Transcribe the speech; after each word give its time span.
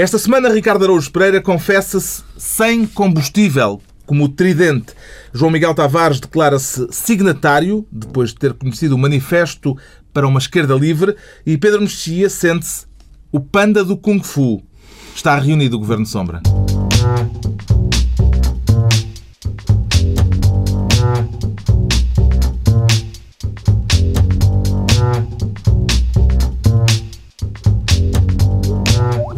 Esta 0.00 0.18
semana, 0.18 0.48
Ricardo 0.48 0.82
Araújo 0.84 1.12
Pereira 1.12 1.42
confessa-se 1.42 2.22
sem 2.38 2.86
combustível, 2.86 3.82
como 4.06 4.30
tridente. 4.30 4.94
João 5.30 5.50
Miguel 5.50 5.74
Tavares 5.74 6.18
declara-se 6.18 6.86
signatário, 6.90 7.86
depois 7.92 8.30
de 8.30 8.36
ter 8.36 8.54
conhecido 8.54 8.94
o 8.94 8.98
Manifesto 8.98 9.76
para 10.10 10.26
uma 10.26 10.38
Esquerda 10.38 10.74
Livre, 10.74 11.14
e 11.44 11.58
Pedro 11.58 11.82
Mexia 11.82 12.30
sente-se 12.30 12.86
o 13.30 13.40
panda 13.40 13.84
do 13.84 13.94
Kung 13.94 14.22
Fu. 14.22 14.62
Está 15.14 15.38
reunido 15.38 15.76
o 15.76 15.80
Governo 15.80 16.06
Sombra. 16.06 16.40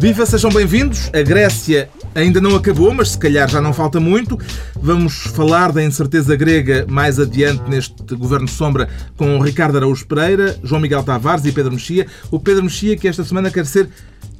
Viva, 0.03 0.25
sejam 0.25 0.51
bem-vindos. 0.51 1.09
A 1.13 1.21
Grécia 1.21 1.89
ainda 2.13 2.41
não 2.41 2.57
acabou, 2.57 2.93
mas 2.93 3.11
se 3.11 3.17
calhar 3.17 3.49
já 3.49 3.61
não 3.61 3.71
falta 3.71 4.01
muito. 4.01 4.37
Vamos 4.75 5.27
falar 5.27 5.71
da 5.71 5.81
incerteza 5.81 6.35
grega 6.35 6.85
mais 6.89 7.21
adiante 7.21 7.63
neste 7.69 8.13
Governo 8.13 8.49
Sombra 8.49 8.89
com 9.15 9.39
Ricardo 9.39 9.77
Araújo 9.77 10.05
Pereira, 10.05 10.59
João 10.61 10.81
Miguel 10.81 11.03
Tavares 11.03 11.45
e 11.45 11.53
Pedro 11.53 11.71
Mexia. 11.71 12.05
O 12.29 12.37
Pedro 12.37 12.63
Mexia 12.63 12.97
que 12.97 13.07
esta 13.07 13.23
semana 13.23 13.49
quer 13.49 13.65
ser 13.65 13.87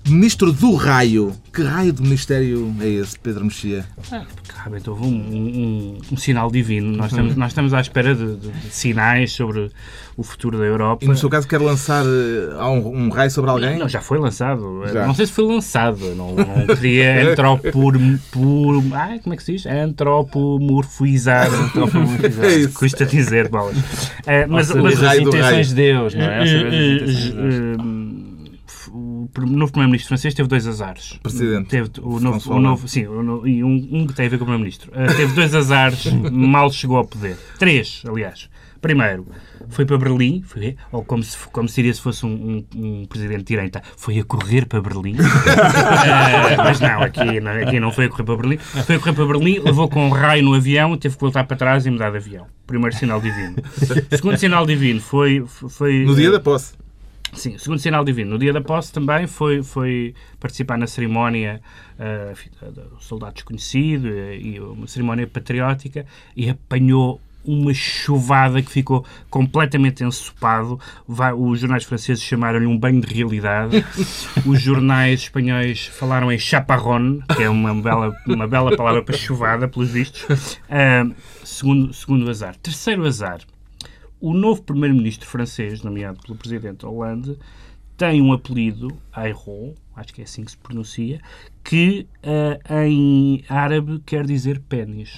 Ministro 0.08 0.52
do 0.52 0.76
Raio. 0.76 1.34
Que 1.54 1.62
raio 1.62 1.94
de 1.94 2.02
ministério 2.02 2.76
é 2.82 2.88
esse, 2.88 3.18
Pedro 3.18 3.46
Mexia? 3.46 3.86
Ah, 4.12 4.26
realmente 4.58 4.90
houve 4.90 5.04
um, 5.04 5.08
um, 5.08 5.98
um, 6.12 6.18
sinal 6.18 6.52
divino. 6.52 6.98
Nós 6.98 7.12
estamos, 7.12 7.36
nós 7.36 7.52
estamos 7.52 7.74
à 7.74 7.80
espera 7.80 8.16
de, 8.16 8.36
de, 8.36 8.50
de, 8.50 8.70
sinais 8.72 9.32
sobre 9.32 9.70
o 10.18 10.24
futuro 10.24 10.58
da 10.58 10.66
Europa. 10.66 11.06
E 11.06 11.08
no 11.08 11.16
seu 11.16 11.30
caso 11.30 11.48
quer 11.48 11.62
lançar 11.62 12.04
uh, 12.04 12.64
um, 12.64 13.06
um, 13.06 13.10
raio 13.10 13.30
sobre 13.30 13.52
alguém? 13.52 13.78
Não, 13.78 13.88
já 13.88 14.02
foi 14.02 14.18
lançado. 14.18 14.84
Já. 14.92 15.06
Não 15.06 15.14
sei 15.14 15.28
se 15.28 15.32
foi 15.32 15.46
lançado. 15.46 16.00
Não, 16.16 16.36
não 16.36 16.76
queria 16.76 17.30
antropor... 17.32 17.94
Por, 18.32 18.84
ai, 18.94 19.20
como 19.20 19.34
é 19.34 19.38
que 19.38 19.44
se 19.44 19.54
diz? 19.54 19.66
Antropomorfizar. 19.66 21.54
Antropomorfizar. 21.54 22.44
É 22.44 22.56
isso. 22.56 22.74
Custa 22.74 23.06
dizer, 23.06 23.48
bolas. 23.48 23.78
Uh, 23.78 24.50
mas, 24.50 24.74
mas 24.74 25.04
as 25.04 25.18
intenções 25.18 25.68
de 25.70 25.76
Deus, 25.76 26.16
não 26.16 26.26
é? 26.26 26.44
o 27.80 28.03
novo 29.42 29.72
primeiro-ministro 29.72 30.10
francês 30.10 30.34
teve 30.34 30.48
dois 30.48 30.68
azares. 30.68 31.20
Presidente. 31.22 31.70
Teve 31.70 31.90
o 32.02 32.20
novo, 32.20 32.54
o 32.54 32.60
novo 32.60 32.88
sim, 32.88 33.02
e 33.02 33.64
um, 33.64 33.90
um 33.92 34.08
que 34.08 34.14
tem 34.14 34.28
a 34.28 34.30
ver 34.30 34.38
com 34.38 34.44
o 34.44 34.48
primeiro-ministro. 34.48 34.92
Uh, 34.92 35.16
teve 35.16 35.34
dois 35.34 35.54
azares, 35.56 36.06
mal 36.32 36.72
chegou 36.72 36.98
ao 36.98 37.06
poder. 37.06 37.38
Três, 37.58 38.04
aliás. 38.08 38.50
Primeiro, 38.82 39.26
foi 39.70 39.86
para 39.86 39.98
Berlim, 39.98 40.44
foi, 40.46 40.76
ou 40.92 41.06
como 41.06 41.24
se, 41.24 41.38
como 41.54 41.70
seria 41.70 41.94
se 41.94 42.02
fosse 42.02 42.26
um, 42.26 42.66
um, 42.76 43.02
um 43.02 43.06
presidente 43.06 43.40
de 43.40 43.46
direita, 43.46 43.82
foi 43.96 44.20
a 44.20 44.26
correr 44.26 44.66
para 44.66 44.82
Berlim. 44.82 45.14
uh, 45.14 46.58
mas 46.58 46.82
não 46.82 47.02
aqui, 47.02 47.40
não, 47.40 47.52
aqui 47.52 47.80
não 47.80 47.92
foi 47.94 48.06
a 48.06 48.10
correr 48.10 48.24
para 48.26 48.36
Berlim. 48.36 48.58
Foi 48.58 48.96
a 48.98 49.00
correr 49.00 49.14
para 49.14 49.26
Berlim, 49.26 49.60
levou 49.60 49.88
com 49.88 50.06
um 50.06 50.10
raio 50.10 50.44
no 50.44 50.54
avião, 50.54 50.98
teve 50.98 51.16
que 51.16 51.22
voltar 51.22 51.46
para 51.46 51.56
trás 51.56 51.86
e 51.86 51.90
mudar 51.90 52.12
de 52.12 52.18
avião. 52.18 52.46
Primeiro 52.68 52.94
sinal 52.94 53.22
divino. 53.22 53.56
Segundo 54.12 54.38
sinal 54.38 54.66
divino 54.66 55.00
foi. 55.00 55.46
foi 55.48 56.04
no 56.04 56.14
dia 56.14 56.30
da 56.30 56.42
posse. 56.42 56.74
Sim, 57.34 57.58
segundo 57.58 57.80
sinal 57.80 58.04
divino. 58.04 58.32
No 58.32 58.38
dia 58.38 58.54
da 58.54 58.62
posse 58.62 58.92
também 58.92 59.28
foi, 59.28 59.64
foi 59.64 60.14
participar 60.40 60.78
na 60.78 60.88
cerimónia 60.88 61.62
uh, 62.00 62.72
do 62.72 63.02
soldado 63.02 63.34
desconhecido 63.34 64.06
uh, 64.06 64.34
e 64.34 64.60
uma 64.60 64.88
cerimónia 64.88 65.28
patriótica 65.28 66.06
e 66.36 66.50
apanhou 66.50 67.20
uma 67.46 67.74
chuvada 67.74 68.62
que 68.62 68.72
ficou 68.72 69.06
completamente 69.30 70.04
ensopado. 70.04 70.80
Os 71.38 71.60
jornais 71.60 71.84
franceses 71.84 72.24
chamaram-lhe 72.24 72.66
um 72.66 72.78
banho 72.78 73.02
de 73.02 73.14
realidade. 73.14 73.86
Os 74.46 74.62
jornais 74.62 75.22
espanhóis 75.22 75.88
falaram 75.88 76.32
em 76.32 76.40
chaparrón, 76.40 77.20
que 77.36 77.44
é 77.44 77.50
uma 77.50 77.74
bela, 77.76 78.16
uma 78.26 78.48
bela 78.48 78.76
palavra 78.76 79.02
para 79.02 79.18
chuvada, 79.18 79.68
pelos 79.68 79.90
vistos. 79.90 80.24
Uh, 80.70 81.14
segundo, 81.44 81.94
segundo 81.94 82.30
azar. 82.30 82.56
Terceiro 82.56 83.06
azar 83.06 83.42
o 84.24 84.34
novo 84.34 84.64
primeiro-ministro 84.64 85.28
francês, 85.28 85.82
nomeado 85.82 86.22
pelo 86.22 86.38
presidente 86.38 86.86
Hollande, 86.86 87.38
tem 87.98 88.22
um 88.22 88.32
apelido, 88.32 88.88
Ayron, 89.12 89.74
acho 89.94 90.14
que 90.14 90.22
é 90.22 90.24
assim 90.24 90.46
que 90.46 90.52
se 90.52 90.58
pronuncia, 90.58 91.20
que 91.64 92.06
uh, 92.24 92.84
em 92.84 93.44
árabe 93.48 94.02
quer 94.06 94.26
dizer 94.26 94.60
pênis. 94.68 95.18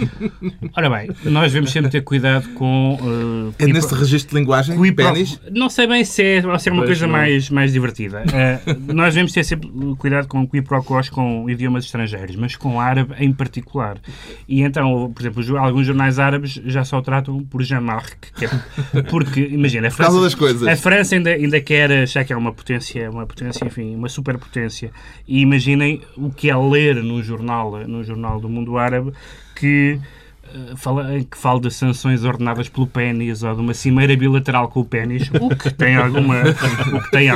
Ora 0.76 0.90
bem, 0.90 1.10
nós 1.24 1.52
devemos 1.52 1.70
sempre 1.70 1.90
ter 1.90 2.02
cuidado 2.02 2.48
com... 2.50 2.98
Uh, 3.00 3.54
é 3.58 3.66
nesse 3.66 3.94
registro 3.94 4.34
de 4.34 4.40
linguagem, 4.40 4.76
pênis? 4.94 5.40
Não 5.50 5.70
sei 5.70 5.86
bem 5.86 6.04
se 6.04 6.22
é, 6.22 6.58
se 6.58 6.68
é 6.68 6.72
uma 6.72 6.82
pois 6.82 6.98
coisa 6.98 7.06
mais, 7.06 7.48
mais 7.48 7.72
divertida. 7.72 8.22
Uh, 8.22 8.92
nós 8.92 9.14
devemos 9.14 9.32
ter 9.32 9.42
sempre 9.42 9.70
cuidado 9.98 10.28
com 10.28 10.46
quiprocós 10.46 11.08
com 11.08 11.48
idiomas 11.48 11.84
estrangeiros, 11.86 12.36
mas 12.36 12.56
com 12.56 12.78
árabe 12.78 13.14
em 13.18 13.32
particular. 13.32 13.96
E 14.46 14.60
então, 14.60 15.10
por 15.14 15.22
exemplo, 15.22 15.58
alguns 15.58 15.86
jornais 15.86 16.18
árabes 16.18 16.60
já 16.66 16.84
só 16.84 16.98
o 16.98 17.02
tratam 17.02 17.42
por 17.44 17.62
Jamarque, 17.62 18.28
é, 18.44 19.02
porque, 19.02 19.40
imagina, 19.40 19.88
a 19.88 19.90
França, 19.90 20.70
a 20.70 20.76
França 20.76 21.14
ainda, 21.14 21.30
ainda 21.30 21.60
quer 21.60 21.90
achar 22.02 22.24
que 22.24 22.32
é 22.32 22.36
uma 22.36 22.52
potência, 22.52 23.10
uma 23.10 23.26
potência, 23.26 23.64
enfim, 23.64 23.94
uma 23.94 24.08
superpotência, 24.08 24.90
e 25.26 25.40
imagina 25.40 25.69
imaginem 25.70 26.00
o 26.16 26.30
que 26.30 26.50
é 26.50 26.56
ler 26.56 26.96
no 26.96 27.22
jornal, 27.22 27.72
no 27.86 28.02
jornal 28.02 28.40
do 28.40 28.48
mundo 28.48 28.76
árabe 28.78 29.12
que 29.54 29.98
eh, 30.54 30.74
fala, 30.76 31.06
que 31.20 31.36
fala 31.36 31.60
de 31.60 31.70
sanções 31.70 32.24
ordenadas 32.24 32.68
pelo 32.68 32.86
pênis 32.86 33.42
ou 33.42 33.54
de 33.54 33.60
uma 33.60 33.74
cimeira 33.74 34.16
bilateral 34.16 34.68
com 34.68 34.80
o 34.80 34.84
pênis, 34.84 35.30
o 35.40 35.54
que 35.54 35.70
tem 35.72 35.96
alguma. 35.96 36.40
o 36.92 37.02
que 37.02 37.10
tem, 37.10 37.28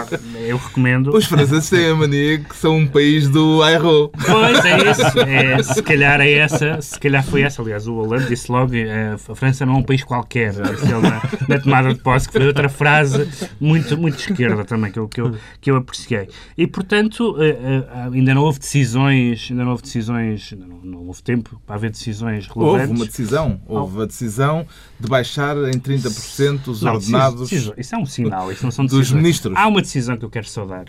eu 0.46 0.56
recomendo. 0.56 1.14
Os 1.14 1.26
franceses 1.26 1.68
têm 1.70 1.88
a 1.88 1.94
mania 1.94 2.38
que 2.38 2.56
são 2.56 2.76
um 2.76 2.86
país 2.86 3.28
do 3.28 3.62
aero. 3.62 4.10
Pois 4.10 4.64
é 4.64 4.90
isso. 4.90 5.20
É, 5.20 5.62
se 5.62 5.82
calhar 5.82 6.20
é 6.20 6.32
essa, 6.32 6.80
se 6.80 6.98
calhar 6.98 7.24
foi 7.24 7.42
essa. 7.42 7.62
Aliás, 7.62 7.86
o 7.86 7.94
Hollande 7.94 8.28
disse 8.28 8.50
logo: 8.50 8.74
eh, 8.74 9.14
a 9.14 9.34
França 9.34 9.64
não 9.64 9.74
é 9.74 9.76
um 9.78 9.82
país 9.82 10.02
qualquer. 10.02 10.52
Disse 10.52 10.92
ele 10.92 11.02
na, 11.02 11.22
na 11.48 11.60
tomada 11.60 11.94
de 11.94 12.00
posse, 12.00 12.26
que 12.28 12.34
foi 12.34 12.46
outra 12.46 12.68
frase 12.68 13.28
muito, 13.60 13.96
muito 13.96 14.18
esquerda 14.18 14.64
também, 14.64 14.90
que 14.90 14.98
eu, 14.98 15.08
que 15.08 15.20
eu, 15.20 15.34
que 15.60 15.70
eu 15.70 15.76
apreciei. 15.76 16.28
E 16.56 16.66
portanto, 16.66 17.36
eh, 17.40 17.84
ainda 18.12 18.34
não 18.34 18.42
houve 18.42 18.58
decisões, 18.58 19.48
ainda 19.50 19.64
não 19.64 19.70
houve 19.72 19.82
decisões, 19.82 20.52
não, 20.52 20.78
não 20.82 21.06
houve 21.06 21.22
tempo 21.22 21.60
para 21.66 21.76
haver 21.76 21.90
decisões 21.90 22.46
relevantes. 22.48 22.90
Houve 22.90 23.03
uma 23.04 23.10
decisão. 23.10 23.60
Houve 23.66 24.02
a 24.02 24.06
decisão 24.06 24.66
de 24.98 25.08
baixar 25.08 25.56
em 25.56 25.78
30% 25.78 26.68
os 26.68 26.82
não, 26.82 26.94
ordenados. 26.94 27.52
Isso 27.52 27.94
é 27.94 27.98
um 27.98 28.06
sinal, 28.06 28.50
isso 28.50 28.64
não 28.64 28.70
são 28.70 28.84
decisões. 28.84 29.08
Dos 29.08 29.16
ministros. 29.16 29.56
Há 29.56 29.66
uma 29.68 29.82
decisão 29.82 30.16
que 30.16 30.24
eu 30.24 30.30
quero 30.30 30.48
saudar. 30.48 30.86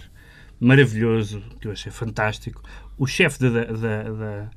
Maravilhoso, 0.60 1.42
que 1.60 1.68
eu 1.68 1.72
achei 1.72 1.92
fantástico. 1.92 2.62
O 2.98 3.06
chefe 3.06 3.40
da, 3.40 3.50
da, 3.50 4.04
da, 4.04 4.50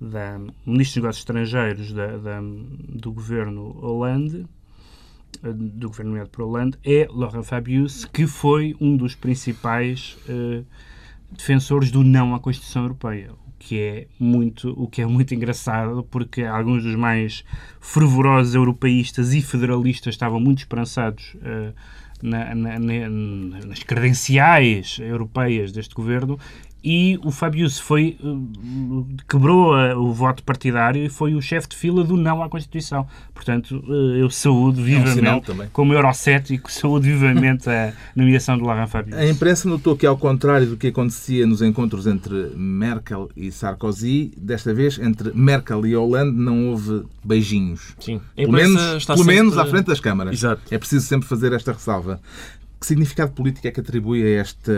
da 0.00 0.38
Ministro 0.66 0.94
dos 0.94 0.96
Negócios 0.96 1.18
Estrangeiros 1.18 1.92
da, 1.92 2.16
da, 2.16 2.40
do 2.40 3.12
governo 3.12 3.70
Hollande, 3.80 4.44
do 5.42 5.88
governo 5.88 6.10
nomeado 6.10 6.30
por 6.30 6.42
Hollande, 6.42 6.78
é 6.84 7.06
Laurent 7.10 7.44
Fabius, 7.44 8.04
que 8.04 8.26
foi 8.26 8.74
um 8.80 8.96
dos 8.96 9.14
principais 9.14 10.18
uh, 10.28 10.64
defensores 11.30 11.90
do 11.90 12.02
não 12.02 12.34
à 12.34 12.40
Constituição 12.40 12.82
Europeia 12.82 13.30
que 13.58 13.80
é 13.80 14.06
muito, 14.18 14.70
o 14.76 14.86
que 14.86 15.02
é 15.02 15.06
muito 15.06 15.34
engraçado, 15.34 16.06
porque 16.10 16.42
alguns 16.42 16.82
dos 16.82 16.94
mais 16.94 17.44
fervorosos 17.80 18.54
europeístas 18.54 19.32
e 19.34 19.42
federalistas 19.42 20.14
estavam 20.14 20.38
muito 20.38 20.58
esperançados 20.58 21.34
uh, 21.36 21.74
na, 22.22 22.54
na, 22.54 22.78
na, 22.78 23.08
nas 23.66 23.82
credenciais 23.82 24.98
europeias 25.00 25.72
deste 25.72 25.94
governo 25.94 26.38
e 26.88 27.18
o 27.24 27.32
Fabius 27.32 27.80
foi 27.80 28.16
uh, 28.22 29.06
quebrou 29.28 29.74
uh, 29.74 29.98
o 29.98 30.12
voto 30.12 30.44
partidário 30.44 31.02
e 31.02 31.08
foi 31.08 31.34
o 31.34 31.42
chefe 31.42 31.70
de 31.70 31.76
fila 31.76 32.04
do 32.04 32.16
não 32.16 32.40
à 32.40 32.48
Constituição. 32.48 33.08
Portanto, 33.34 33.82
uh, 33.88 34.14
eu 34.14 34.30
saúdo 34.30 34.80
vivamente, 34.80 35.50
é 35.50 35.52
um 35.52 35.68
como 35.72 35.92
eurocético, 35.92 36.70
saúdo 36.70 37.02
vivamente 37.02 37.68
a 37.68 37.92
nomeação 38.14 38.56
do 38.56 38.64
Laurent 38.64 38.86
Fabius. 38.86 39.18
A 39.18 39.26
imprensa 39.26 39.68
notou 39.68 39.96
que, 39.96 40.06
ao 40.06 40.16
contrário 40.16 40.68
do 40.68 40.76
que 40.76 40.86
acontecia 40.86 41.44
nos 41.44 41.60
encontros 41.60 42.06
entre 42.06 42.52
Merkel 42.54 43.30
e 43.36 43.50
Sarkozy, 43.50 44.32
desta 44.36 44.72
vez, 44.72 44.96
entre 45.00 45.32
Merkel 45.34 45.84
e 45.86 45.96
Hollande, 45.96 46.36
não 46.36 46.68
houve 46.68 47.02
beijinhos. 47.24 47.96
Sim. 47.98 48.20
Pelo 48.36 48.52
menos, 48.52 49.04
pelo 49.04 49.18
sempre... 49.18 49.34
menos 49.34 49.58
à 49.58 49.66
frente 49.66 49.86
das 49.86 49.98
câmaras. 49.98 50.34
Exato. 50.34 50.62
É 50.70 50.78
preciso 50.78 51.04
sempre 51.04 51.26
fazer 51.28 51.52
esta 51.52 51.72
ressalva. 51.72 52.20
Que 52.86 52.90
significado 52.90 53.32
político 53.32 53.66
é 53.66 53.72
que 53.72 53.80
atribui 53.80 54.22
a 54.22 54.40
esta 54.40 54.72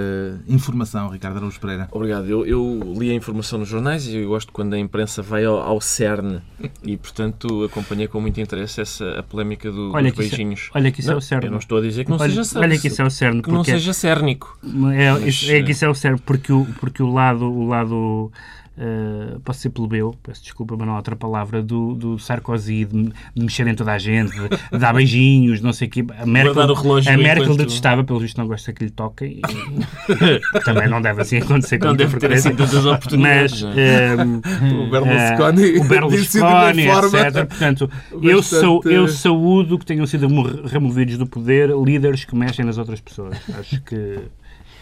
informação, 0.48 1.10
Ricardo 1.10 1.36
Araújo 1.36 1.60
Pereira? 1.60 1.88
Obrigado. 1.92 2.26
Eu, 2.26 2.46
eu, 2.46 2.94
li 2.96 3.10
a 3.10 3.14
informação 3.14 3.58
nos 3.58 3.68
jornais 3.68 4.06
e 4.06 4.16
eu 4.16 4.28
gosto 4.30 4.50
quando 4.50 4.72
a 4.72 4.78
imprensa 4.78 5.20
vai 5.20 5.44
ao, 5.44 5.58
ao 5.58 5.78
cerne 5.78 6.40
e, 6.82 6.96
portanto, 6.96 7.64
acompanhei 7.64 8.08
com 8.08 8.18
muito 8.18 8.40
interesse 8.40 8.80
essa 8.80 9.18
a 9.18 9.22
polémica 9.22 9.70
do, 9.70 9.92
olha 9.92 10.10
dos 10.10 10.16
beijinhos. 10.18 10.60
Isso, 10.60 10.70
olha 10.74 10.90
que 10.90 11.00
isso 11.00 11.08
não, 11.10 11.16
é 11.16 11.18
o 11.18 11.20
cerne. 11.20 11.46
Eu 11.48 11.50
não 11.50 11.58
estou 11.58 11.76
a 11.76 11.80
dizer 11.82 12.04
que 12.04 12.10
não 12.10 12.16
olha, 12.16 12.30
seja 12.30 12.44
cerne. 12.44 12.66
Olha 12.66 12.78
que 12.78 12.86
isso 12.88 13.02
é 13.02 13.04
o 13.04 13.10
cerne. 13.10 13.42
Que 13.42 13.50
não 13.50 13.62
seja 13.62 13.92
cérnico. 13.92 14.58
É, 14.64 15.12
Mas, 15.12 15.46
é 15.46 15.62
que 15.62 15.72
isso 15.72 15.84
é 15.84 15.88
o 15.90 15.94
cerne, 15.94 16.18
porque 16.24 16.50
o, 16.50 16.64
porque 16.80 17.02
o 17.02 17.12
lado... 17.12 17.44
O 17.44 17.68
lado 17.68 18.32
uh, 18.78 19.40
posso 19.40 19.60
ser 19.60 19.70
plebeu, 19.70 20.14
peço 20.22 20.42
desculpa, 20.42 20.76
mas 20.76 20.86
não 20.86 20.94
há 20.94 20.96
outra 20.96 21.16
palavra, 21.16 21.62
do, 21.62 21.94
do 21.94 22.18
Sarkozy, 22.18 22.84
de, 22.84 23.04
de 23.34 23.42
mexer 23.42 23.66
em 23.66 23.74
toda 23.74 23.92
a 23.92 23.98
gente, 23.98 24.32
de, 24.32 24.48
de 24.72 24.78
dar 24.78 24.94
beijinhos, 24.94 25.60
não 25.60 25.72
sei 25.72 25.88
o 25.88 25.90
quê. 25.90 26.04
A 26.18 26.24
Merkel, 26.24 26.62
a 26.62 27.16
Merkel 27.16 27.56
detestava 27.56 28.04
pelo 28.04 28.20
visto, 28.20 28.38
não 28.38 28.46
gosta 28.46 28.72
que 28.72 28.84
lhe 28.84 28.90
toquem. 28.90 29.40
Também 30.64 30.88
não 30.88 31.00
deve 31.02 31.22
assim 31.22 31.38
acontecer 31.38 31.78
com 31.78 31.86
Não 31.86 31.96
deve 31.96 32.16
ter 32.18 32.32
assim 32.32 32.54
tantas 32.54 32.86
oportunidades. 32.86 33.62
Mas 33.62 33.62
não 33.62 33.72
é? 33.72 34.14
ehm, 34.14 34.40
O 34.78 34.90
Berlusconi, 34.90 35.76
eh, 35.76 35.80
o 35.80 35.84
Berlusconi, 35.84 36.88
etc. 36.88 37.46
Portanto, 37.46 37.90
eu, 38.22 38.42
sou, 38.42 38.82
eu 38.84 39.08
saúdo 39.08 39.78
que 39.78 39.86
tenham 39.86 40.06
sido 40.06 40.26
remo- 40.26 40.66
removidos 40.66 41.18
do 41.18 41.26
poder 41.26 41.70
líderes 41.70 42.24
que 42.24 42.34
mexem 42.34 42.64
nas 42.64 42.78
outras 42.78 43.00
pessoas. 43.00 43.36
Acho 43.58 43.80
que 43.82 44.18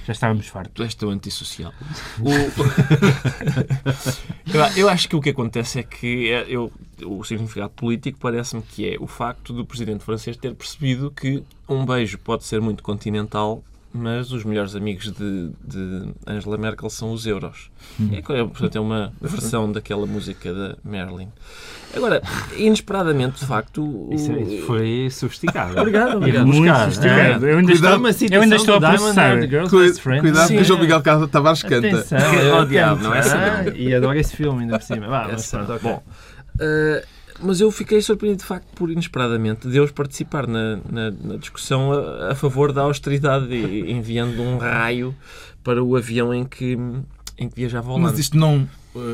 já 0.07 0.13
estávamos 0.13 0.47
fartos. 0.47 0.73
Tu 0.75 0.83
és 0.85 0.95
tão 0.95 1.11
antissocial. 1.11 1.73
O- 2.21 2.31
eu, 4.77 4.89
acho 4.89 5.09
que 5.09 5.17
o 5.17 5.21
que 5.21 5.31
acontece 5.31 5.81
é 5.81 5.83
que 5.83 6.31
é- 6.31 6.47
eu, 6.49 6.73
o 7.05 7.25
significado 7.25 7.71
político 7.71 8.19
parece-me 8.21 8.63
que 8.63 8.95
é 8.95 8.97
o 9.01 9.07
facto 9.07 9.53
do 9.53 9.65
presidente 9.65 10.05
francês 10.05 10.37
ter 10.37 10.55
percebido 10.55 11.11
que 11.11 11.43
um 11.69 11.85
beijo 11.85 12.19
pode 12.19 12.45
ser 12.45 12.61
muito 12.61 12.83
continental, 12.83 13.63
mas 13.97 14.31
os 14.33 14.45
melhores 14.45 14.75
amigos 14.77 15.11
de, 15.13 15.51
de 15.67 16.09
Angela 16.27 16.57
Merkel 16.59 16.89
são 16.91 17.13
os 17.13 17.27
euros. 17.27 17.71
É, 18.13 18.21
co- 18.23 18.35
é, 18.35 18.45
portanto, 18.45 18.77
é 18.77 18.81
uma 18.81 19.13
versão 19.21 19.71
daquela 19.73 20.07
música 20.07 20.53
da 20.53 20.77
Marilyn. 20.85 21.29
Agora, 21.95 22.21
inesperadamente, 22.57 23.41
de 23.41 23.47
facto, 23.47 23.83
o- 23.83 24.13
Isso, 24.13 24.33
isso 24.33 24.67
foi 24.67 25.09
sofisticado. 25.11 25.77
Obrigado, 25.81 26.11
Ir 26.13 26.17
obrigado. 26.17 26.47
Muito 26.47 26.61
buscar, 26.63 26.85
sofisticado. 26.93 27.47
é. 27.47 27.53
Eu 27.53 27.59
ainda 27.59 27.73
Cuidado. 27.73 28.09
estou, 28.09 28.29
eu 28.37 28.43
ainda 28.43 28.57
estou 28.57 28.75
a 28.77 28.81
processar. 28.81 29.39
Cu- 29.71 29.95
Friend. 30.01 30.21
Cuidado 30.21 30.49
Sim. 30.49 30.57
que 30.57 30.63
o 30.63 30.65
João 30.65 30.81
Miguel 30.81 31.03
Tavares 31.31 31.63
canta. 31.63 31.87
Atenção, 31.89 32.19
Oh, 32.19 32.35
eu 32.61 32.67
diabo, 32.67 32.97
tento. 32.97 33.05
não 33.09 33.15
é 33.15 33.21
Ah, 33.21 33.63
não. 33.65 33.77
E 33.77 33.95
adoro 33.95 34.19
esse 34.19 34.37
filme 34.37 34.63
ainda 34.63 34.79
por 34.79 34.85
cima. 34.85 35.07
Vá, 35.09 35.29
mas 35.31 35.51
pronto, 35.51 35.73
ok. 35.73 35.91
Bom, 35.91 36.03
uh, 36.61 37.07
mas 37.41 37.61
eu 37.61 37.71
fiquei 37.71 38.01
surpreendido 38.01 38.43
de 38.43 38.47
facto 38.49 38.67
por 38.75 38.91
inesperadamente 38.91 39.67
Deus 39.69 39.91
participar 39.91 40.47
na, 40.47 40.77
na, 40.91 41.11
na 41.11 41.37
discussão 41.37 41.93
a, 41.93 42.33
a 42.33 42.35
favor 42.35 42.73
da 42.73 42.83
austeridade, 42.83 43.53
e- 43.55 43.91
enviando 43.93 44.41
um 44.43 44.59
raio 44.59 45.15
para 45.63 45.83
o 45.83 45.97
avião 45.97 46.33
em 46.35 46.45
que, 46.45 46.77
em 47.39 47.49
que 47.49 47.55
viajava 47.57 47.89
ao 47.91 47.99
Mas 47.99 48.05
Holanda. 48.09 48.21
isto 48.21 48.37
não 48.37 48.69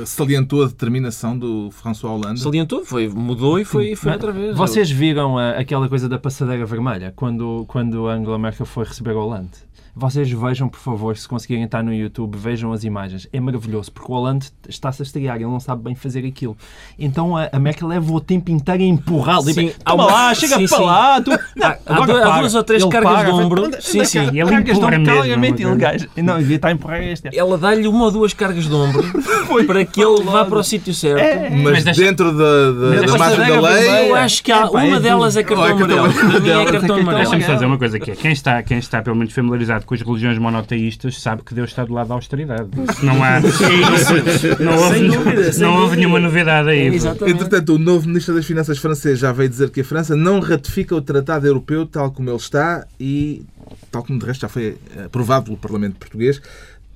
salientou 0.06 0.62
a 0.62 0.67
determinação 0.67 1.37
do 1.38 1.70
François 1.70 2.12
Hollande? 2.12 2.40
Salientou, 2.40 2.84
foi, 2.84 3.08
mudou 3.08 3.58
e 3.58 3.64
foi, 3.64 3.94
foi 3.96 4.12
outra 4.12 4.32
vez. 4.32 4.56
Vocês 4.56 4.90
viram 4.90 5.38
ah, 5.38 5.50
aquela 5.50 5.88
coisa 5.88 6.08
da 6.08 6.19
passadeira 6.19 6.64
vermelha 6.67 7.12
quando, 7.17 7.64
quando 7.69 8.08
a 8.08 8.14
Angela 8.14 8.38
Merkel 8.38 8.67
foi 8.67 8.84
receber 8.84 9.12
o 9.12 9.19
Hollande? 9.20 9.50
Vocês 9.94 10.31
vejam, 10.31 10.70
por 10.70 10.81
favor, 10.81 11.14
se 11.19 11.29
conseguirem 11.29 11.64
estar 11.64 11.84
no 11.84 11.93
YouTube, 11.93 12.34
vejam 12.38 12.73
as 12.73 12.82
imagens. 12.82 13.29
É 13.31 13.38
maravilhoso, 13.38 13.93
porque 13.93 14.11
o 14.11 14.14
Hollande 14.14 14.50
está-se 14.67 15.02
a 15.02 15.05
estrear, 15.05 15.37
ele 15.37 15.44
não 15.44 15.61
sabe 15.61 15.82
bem 15.82 15.94
fazer 15.94 16.25
aquilo. 16.26 16.56
Então 16.99 17.37
a, 17.37 17.50
a 17.52 17.58
Merkel 17.58 17.87
leva 17.88 18.11
o 18.11 18.19
tempo 18.19 18.50
inteiro 18.50 18.82
a 18.82 18.87
empurrá-lo. 18.87 19.52
Tipo, 19.52 19.79
Toma 19.84 20.05
uma- 20.05 20.11
lá, 20.12 20.34
chega 20.34 20.56
sim, 20.56 20.67
para 20.67 20.79
sim. 20.79 20.82
lá. 20.84 21.20
Tu... 21.20 21.31
Não, 21.55 21.67
Há- 21.67 21.79
há 21.84 21.93
agora 21.94 22.06
duas- 22.14 22.23
há 22.23 22.31
para. 22.31 22.40
duas 22.40 22.55
ou 22.55 22.64
três 22.64 22.82
Ele 22.82 22.90
cargas 22.90 23.12
para, 23.12 23.25
de 23.25 23.31
ombro. 23.32 23.64
anda- 23.67 23.81
Sim, 23.82 24.05
sim. 24.06 24.19
ele 24.20 24.44
Cargas 24.46 24.64
de 24.64 24.70
empurra 24.70 24.87
ombro 24.87 25.00
mesmo, 25.00 25.14
claramente 25.14 25.62
ilegais. 25.62 26.08
Não, 26.17 26.38
devia 26.38 26.56
estar 26.56 26.69
a 26.69 26.73
empurrar 26.73 27.02
este. 27.02 27.37
Ela 27.38 27.58
dá-lhe 27.58 27.87
uma 27.87 28.05
ou 28.06 28.11
duas 28.11 28.32
cargas 28.32 28.64
de 28.64 28.73
ombro 28.73 29.02
para 29.72 29.84
que 29.86 30.00
ele 30.02 30.22
vá 30.22 30.44
para 30.44 30.58
o 30.58 30.62
sítio 30.62 30.92
certo. 30.92 31.19
É, 31.20 31.48
Mas, 31.50 31.62
Mas 31.62 31.84
deixa- 31.84 32.02
dentro 32.02 32.32
da, 32.32 32.72
da, 32.72 32.86
Mas 32.96 33.12
da 33.12 33.19
margem 33.19 33.38
da 33.48 33.60
lei... 33.60 34.10
Eu 34.10 34.14
acho 34.16 34.42
que 34.42 34.52
há, 34.52 34.66
Epá, 34.66 34.82
uma 34.84 34.96
é 34.96 35.00
delas 35.00 35.36
é 35.36 35.42
cartão 35.42 35.64
Ou 35.64 35.69
é 35.69 35.72
amarelo. 35.72 36.12
Para 36.12 36.24
mim 36.24 36.36
é 36.36 36.40
Delas 36.40 36.66
é 36.66 36.72
cartão 36.72 36.96
amarelo. 36.96 37.22
Deixa-me 37.22 37.44
só 37.44 37.54
dizer 37.54 37.66
uma 37.66 37.78
coisa 37.78 37.98
que 37.98 38.10
é, 38.10 38.14
quem 38.14 38.32
está, 38.32 38.62
quem 38.62 38.78
está 38.78 39.02
pelo 39.02 39.16
menos 39.16 39.32
familiarizado 39.32 39.86
com 39.86 39.94
as 39.94 40.02
religiões 40.02 40.38
monoteístas 40.38 41.20
sabe 41.20 41.42
que 41.42 41.54
Deus 41.54 41.70
está 41.70 41.84
do 41.84 41.94
lado 41.94 42.08
da 42.08 42.14
austeridade. 42.14 42.69
Não 43.02 43.22
há, 43.22 43.40
não 44.60 44.78
houve, 44.78 44.94
Sem 44.94 45.08
dúvida, 45.08 45.52
sem 45.52 45.62
não 45.62 45.76
houve 45.82 45.96
nenhuma 45.96 46.20
novidade 46.20 46.69
aí. 46.69 46.86
Entretanto, 46.86 47.74
o 47.74 47.78
novo 47.78 48.06
Ministro 48.06 48.34
das 48.34 48.44
Finanças 48.44 48.78
francês 48.78 49.19
já 49.19 49.32
veio 49.32 49.48
dizer 49.48 49.70
que 49.70 49.80
a 49.80 49.84
França 49.84 50.14
não 50.14 50.40
ratifica 50.40 50.94
o 50.94 51.00
Tratado 51.00 51.46
Europeu 51.46 51.86
tal 51.86 52.10
como 52.10 52.28
ele 52.30 52.36
está 52.36 52.86
e, 53.00 53.42
tal 53.90 54.02
como 54.02 54.19
de 54.19 54.26
resto 54.26 54.42
já 54.42 54.48
foi 54.48 54.76
aprovado 55.04 55.46
pelo 55.46 55.56
Parlamento 55.56 55.96
Português. 55.96 56.40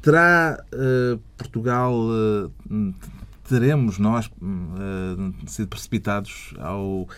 Terá 0.07 0.63
eh, 0.73 1.19
Portugal, 1.37 1.93
eh, 2.13 2.93
teremos 3.49 3.99
nós 3.99 4.31
eh, 4.41 5.49
sido 5.49 5.67
precipitados 5.67 6.55
ao 6.61 7.09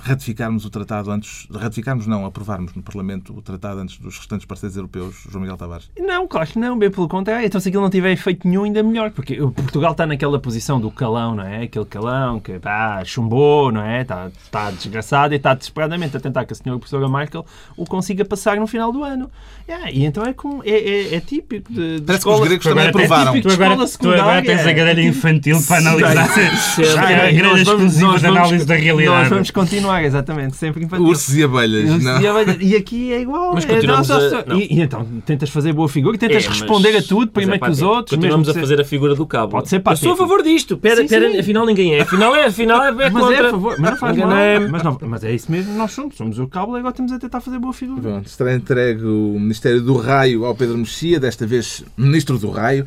ratificarmos 0.00 0.64
o 0.64 0.70
tratado 0.70 1.10
antes, 1.10 1.46
ratificarmos 1.52 2.06
não, 2.06 2.24
aprovarmos 2.24 2.72
no 2.74 2.82
Parlamento 2.82 3.36
o 3.36 3.42
tratado 3.42 3.80
antes 3.80 3.98
dos 3.98 4.16
restantes 4.16 4.46
parceiros 4.46 4.76
europeus, 4.76 5.16
João 5.28 5.42
Miguel 5.42 5.56
Tavares? 5.56 5.90
Não, 5.98 6.26
claro 6.26 6.48
que 6.48 6.58
não, 6.58 6.78
bem 6.78 6.90
pelo 6.90 7.08
contrário. 7.08 7.44
Então, 7.44 7.60
se 7.60 7.68
aquilo 7.68 7.82
não 7.82 7.90
tiver 7.90 8.12
efeito 8.12 8.46
nenhum, 8.46 8.64
ainda 8.64 8.82
melhor. 8.82 9.10
Porque 9.10 9.40
o 9.40 9.50
Portugal 9.50 9.92
está 9.92 10.06
naquela 10.06 10.38
posição 10.38 10.80
do 10.80 10.90
calão, 10.90 11.34
não 11.34 11.44
é? 11.44 11.64
Aquele 11.64 11.84
calão 11.84 12.38
que 12.40 12.58
pá, 12.58 13.02
chumbou, 13.04 13.72
não 13.72 13.82
é? 13.82 14.02
Está, 14.02 14.30
está 14.42 14.70
desgraçado 14.70 15.34
e 15.34 15.36
está 15.36 15.54
desesperadamente 15.54 16.16
a 16.16 16.20
tentar 16.20 16.44
que 16.44 16.52
a 16.52 16.56
senhora 16.56 16.78
professora 16.78 17.08
Merkel 17.08 17.44
o 17.76 17.84
consiga 17.84 18.24
passar 18.24 18.56
no 18.56 18.66
final 18.66 18.92
do 18.92 19.02
ano. 19.02 19.30
É, 19.66 19.92
e 19.92 20.04
então 20.04 20.24
é, 20.24 20.32
com, 20.32 20.62
é, 20.64 20.70
é, 20.70 21.14
é 21.16 21.20
típico 21.20 21.72
de, 21.72 22.00
de 22.00 22.06
Parece 22.06 22.24
que 22.24 22.28
os 22.30 22.34
escola- 22.34 22.46
gregos 22.46 22.64
também 22.66 22.88
aprovaram. 22.88 23.40
tu, 23.40 23.50
agora, 23.50 23.84
Escola 23.84 24.16
tu 24.16 24.20
agora 24.22 24.42
tens 24.42 24.66
a 24.66 24.72
grelha 24.72 25.02
infantil 25.02 25.58
para 25.66 25.78
analisar 25.78 26.28
Sempre. 26.28 26.88
a 26.98 27.30
grelha 27.30 27.60
exclusiva 27.60 28.18
análise 28.48 28.66
da 28.66 28.74
Nós 28.74 28.82
realidade. 28.84 29.28
vamos 29.30 29.50
continuar, 29.50 30.04
exatamente, 30.04 30.56
sempre 30.56 30.84
infantil. 30.84 31.06
Ursos 31.06 31.36
e 31.36 31.42
abelhas, 31.44 31.84
Ursos 31.90 32.04
não? 32.04 32.20
e 32.20 32.26
abelhas. 32.26 32.56
E 32.60 32.76
aqui 32.76 33.12
é 33.12 33.20
igual. 33.20 33.54
Mas 33.54 33.64
é, 33.64 33.68
continuamos 33.68 34.08
não, 34.08 34.20
só- 34.30 34.38
a- 34.40 34.44
não. 34.46 34.56
E, 34.58 34.68
e 34.74 34.80
então 34.80 35.06
tentas 35.24 35.50
fazer 35.50 35.72
boa 35.72 35.88
figura 35.88 36.16
e 36.16 36.18
tentas 36.18 36.44
É, 36.44 36.48
mas- 36.48 36.58
responder 36.60 36.96
a 36.96 37.02
tudo 37.02 37.30
primeiro 37.30 37.56
é 37.56 37.58
que 37.66 37.72
os 37.72 37.78
patético. 37.78 37.96
outros. 37.96 38.14
Continuamos 38.16 38.46
mesmo 38.48 38.58
a 38.58 38.62
fazer 38.62 38.80
a 38.80 38.84
figura 38.84 39.14
do 39.14 39.26
cabo. 39.26 39.52
Pode 39.52 39.68
ser 39.68 39.76
Eu 39.76 39.82
sou 39.82 39.90
a 39.90 39.94
patético. 39.94 40.16
favor 40.16 40.42
disto. 40.42 40.76
Pera, 40.78 41.02
Sim, 41.02 41.08
pera, 41.08 41.30
sim. 41.32 41.38
afinal 41.38 41.66
ninguém 41.66 41.94
é. 41.94 42.00
Afinal 42.02 42.34
é, 42.34 42.46
afinal 42.46 42.82
é, 42.84 42.88
é 42.88 42.92
Mas 43.10 43.12
contra. 43.12 43.34
é, 43.36 43.42
por 43.42 43.50
favor, 43.50 43.76
mas 43.78 43.90
não 43.90 43.96
faz 43.96 44.16
mal. 44.16 44.28
Mas, 44.70 44.82
não- 44.82 44.98
mas 45.02 45.24
é 45.24 45.34
isso 45.34 45.50
mesmo, 45.50 45.74
nós 45.74 45.92
somos. 45.92 46.16
Somos 46.16 46.38
o 46.38 46.46
cabo 46.46 46.76
e 46.76 46.80
agora 46.80 46.94
temos 46.94 47.12
a 47.12 47.18
tentar 47.18 47.40
fazer 47.40 47.58
boa 47.58 47.72
figura. 47.72 48.00
Pronto, 48.00 48.26
estará 48.26 48.54
entregue 48.54 49.04
o 49.04 49.36
Ministério 49.38 49.80
do 49.82 49.96
Raio 49.96 50.44
ao 50.44 50.54
Pedro 50.54 50.76
Mexia, 50.78 51.20
desta 51.20 51.46
vez 51.46 51.84
Ministro 51.96 52.38
do 52.38 52.50
Raio. 52.50 52.86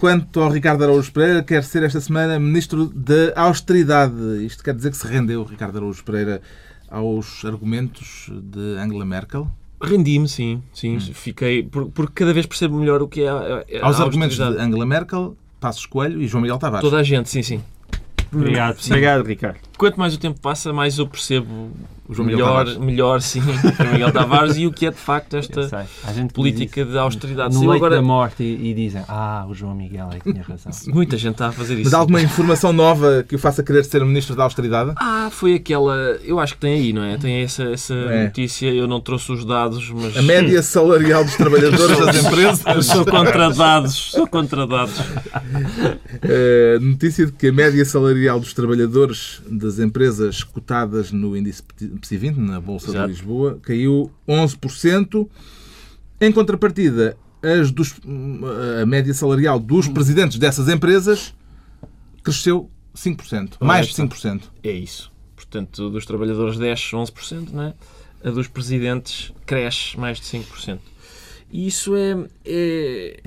Quanto 0.00 0.40
ao 0.40 0.50
Ricardo 0.50 0.82
Araújo 0.82 1.12
Pereira, 1.12 1.42
quer 1.42 1.62
ser 1.62 1.82
esta 1.84 2.00
semana 2.00 2.38
Ministro 2.38 2.86
da 2.94 3.32
Austeridade. 3.36 4.12
Isto 4.44 4.62
quer 4.64 4.74
dizer 4.74 4.90
que 4.90 4.96
se 5.02 5.12
rendeu, 5.12 5.42
Ricardo 5.44 5.76
Araújo 5.78 6.02
Pereira, 6.04 6.40
aos 6.88 7.44
argumentos 7.44 8.28
de 8.30 8.78
Angela 8.78 9.04
Merkel? 9.04 9.48
Rendi-me, 9.80 10.28
sim. 10.28 10.62
sim 10.72 10.98
Fiquei. 11.00 11.62
por- 11.62 11.90
Porque 11.90 12.12
cada 12.14 12.32
vez 12.32 12.46
percebo 12.46 12.76
melhor 12.76 13.02
o 13.02 13.08
que 13.08 13.22
é 13.22 13.28
a, 13.28 13.34
a- 13.34 13.86
Aos 13.86 14.00
argumentos 14.00 14.36
de. 14.36 14.42
Angela 14.42 14.86
Merkel, 14.86 15.36
Passos 15.60 15.86
Coelho 15.86 16.20
e 16.22 16.26
João 16.28 16.42
Miguel 16.42 16.58
Tavares. 16.58 16.82
Toda 16.88 17.00
a 17.00 17.02
gente, 17.02 17.28
sim, 17.28 17.42
sim. 17.42 17.60
Obrigado. 18.32 18.80
Sim. 18.80 18.90
Obrigado, 18.92 19.24
Ricardo. 19.24 19.58
Quanto 19.82 19.98
mais 19.98 20.14
o 20.14 20.18
tempo 20.18 20.38
passa, 20.40 20.72
mais 20.72 20.96
eu 20.98 21.06
percebo 21.08 21.70
O 22.08 22.22
melhor, 22.22 22.64
Tavares. 22.64 22.76
melhor, 22.76 23.20
sim, 23.20 23.40
o 23.40 23.92
Miguel 23.92 24.12
Tavares 24.12 24.56
e 24.56 24.66
o 24.66 24.72
que 24.72 24.86
é 24.86 24.90
de 24.90 24.96
facto 24.96 25.34
Eu 25.34 25.40
esta 25.40 25.86
política 26.32 26.84
de 26.84 26.96
austeridade. 26.98 27.54
Sim, 27.54 27.64
No 27.64 27.70
leito 27.70 27.84
agora, 27.84 27.96
da 27.96 28.02
morte 28.02 28.42
e, 28.44 28.70
e 28.70 28.74
dizem 28.74 29.02
Ah, 29.08 29.44
o 29.48 29.54
João 29.54 29.74
Miguel 29.74 30.08
é 30.12 30.18
que 30.20 30.30
tinha 30.32 30.44
razão. 30.44 30.70
muita 30.94 31.16
gente 31.16 31.32
está 31.32 31.48
a 31.48 31.52
fazer 31.52 31.74
isso. 31.74 31.84
Mas 31.84 31.94
há 31.94 31.98
alguma 31.98 32.20
informação 32.22 32.72
nova 32.72 33.24
que 33.26 33.34
o 33.34 33.38
faça 33.38 33.62
querer 33.62 33.84
ser 33.84 34.04
Ministro 34.04 34.36
da 34.36 34.44
Austeridade? 34.44 34.92
Ah, 34.96 35.28
foi 35.32 35.54
aquela. 35.54 35.96
Eu 36.24 36.38
acho 36.38 36.54
que 36.54 36.60
tem 36.60 36.74
aí, 36.74 36.92
não 36.92 37.02
é? 37.02 37.16
Tem 37.18 37.42
essa, 37.42 37.64
essa 37.64 37.94
É. 37.94 38.24
notícia. 38.26 38.68
Eu 38.72 38.86
não 38.86 39.00
trouxe 39.00 39.32
os 39.32 39.44
dados, 39.44 39.90
mas. 39.90 40.16
A 40.16 40.22
média 40.22 40.62
salarial 40.62 41.24
dos 41.24 41.34
trabalhadores 41.36 41.98
das 41.98 42.16
Eu 42.22 42.30
empresas. 42.30 42.86
sou 42.86 43.04
contra 43.04 43.50
dados. 43.50 43.94
Sou 44.12 44.26
contra 44.28 44.66
dados. 44.66 44.98
Uh, 45.00 46.78
notícia 46.80 47.26
de 47.26 47.32
que 47.32 47.48
a 47.48 47.52
média 47.52 47.84
salarial 47.84 48.38
dos 48.38 48.52
trabalhadores 48.52 49.40
das 49.50 49.71
empresas 49.78 50.42
cotadas 50.44 51.10
no 51.12 51.36
índice 51.36 51.62
PSI 52.00 52.16
20, 52.16 52.36
na 52.38 52.60
Bolsa 52.60 52.90
Exato. 52.90 53.06
de 53.06 53.12
Lisboa, 53.12 53.58
caiu 53.62 54.10
11%. 54.28 55.28
Em 56.20 56.30
contrapartida, 56.32 57.16
as 57.42 57.70
dos- 57.70 57.94
a 58.80 58.86
média 58.86 59.12
salarial 59.12 59.58
dos 59.58 59.88
presidentes 59.88 60.38
dessas 60.38 60.68
empresas 60.68 61.34
cresceu 62.22 62.70
5%. 62.94 63.56
Ora, 63.60 63.66
Mais 63.68 63.86
de 63.86 63.92
está. 63.92 64.02
5%. 64.04 64.42
É 64.62 64.70
isso. 64.70 65.10
Portanto, 65.34 65.90
dos 65.90 66.06
trabalhadores 66.06 66.56
desce 66.58 66.94
11%, 66.94 67.50
não 67.52 67.62
é? 67.64 67.74
A 68.24 68.30
dos 68.30 68.46
presidentes 68.46 69.32
cresce 69.44 69.98
mais 69.98 70.18
de 70.18 70.24
5%. 70.26 70.78
E 71.50 71.66
isso 71.66 71.94
é, 71.96 72.16
é 72.46 73.20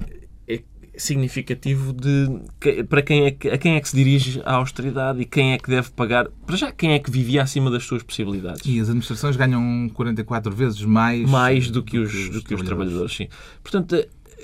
significativo 0.98 1.94
de 1.94 2.40
que- 2.60 2.84
para 2.84 3.02
quem 3.02 3.26
é 3.26 3.32
que, 3.32 3.50
a 3.50 3.58
quem 3.58 3.76
é 3.76 3.82
que 3.82 3.90
se 3.90 3.96
dirige 3.96 4.42
a 4.46 4.54
austeridade 4.56 5.22
e 5.22 5.26
quem 5.26 5.54
é 5.54 5.58
que 5.58 5.70
deve 5.70 5.90
pagar. 5.92 6.28
Para 6.46 6.56
já, 6.56 6.72
quem 6.72 6.92
é 6.94 7.00
que 7.00 7.10
vivia 7.12 7.42
acima 7.44 7.70
das 7.72 7.84
suas 7.84 8.04
possibilidades. 8.04 8.62
E 8.66 8.80
as 8.80 8.88
administrações 8.88 9.36
ganham 9.36 9.90
44 9.94 10.52
vezes 10.54 10.82
mais, 10.82 11.30
mais 11.30 11.70
do 11.70 11.84
que 11.84 11.98
os, 12.00 12.30
do 12.30 12.42
que 12.44 12.54
os 12.54 12.62
trabalhadores. 12.62 13.16
Sim. 13.16 13.28
Portanto, 13.64 13.96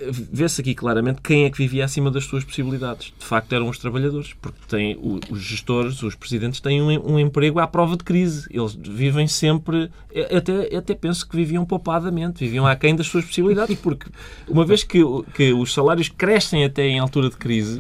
vê-se 0.10 0.62
aqui 0.62 0.74
claramente 0.74 1.22
quem 1.22 1.46
é 1.46 1.50
que 1.50 1.58
vivia 1.58 1.86
acima 1.86 2.10
das 2.10 2.26
suas 2.26 2.44
possibilidades. 2.44 3.14
De 3.18 3.26
facto, 3.26 3.54
eram 3.54 3.70
os 3.70 3.78
trabalhadores, 3.78 4.34
porque 4.42 4.60
têm, 4.68 4.98
os 5.30 5.42
gestores, 5.42 6.02
os 6.02 6.16
presidentes, 6.16 6.60
têm 6.60 6.82
um, 6.82 7.14
um 7.14 7.20
emprego 7.20 7.60
à 7.60 7.68
prova 7.68 7.98
de 7.98 8.04
crise. 8.04 8.48
Eles 8.50 8.74
vivem 8.74 9.28
sempre, 9.28 9.92
até, 10.36 10.76
até 10.76 10.96
penso 10.96 11.28
que 11.28 11.36
viviam 11.36 11.66
poupadamente, 11.66 12.44
viviam 12.44 12.66
aquém 12.66 12.96
das 12.96 13.08
suas 13.08 13.26
possibilidades, 13.26 13.78
porque 13.80 14.10
uma 14.48 14.66
vez 14.66 14.84
que, 14.84 15.00
que 15.34 15.54
os 15.54 15.74
salários 15.74 16.10
crescem 16.10 16.64
até 16.64 16.84
em 16.84 17.00
altura 17.00 17.30
de 17.30 17.38
crise, 17.38 17.80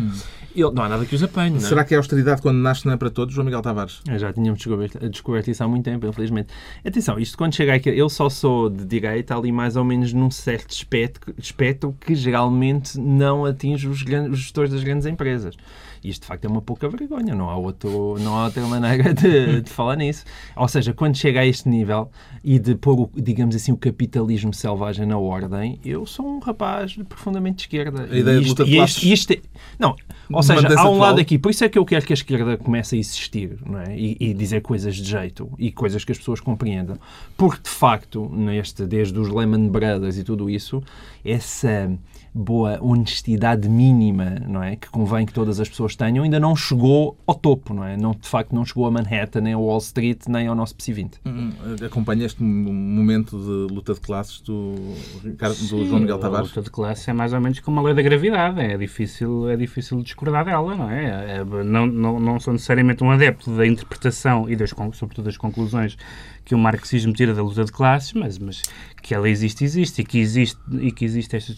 ele- 0.55 0.71
não 0.71 0.83
há 0.83 0.89
nada 0.89 1.05
que 1.05 1.15
os 1.15 1.23
apanhe. 1.23 1.51
não 1.51 1.57
é? 1.57 1.61
Será 1.61 1.83
que 1.83 1.93
a 1.93 1.97
austeridade, 1.97 2.41
quando 2.41 2.57
nasce, 2.57 2.85
não 2.85 2.93
é 2.93 2.97
para 2.97 3.09
todos, 3.09 3.33
João 3.33 3.45
Miguel 3.45 3.61
Tavares? 3.61 4.01
Eu 4.07 4.19
já 4.19 4.31
tínhamos 4.33 4.57
descoberto, 4.59 5.09
descoberto 5.09 5.47
isso 5.49 5.63
há 5.63 5.67
muito 5.67 5.85
tempo, 5.85 6.05
infelizmente. 6.07 6.49
Atenção, 6.85 7.19
isto 7.19 7.37
quando 7.37 7.53
chega 7.55 7.73
aqui, 7.73 7.89
eu 7.89 8.09
só 8.09 8.29
sou 8.29 8.69
de 8.69 8.85
direita 8.85 9.35
ali 9.35 9.51
mais 9.51 9.75
ou 9.75 9.83
menos 9.83 10.13
num 10.13 10.29
certo 10.31 10.71
espectro, 10.71 11.33
espectro 11.37 11.95
que 11.99 12.15
geralmente 12.15 12.99
não 12.99 13.45
atinge 13.45 13.87
os, 13.87 14.01
grandes, 14.03 14.31
os 14.33 14.39
gestores 14.39 14.71
das 14.71 14.83
grandes 14.83 15.05
empresas. 15.05 15.55
Isto, 16.03 16.21
de 16.21 16.27
facto, 16.27 16.45
é 16.45 16.47
uma 16.47 16.61
pouca 16.61 16.89
vergonha. 16.89 17.35
Não 17.35 17.49
há, 17.49 17.55
outro, 17.55 18.17
não 18.19 18.35
há 18.37 18.45
outra 18.45 18.65
maneira 18.65 19.13
de, 19.13 19.61
de 19.61 19.69
falar 19.69 19.95
nisso. 19.95 20.23
Ou 20.55 20.67
seja, 20.67 20.93
quando 20.93 21.15
chega 21.15 21.41
a 21.41 21.45
este 21.45 21.69
nível 21.69 22.09
e 22.43 22.57
de 22.57 22.75
pôr, 22.75 22.99
o, 22.99 23.09
digamos 23.15 23.55
assim, 23.55 23.71
o 23.71 23.77
capitalismo 23.77 24.53
selvagem 24.53 25.05
na 25.05 25.17
ordem, 25.17 25.79
eu 25.85 26.05
sou 26.05 26.27
um 26.27 26.39
rapaz 26.39 26.95
profundamente 27.07 27.57
de 27.57 27.61
esquerda. 27.63 28.07
A 28.11 28.17
ideia 28.17 28.39
de 28.39 28.45
E 28.45 28.49
luta 28.49 28.65
de 28.65 28.75
classes. 28.75 29.03
e 29.03 29.13
isto 29.13 29.31
é- 29.33 29.39
Não, 29.77 29.95
ou 30.31 30.41
seja, 30.41 30.67
há 30.79 30.89
um 30.89 30.97
lado 30.97 31.19
aqui, 31.21 31.37
por 31.37 31.51
isso 31.51 31.63
é 31.63 31.69
que 31.69 31.77
eu 31.77 31.85
quero 31.85 32.05
que 32.05 32.13
a 32.13 32.15
esquerda 32.15 32.57
comece 32.57 32.95
a 32.95 32.99
existir 32.99 33.57
não 33.65 33.79
é? 33.79 33.95
e, 33.97 34.17
e 34.19 34.33
dizer 34.33 34.61
coisas 34.61 34.95
de 34.95 35.03
jeito 35.09 35.51
e 35.59 35.71
coisas 35.71 36.03
que 36.03 36.11
as 36.11 36.17
pessoas 36.17 36.39
compreendam. 36.39 36.97
Porque, 37.37 37.61
de 37.63 37.69
facto, 37.69 38.27
neste, 38.33 38.85
desde 38.85 39.17
os 39.19 39.29
Lehman 39.29 39.69
Brothers 39.69 40.17
e 40.17 40.23
tudo 40.23 40.49
isso, 40.49 40.81
essa 41.23 41.91
boa 42.33 42.77
honestidade 42.81 43.67
mínima 43.67 44.37
não 44.47 44.63
é? 44.63 44.75
que 44.77 44.89
convém 44.89 45.25
que 45.25 45.33
todas 45.33 45.59
as 45.59 45.67
pessoas 45.67 45.95
tenham 45.97 46.23
ainda 46.23 46.39
não 46.39 46.55
chegou 46.55 47.17
ao 47.27 47.35
topo. 47.35 47.73
Não 47.73 47.83
é? 47.83 47.97
não, 47.97 48.11
de 48.11 48.27
facto, 48.27 48.53
não 48.53 48.63
chegou 48.65 48.85
a 48.85 48.91
Manhattan, 48.91 49.41
nem 49.41 49.53
a 49.53 49.57
Wall 49.57 49.79
Street, 49.79 50.21
nem 50.27 50.47
ao 50.47 50.55
nosso 50.55 50.75
PSI 50.75 50.93
20. 50.93 51.19
Hum, 51.25 51.51
Acompanha 51.85 52.25
este 52.25 52.41
momento 52.41 53.37
de 53.37 53.73
luta 53.73 53.93
de 53.93 53.99
classes 53.99 54.39
do, 54.41 54.75
Ricardo- 55.23 55.55
do 55.55 55.59
Sim, 55.67 55.85
João 55.87 55.99
Miguel 56.01 56.15
A 56.15 56.19
Tavares? 56.19 56.47
luta 56.49 56.61
de 56.61 56.69
classe 56.69 57.09
é 57.09 57.13
mais 57.13 57.33
ou 57.33 57.41
menos 57.41 57.59
como 57.59 57.79
a 57.79 57.83
lei 57.83 57.93
da 57.93 58.01
gravidade. 58.01 58.59
É 58.61 58.77
difícil, 58.77 59.49
é 59.49 59.57
difícil 59.57 60.01
discordar 60.01 60.45
dela, 60.45 60.75
não 60.75 60.89
é? 60.89 61.37
É- 61.39 61.43
não, 61.63 61.85
não, 61.85 62.19
não 62.19 62.39
sou 62.39 62.53
necessariamente 62.53 63.03
um 63.03 63.11
adepto 63.11 63.51
da 63.55 63.67
interpretação 63.67 64.49
e, 64.49 64.55
das, 64.55 64.69
sobretudo, 64.93 65.25
das 65.25 65.37
conclusões 65.37 65.97
que 66.43 66.55
o 66.55 66.57
marxismo 66.57 67.13
tira 67.13 67.33
da 67.33 67.43
luta 67.43 67.63
de 67.63 67.71
classes, 67.71 68.13
mas, 68.13 68.39
mas 68.39 68.61
que 69.01 69.13
ela 69.13 69.29
existe, 69.29 69.63
existe. 69.63 70.01
E 70.01 70.05
que 70.05 70.17
existe, 70.19 70.57
e 70.79 70.91
que 70.91 71.05
existe 71.05 71.35
estas 71.35 71.55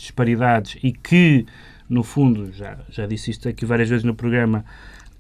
e 0.84 0.91
que, 0.91 1.46
no 1.89 2.03
fundo, 2.03 2.51
já, 2.53 2.77
já 2.89 3.05
disse 3.05 3.32
isto 3.32 3.48
aqui 3.50 3.65
várias 3.65 3.89
vezes 3.89 4.03
no 4.03 4.13
programa, 4.15 4.63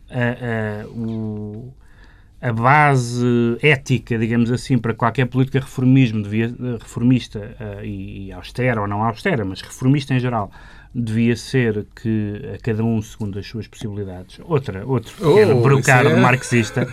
a- 0.09 0.83
a- 0.83 0.87
o- 0.89 1.73
a 2.41 2.51
base 2.51 3.25
ética, 3.61 4.17
digamos 4.17 4.51
assim, 4.51 4.77
para 4.77 4.93
qualquer 4.93 5.25
política 5.27 5.59
reformismo 5.61 6.21
devia, 6.21 6.53
reformista 6.81 7.55
eh, 7.59 7.85
e, 7.85 8.27
e 8.27 8.31
austera 8.33 8.81
ou 8.81 8.87
não 8.87 9.01
austera, 9.03 9.45
mas 9.45 9.61
reformista 9.61 10.13
em 10.13 10.19
geral, 10.19 10.51
devia 10.93 11.35
ser 11.37 11.87
que 11.95 12.41
a 12.53 12.57
cada 12.61 12.83
um 12.83 13.01
segundo 13.01 13.39
as 13.39 13.47
suas 13.47 13.65
possibilidades. 13.65 14.39
Outra, 14.43 14.85
outro 14.85 15.13
pequeno 15.15 15.57
Oh, 15.57 15.61
brocado 15.61 16.09
é- 16.09 16.19
marxista. 16.19 16.85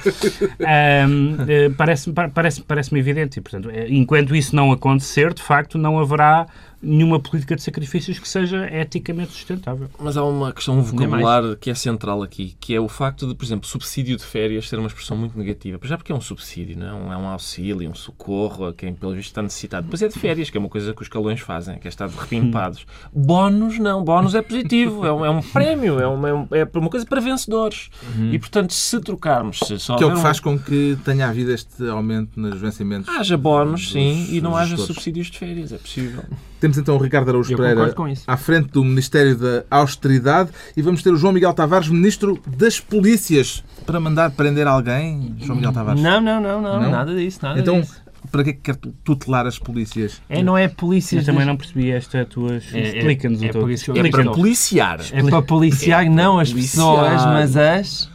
Ahm, 0.61 1.37
eh, 1.49 1.69
Parece-me 1.76 2.14
parece, 2.33 2.62
parece 2.62 2.97
evidente. 2.97 3.38
E, 3.38 3.42
portanto, 3.42 3.71
eh, 3.71 3.87
enquanto 3.90 4.35
isso 4.35 4.54
não 4.54 4.73
acontecer, 4.73 5.35
de 5.35 5.42
facto, 5.42 5.76
não 5.78 5.99
haverá 5.99 6.47
nenhuma 6.83 7.21
política 7.21 7.55
de 7.57 7.63
sacrifícios 7.63 8.19
que 8.19 8.29
seja 8.29 8.67
eticamente 8.73 9.33
sustentável. 9.33 9.89
Mas 9.99 10.17
há 10.17 10.25
uma 10.25 10.53
questão 10.53 10.79
um 10.79 10.83
vocabular 10.83 11.57
que 11.57 11.71
é 11.71 11.75
central 11.75 12.23
aqui, 12.23 12.57
que 12.59 12.75
é 12.75 12.81
o 12.81 12.89
facto 12.89 13.27
de, 13.27 13.35
por 13.35 13.45
exemplo, 13.45 13.67
subsídio 13.69 14.17
de 14.17 14.25
férias 14.25 14.69
ser 14.69 14.79
uma 14.79 14.89
expressão 14.89 15.17
muito 15.17 15.39
negativa. 15.39 15.79
Já 15.83 15.97
porque 15.99 16.11
é 16.11 16.15
um 16.15 16.21
subsídio, 16.21 16.79
não 16.79 17.13
é 17.13 17.17
um 17.17 17.27
auxílio, 17.27 17.91
um 17.91 17.95
socorro 17.95 18.67
a 18.69 18.73
quem, 18.75 18.95
pelo 18.95 19.13
visto, 19.15 19.29
está 19.29 19.43
necessitado. 19.43 19.85
Depois 19.85 20.01
é 20.03 20.09
de 20.09 20.19
férias, 20.19 20.49
que 20.49 20.57
é 20.57 20.61
uma 20.61 20.69
coisa 20.69 20.95
que 20.95 21.03
os 21.03 21.09
calões 21.09 21.41
fazem, 21.41 21.79
que 21.79 21.87
é 21.87 21.91
estar 21.91 22.09
de 22.09 22.17
repimpados. 22.17 22.87
Bónus, 23.13 23.79
não. 23.79 24.03
Bónus 24.03 24.35
é 24.35 24.41
positivo, 24.43 25.05
é 25.05 25.13
um, 25.13 25.25
é 25.25 25.31
um 25.31 25.43
prémio, 25.43 25.99
é 26.01 26.07
uma, 26.07 26.29
é 26.29 26.35
um- 26.35 26.49
é 26.53 26.79
uma 26.79 26.89
coisa 26.89 27.05
para 27.05 27.21
vencedores. 27.21 27.91
E, 28.33 28.39
portanto, 28.39 28.73
se 28.73 28.99
trocarmos... 29.01 29.59
Se 29.67 29.79
só 29.79 29.97
Que 29.97 30.05
é 30.05 30.07
o 30.07 30.13
que 30.13 30.19
um- 30.19 30.23
faz 30.23 30.41
com 30.41 30.59
que 30.59 30.97
tenha 31.05 31.29
havido 31.29 31.53
este 31.53 31.87
aumento 31.89 32.41
nos 32.41 32.59
vencimentos. 32.61 33.09
Haja 33.09 33.37
bónus, 33.37 33.91
sim, 33.93 34.21
dos- 34.25 34.33
e 34.33 34.41
não 34.41 34.57
haja 34.57 34.71
gestores. 34.77 34.87
subsídios 34.95 35.27
de 35.31 35.39
férias, 35.39 35.73
é 35.73 35.79
possível. 35.79 36.23
Temos 36.61 36.76
então 36.76 36.95
o 36.97 36.99
Ricardo 36.99 37.31
Araújo 37.31 37.52
Eu 37.52 37.57
Pereira 37.57 37.95
à 38.26 38.37
frente 38.37 38.69
do 38.71 38.85
Ministério 38.85 39.35
da 39.37 39.64
Austeridade 39.71 40.50
e 40.76 40.83
vamos 40.83 41.02
ter 41.02 41.11
o 41.11 41.17
João 41.17 41.33
Miguel 41.33 41.55
Tavares, 41.55 41.88
Ministro 41.88 42.38
das 42.47 42.79
Polícias, 42.79 43.64
para 43.87 43.99
mandar 43.99 44.31
prender 44.33 44.67
alguém, 44.67 45.35
João 45.38 45.57
Miguel 45.57 45.73
Tavares. 45.73 46.00
Não, 46.02 46.21
não, 46.21 46.40
não, 46.40 46.61
não, 46.61 46.81
Não? 46.81 46.90
nada 46.90 47.14
disso, 47.17 47.38
nada 47.43 47.59
Então, 47.59 47.81
disso. 47.81 47.95
para 48.31 48.45
que 48.45 48.50
é 48.50 48.52
que 48.52 48.61
quer 48.61 48.76
tutelar 49.02 49.47
as 49.47 49.59
polícias? 49.59 50.21
É, 50.29 50.43
não 50.43 50.57
é 50.57 50.69
polícias... 50.69 51.26
Eu 51.26 51.33
também 51.33 51.47
não 51.47 51.57
percebi 51.57 51.90
esta 51.90 52.26
tua... 52.26 52.52
É- 52.73 52.79
é- 52.79 52.99
Explica-nos 52.99 53.43
é 53.43 53.47
o 53.47 53.69
É 53.71 53.73
explica-nos. 53.73 54.11
para 54.11 54.25
policiar. 54.33 55.00
É 55.12 55.23
para 55.23 55.43
policiar 55.43 56.05
não 56.11 56.38
as 56.38 56.50
policiar. 56.50 56.87
pessoas, 56.87 57.25
mas 57.25 57.57
as 57.57 58.11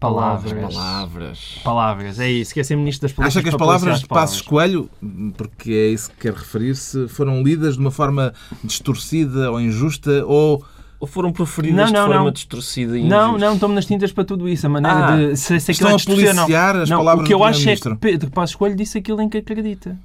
palavras. 0.00 0.52
As 0.64 0.74
palavras. 0.74 1.60
Palavras, 1.64 2.20
é 2.20 2.30
isso. 2.30 2.54
Quer 2.54 2.64
ser 2.64 2.76
ministro 2.76 3.08
das 3.08 3.12
polícias 3.14 3.36
Acha 3.36 3.42
que 3.42 3.48
as 3.48 3.56
palavras 3.58 4.00
de 4.00 4.06
Passos 4.06 4.40
Coelho, 4.40 4.88
porque 5.36 5.72
é 5.72 5.88
isso 5.88 6.10
que 6.10 6.16
quer 6.18 6.34
referir-se, 6.34 7.08
foram 7.08 7.42
lidas 7.42 7.74
de 7.74 7.80
uma 7.80 7.90
forma 7.90 8.32
distorcida 8.62 9.50
ou 9.50 9.60
injusta 9.60 10.24
ou 10.26 10.64
Ou 11.00 11.06
foram 11.06 11.30
proferidas 11.32 11.76
Não, 11.76 11.86
de 11.86 11.92
não, 11.92 12.06
forma 12.06 12.24
não. 12.24 12.30
distorcida 12.32 12.98
e 12.98 13.04
Não, 13.04 13.28
injusta? 13.30 13.46
não, 13.46 13.54
estou-me 13.54 13.74
nas 13.76 13.86
tintas 13.86 14.10
para 14.12 14.24
tudo 14.24 14.48
isso. 14.48 14.66
A 14.66 14.70
maneira 14.70 15.06
Ah, 15.06 15.16
de. 15.16 15.36
Se, 15.36 15.60
se 15.60 15.70
estão 15.72 15.90
é 15.90 15.92
a 15.92 15.96
distorcional. 15.96 16.44
policiar 16.46 16.76
as 16.76 16.90
não, 16.90 16.98
palavras 16.98 17.24
O 17.24 17.26
que 17.26 17.34
eu 17.34 17.38
do 17.38 17.44
acho 17.44 17.68
é 17.68 17.76
que. 17.76 17.96
Pedro 17.96 18.30
Passos 18.30 18.56
Coelho 18.56 18.74
disse 18.76 18.98
aquilo 18.98 19.20
em 19.22 19.28
que 19.28 19.38
acredita. 19.38 19.96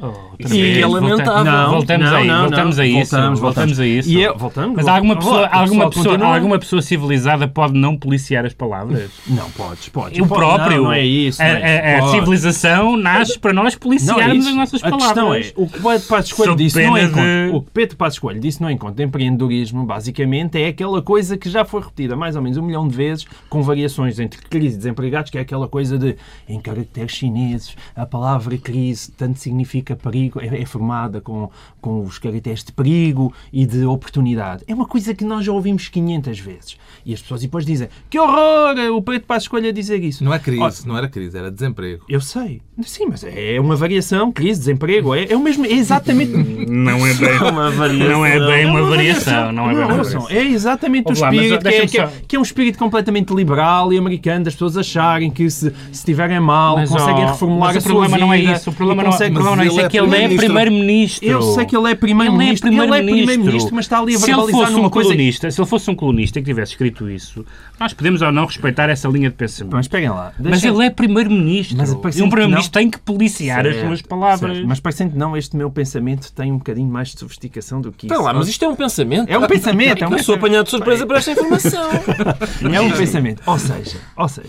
Oh, 0.00 0.12
Isso 0.38 0.54
é 0.54 0.86
lamentável. 0.86 1.44
Não, 1.44 1.70
voltamos 1.72 2.10
não, 2.10 2.16
aí, 2.16 2.26
não, 2.28 2.40
voltamos 2.42 2.76
não. 2.76 2.82
a 2.84 2.86
isso. 2.86 3.10
Voltamos, 3.16 3.40
voltamos 3.40 3.80
a 3.80 3.86
isso. 3.86 4.08
E 4.08 4.22
eu, 4.22 4.36
voltamos, 4.38 4.76
Mas 4.76 4.86
alguma 4.86 5.16
pessoa, 5.16 5.46
alguma, 5.48 5.88
pessoa, 5.90 6.04
continua. 6.06 6.34
alguma 6.36 6.58
pessoa 6.58 6.80
civilizada 6.82 7.48
pode 7.48 7.72
não 7.74 7.96
policiar 7.96 8.46
as 8.46 8.54
palavras? 8.54 9.10
Não, 9.26 9.50
podes, 9.50 9.88
podes. 9.88 10.20
O 10.20 10.26
próprio. 10.26 10.76
Não, 10.76 10.84
não 10.84 10.92
é 10.92 11.04
isso. 11.04 11.42
A, 11.42 11.46
não 11.46 11.52
é 11.56 11.96
a- 11.98 12.04
a 12.04 12.10
civilização 12.10 12.96
nasce 12.96 13.38
para 13.40 13.52
nós 13.52 13.74
Não 13.74 13.78
é 13.78 13.80
policiarmos 13.80 14.38
isso. 14.38 14.48
as 14.50 14.54
nossas 14.54 14.84
a 14.84 14.90
palavras. 14.90 15.06
questão 15.08 15.34
é, 15.34 15.52
o 15.56 15.66
que 15.66 15.80
Pedro 15.82 16.06
Passos 16.08 16.32
Coelho 16.32 16.56
disse 16.56 16.76
no 16.86 16.94
pena 16.94 17.02
encontro, 17.02 17.22
de- 17.24 17.50
o 17.56 17.62
que 17.62 17.70
Pedro 17.72 17.96
Passos 17.96 18.18
Coelho 18.20 18.40
disse 18.40 18.62
no 18.62 18.70
encontro 18.70 18.96
de 18.96 19.02
empreendedorismo, 19.02 19.84
basicamente, 19.84 20.62
é 20.62 20.68
aquela 20.68 21.02
coisa 21.02 21.36
que 21.36 21.50
já 21.50 21.64
foi 21.64 21.80
repetida 21.80 22.14
mais 22.14 22.36
ou 22.36 22.42
menos 22.42 22.56
um 22.56 22.62
milhão 22.62 22.86
de 22.86 22.94
vezes, 22.94 23.26
com 23.50 23.62
variações 23.62 24.20
entre 24.20 24.40
crise 24.42 24.74
e 24.74 24.78
desempregados, 24.78 25.30
que 25.30 25.38
é 25.38 25.40
aquela 25.40 25.66
coisa 25.66 25.98
de, 25.98 26.16
em 26.48 26.60
caracteres 26.60 27.10
chineses, 27.12 27.74
a 27.96 28.06
palavra 28.06 28.56
crise 28.56 29.10
tanto 29.10 29.38
significa 29.40 29.87
perigo, 29.96 30.40
é, 30.40 30.62
é 30.62 30.66
formada 30.66 31.20
com, 31.20 31.50
com 31.80 32.02
os 32.02 32.18
caracteres 32.18 32.64
de 32.64 32.72
perigo 32.72 33.32
e 33.52 33.66
de 33.66 33.84
oportunidade. 33.84 34.64
É 34.66 34.74
uma 34.74 34.86
coisa 34.86 35.14
que 35.14 35.24
nós 35.24 35.44
já 35.44 35.52
ouvimos 35.52 35.88
500 35.88 36.38
vezes. 36.40 36.76
E 37.04 37.14
as 37.14 37.22
pessoas 37.22 37.40
depois 37.42 37.64
dizem, 37.64 37.88
que 38.10 38.18
horror, 38.18 38.76
o 38.94 39.02
Pedro 39.02 39.26
Passos 39.26 39.48
Coelho 39.48 39.68
a 39.68 39.72
dizer 39.72 40.02
isso. 40.02 40.22
não 40.24 40.32
é 40.34 40.38
crise, 40.38 40.62
Olha, 40.62 40.74
não 40.86 40.96
era 40.96 41.08
crise, 41.08 41.36
era 41.38 41.50
desemprego. 41.50 42.04
eu 42.08 42.20
sei. 42.20 42.60
Sim, 42.82 43.06
mas 43.10 43.24
é 43.24 43.58
uma 43.60 43.74
variação, 43.74 44.30
crise, 44.30 44.60
desemprego, 44.60 45.14
é, 45.14 45.24
é 45.30 45.36
o 45.36 45.40
mesmo, 45.40 45.64
é 45.66 45.72
exatamente... 45.72 46.32
Não 46.32 47.04
é 47.06 47.14
bem 47.14 47.38
uma 47.50 47.70
variação. 47.70 48.08
Não 48.08 48.26
é 48.26 48.38
bem 48.38 48.66
uma 48.66 48.78
É 48.78 48.82
uma 48.82 48.90
variação. 48.90 49.52
Não 49.52 49.70
é 49.70 49.74
bem 49.74 49.86
variação. 49.86 50.26
é 50.30 50.44
exatamente 50.44 51.10
o 51.10 51.12
espírito, 51.12 51.58
que 51.62 51.68
é, 51.68 51.86
que, 51.86 51.98
é, 51.98 52.10
que 52.28 52.36
é 52.36 52.38
um 52.38 52.42
espírito 52.42 52.78
completamente 52.78 53.34
liberal 53.34 53.92
e 53.92 53.98
americano, 53.98 54.44
das 54.44 54.54
pessoas 54.54 54.76
acharem 54.76 55.30
que 55.30 55.48
se, 55.50 55.72
estiverem 55.90 56.38
mal, 56.40 56.76
Mas, 56.76 56.90
conseguem 56.90 57.26
reformular 57.26 57.74
mas 57.74 57.76
a 57.76 57.78
o 57.78 57.82
sua 57.82 57.90
problema 57.90 58.16
vida. 58.16 58.26
não 58.26 58.32
é 58.32 58.56
isso. 58.56 58.70
O 58.70 58.72
problema 58.72 59.02
não, 59.02 59.10
o 59.10 59.16
problema 59.16 59.56
não 59.56 59.62
é 59.62 59.66
Mas 59.66 59.77
isso. 59.78 59.80
É 59.80 59.82
ele 59.82 59.88
que 59.88 59.98
é 59.98 60.24
ele 60.24 60.34
é 60.34 60.36
primeiro-ministro. 60.36 61.28
Eu 61.28 61.42
sei 61.42 61.66
que 61.66 61.76
ele 61.76 61.90
é 61.90 61.94
primeiro-ministro, 61.94 62.68
ele 62.68 62.80
é 62.80 63.02
primeiro-ministro, 63.02 63.74
mas 63.74 63.84
está 63.84 63.98
ali 63.98 64.14
a 64.14 64.18
Se 64.18 64.24
ele 64.24 64.32
verbalizar 64.32 64.60
fosse 64.60 64.72
um 64.72 64.76
numa 64.76 64.90
coisa... 64.90 65.08
colunista, 65.10 65.50
se 65.50 65.60
ele 65.60 65.68
fosse 65.68 65.90
um 65.90 65.94
colunista 65.94 66.40
que 66.40 66.46
tivesse 66.46 66.72
escrito 66.72 67.08
isso, 67.08 67.44
nós 67.78 67.92
podemos 67.92 68.22
ou 68.22 68.32
não 68.32 68.46
respeitar 68.46 68.88
essa 68.88 69.08
linha 69.08 69.30
de 69.30 69.36
pensamento. 69.36 69.74
Mas 69.74 69.88
peguem 69.88 70.10
lá. 70.10 70.32
Mas 70.38 70.62
ele 70.62 70.84
é 70.84 70.90
primeiro-ministro. 70.90 71.76
Mas 71.76 72.16
E 72.16 72.22
um 72.22 72.28
primeiro-ministro 72.28 72.72
tem 72.72 72.90
que 72.90 72.98
policiar 72.98 73.66
as 73.66 73.76
suas 73.80 74.02
palavras. 74.02 74.62
Mas 74.64 74.80
parecendo 74.80 75.12
que 75.12 75.18
não, 75.18 75.36
este 75.36 75.56
meu 75.56 75.70
pensamento 75.70 76.32
tem 76.32 76.52
um 76.52 76.58
bocadinho 76.58 76.88
mais 76.88 77.08
de 77.08 77.20
sofisticação 77.20 77.80
do 77.80 77.92
que 77.92 78.06
isso. 78.06 78.14
Espera 78.14 78.32
lá, 78.32 78.34
mas 78.34 78.48
isto 78.48 78.64
é 78.64 78.68
um 78.68 78.76
pensamento. 78.76 79.28
É 79.28 79.38
um 79.38 79.46
pensamento, 79.46 80.04
é 80.04 80.08
Eu 80.18 80.22
sou 80.22 80.34
apanhado 80.34 80.64
de 80.64 80.70
surpresa 80.70 81.06
por 81.06 81.16
esta 81.16 81.32
informação. 81.32 81.88
É 82.72 82.80
um 82.80 82.90
pensamento. 82.90 83.42
Ou 83.46 83.58
seja, 83.58 83.98
ou 84.16 84.28
seja, 84.28 84.48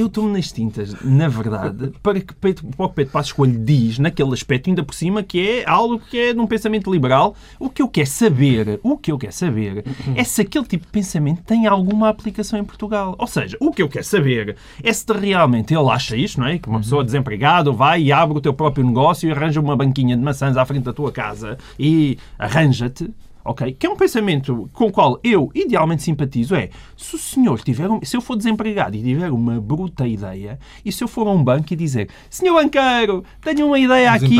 eu 0.00 0.08
tomo 0.08 0.28
nas 0.28 0.50
tintas, 0.50 0.94
na 1.04 1.28
verdade, 1.28 1.92
para 2.02 2.20
que 2.20 2.34
Pedro, 2.34 2.66
para 2.76 2.86
o 2.86 2.88
Pedro 2.88 3.12
Passos 3.12 3.32
Coelho 3.32 3.58
diz, 3.58 3.98
naquele 3.98 4.32
aspecto, 4.32 4.70
ainda 4.70 4.82
por 4.82 4.94
cima, 4.94 5.22
que 5.22 5.40
é 5.40 5.68
algo 5.68 5.98
que 5.98 6.18
é 6.18 6.32
de 6.32 6.40
um 6.40 6.46
pensamento 6.46 6.90
liberal. 6.90 7.34
O 7.58 7.68
que 7.68 7.82
eu 7.82 7.88
quero 7.88 8.06
saber, 8.06 8.80
o 8.82 8.96
que 8.96 9.12
eu 9.12 9.18
quero 9.18 9.32
saber, 9.32 9.84
é 10.14 10.24
se 10.24 10.40
aquele 10.42 10.64
tipo 10.64 10.86
de 10.86 10.92
pensamento 10.92 11.42
tem 11.42 11.66
alguma 11.66 12.08
aplicação 12.08 12.58
em 12.58 12.64
Portugal. 12.64 13.14
Ou 13.18 13.26
seja, 13.26 13.56
o 13.60 13.70
que 13.70 13.82
eu 13.82 13.88
quero 13.88 14.04
saber 14.04 14.56
é 14.82 14.92
se 14.92 15.04
realmente 15.12 15.74
ele 15.74 15.88
acha 15.90 16.16
isto, 16.16 16.40
não 16.40 16.46
é? 16.46 16.58
Que 16.58 16.68
uma 16.68 16.80
pessoa 16.80 17.04
desempregada 17.04 17.70
vai 17.70 18.02
e 18.02 18.12
abre 18.12 18.38
o 18.38 18.40
teu 18.40 18.54
próprio 18.54 18.84
negócio 18.84 19.28
e 19.28 19.32
arranja 19.32 19.60
uma 19.60 19.76
banquinha 19.76 20.16
de 20.16 20.22
maçãs 20.22 20.56
à 20.56 20.64
frente 20.64 20.84
da 20.84 20.92
tua 20.92 21.12
casa 21.12 21.58
e 21.78 22.18
arranja-te. 22.38 23.10
Ok? 23.44 23.72
Que 23.78 23.86
é 23.86 23.90
um 23.90 23.96
pensamento 23.96 24.68
com 24.72 24.86
o 24.86 24.92
qual 24.92 25.18
eu 25.24 25.50
idealmente 25.54 26.02
simpatizo. 26.02 26.54
É, 26.54 26.68
se 26.96 27.14
o 27.14 27.18
senhor 27.18 27.60
tiver, 27.62 27.88
um- 27.90 28.00
se 28.02 28.16
eu 28.16 28.20
for 28.20 28.36
desempregado 28.36 28.96
e 28.96 29.02
tiver 29.02 29.30
uma 29.30 29.60
bruta 29.60 30.06
ideia, 30.06 30.58
e 30.84 30.92
se 30.92 31.02
eu 31.02 31.08
for 31.08 31.26
a 31.26 31.30
um 31.30 31.42
banco 31.42 31.72
e 31.72 31.76
dizer, 31.76 32.08
senhor 32.28 32.54
banqueiro, 32.62 33.24
tenho 33.40 33.66
uma 33.66 33.78
ideia 33.78 34.10
Os 34.14 34.22
aqui 34.22 34.34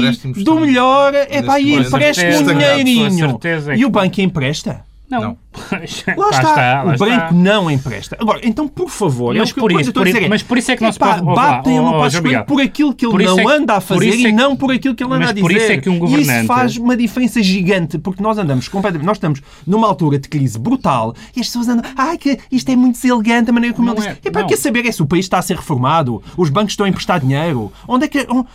do 0.45 0.55
melhor, 0.61 1.15
é 1.15 1.43
para 1.43 1.59
momento 1.61 1.87
empreste-me 1.87 2.27
um 2.37 2.45
dinheirinho. 2.59 3.05
é 3.07 3.77
E 3.79 3.85
o 3.85 3.91
banco 3.91 4.21
empresta. 4.21 4.85
Não. 5.11 5.37
Lá 6.17 6.31
está, 6.31 6.85
o 6.87 6.97
branco 6.97 7.35
não 7.35 7.69
empresta. 7.69 8.17
Agora, 8.21 8.41
então, 8.45 8.69
por 8.69 8.89
favor, 8.89 9.35
mas, 9.35 9.51
é 9.51 9.55
por 9.55 9.73
isso, 9.73 9.93
por 9.93 10.07
isso, 10.07 10.29
mas 10.29 10.43
por 10.45 10.59
isso 10.59 10.71
é 10.71 10.77
que 10.77 10.83
não 10.83 10.93
se 10.93 10.99
pode... 10.99 11.23
Batem 11.23 11.81
oh, 11.81 11.89
oh, 11.89 11.99
Passos 11.99 12.21
Coelho 12.21 12.45
por 12.45 12.61
aquilo 12.61 12.95
que 12.95 13.05
ele 13.05 13.25
não 13.25 13.33
é, 13.33 13.43
que, 13.43 13.49
que 13.49 13.53
anda 13.53 13.75
a 13.75 13.81
fazer 13.81 14.15
e 14.15 14.33
não 14.33 14.57
por 14.57 14.71
aquilo 14.71 14.95
que 14.95 15.03
ele 15.03 15.13
anda 15.13 15.31
a 15.31 15.33
dizer. 15.33 15.41
por 15.41 15.51
isso 15.51 15.73
é 15.73 15.77
que 15.79 15.91
um 15.91 15.99
governante... 15.99 16.31
E 16.31 16.39
isso 16.39 16.47
faz 16.47 16.77
uma 16.77 16.97
diferença 16.97 17.43
gigante, 17.43 17.99
porque 17.99 18.23
nós 18.23 18.39
andamos 18.39 18.69
completamente... 18.69 19.07
Nós 19.07 19.17
estamos 19.17 19.43
numa 19.67 19.89
altura 19.89 20.21
de 20.21 20.29
crise 20.29 20.57
brutal 20.57 21.15
e 21.35 21.41
as 21.41 21.47
pessoas 21.47 21.69
andam... 21.69 21.91
Ai, 21.97 22.17
que 22.17 22.39
isto 22.53 22.71
é 22.71 22.77
muito 22.77 22.95
deselegante 22.95 23.51
a 23.51 23.53
maneira 23.53 23.75
como 23.75 23.89
não 23.89 23.97
ele 23.97 24.07
é, 24.07 24.11
diz. 24.11 24.21
E 24.25 24.31
para 24.31 24.45
que 24.45 24.57
saber 24.57 24.87
é 24.87 24.93
se 24.93 25.03
o 25.03 25.07
país 25.07 25.25
está 25.25 25.39
a 25.39 25.43
ser 25.43 25.57
reformado? 25.57 26.23
Os 26.37 26.49
bancos 26.49 26.73
estão 26.73 26.87
a 26.87 26.89
emprestar 26.89 27.19
dinheiro? 27.19 27.73
Onde 27.89 28.05
é 28.05 28.09
que... 28.09 28.25
Onde, 28.31 28.47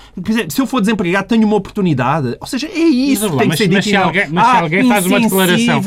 se 0.49 0.61
eu 0.61 0.65
for 0.65 0.79
desempregado, 0.79 1.27
tenho 1.27 1.45
uma 1.45 1.57
oportunidade. 1.57 2.37
Ou 2.39 2.47
seja, 2.47 2.67
é 2.67 2.79
isso 2.79 3.29
que 3.29 3.37
tem 3.37 3.49
que 3.49 3.57
ser 3.57 3.67
dito. 3.67 3.75
Mas 3.75 3.85
se 3.85 4.31
mas 4.31 4.47
se 4.47 4.57
alguém 4.57 4.87
faz 4.87 5.05
uma 5.05 5.19
declaração... 5.19 5.81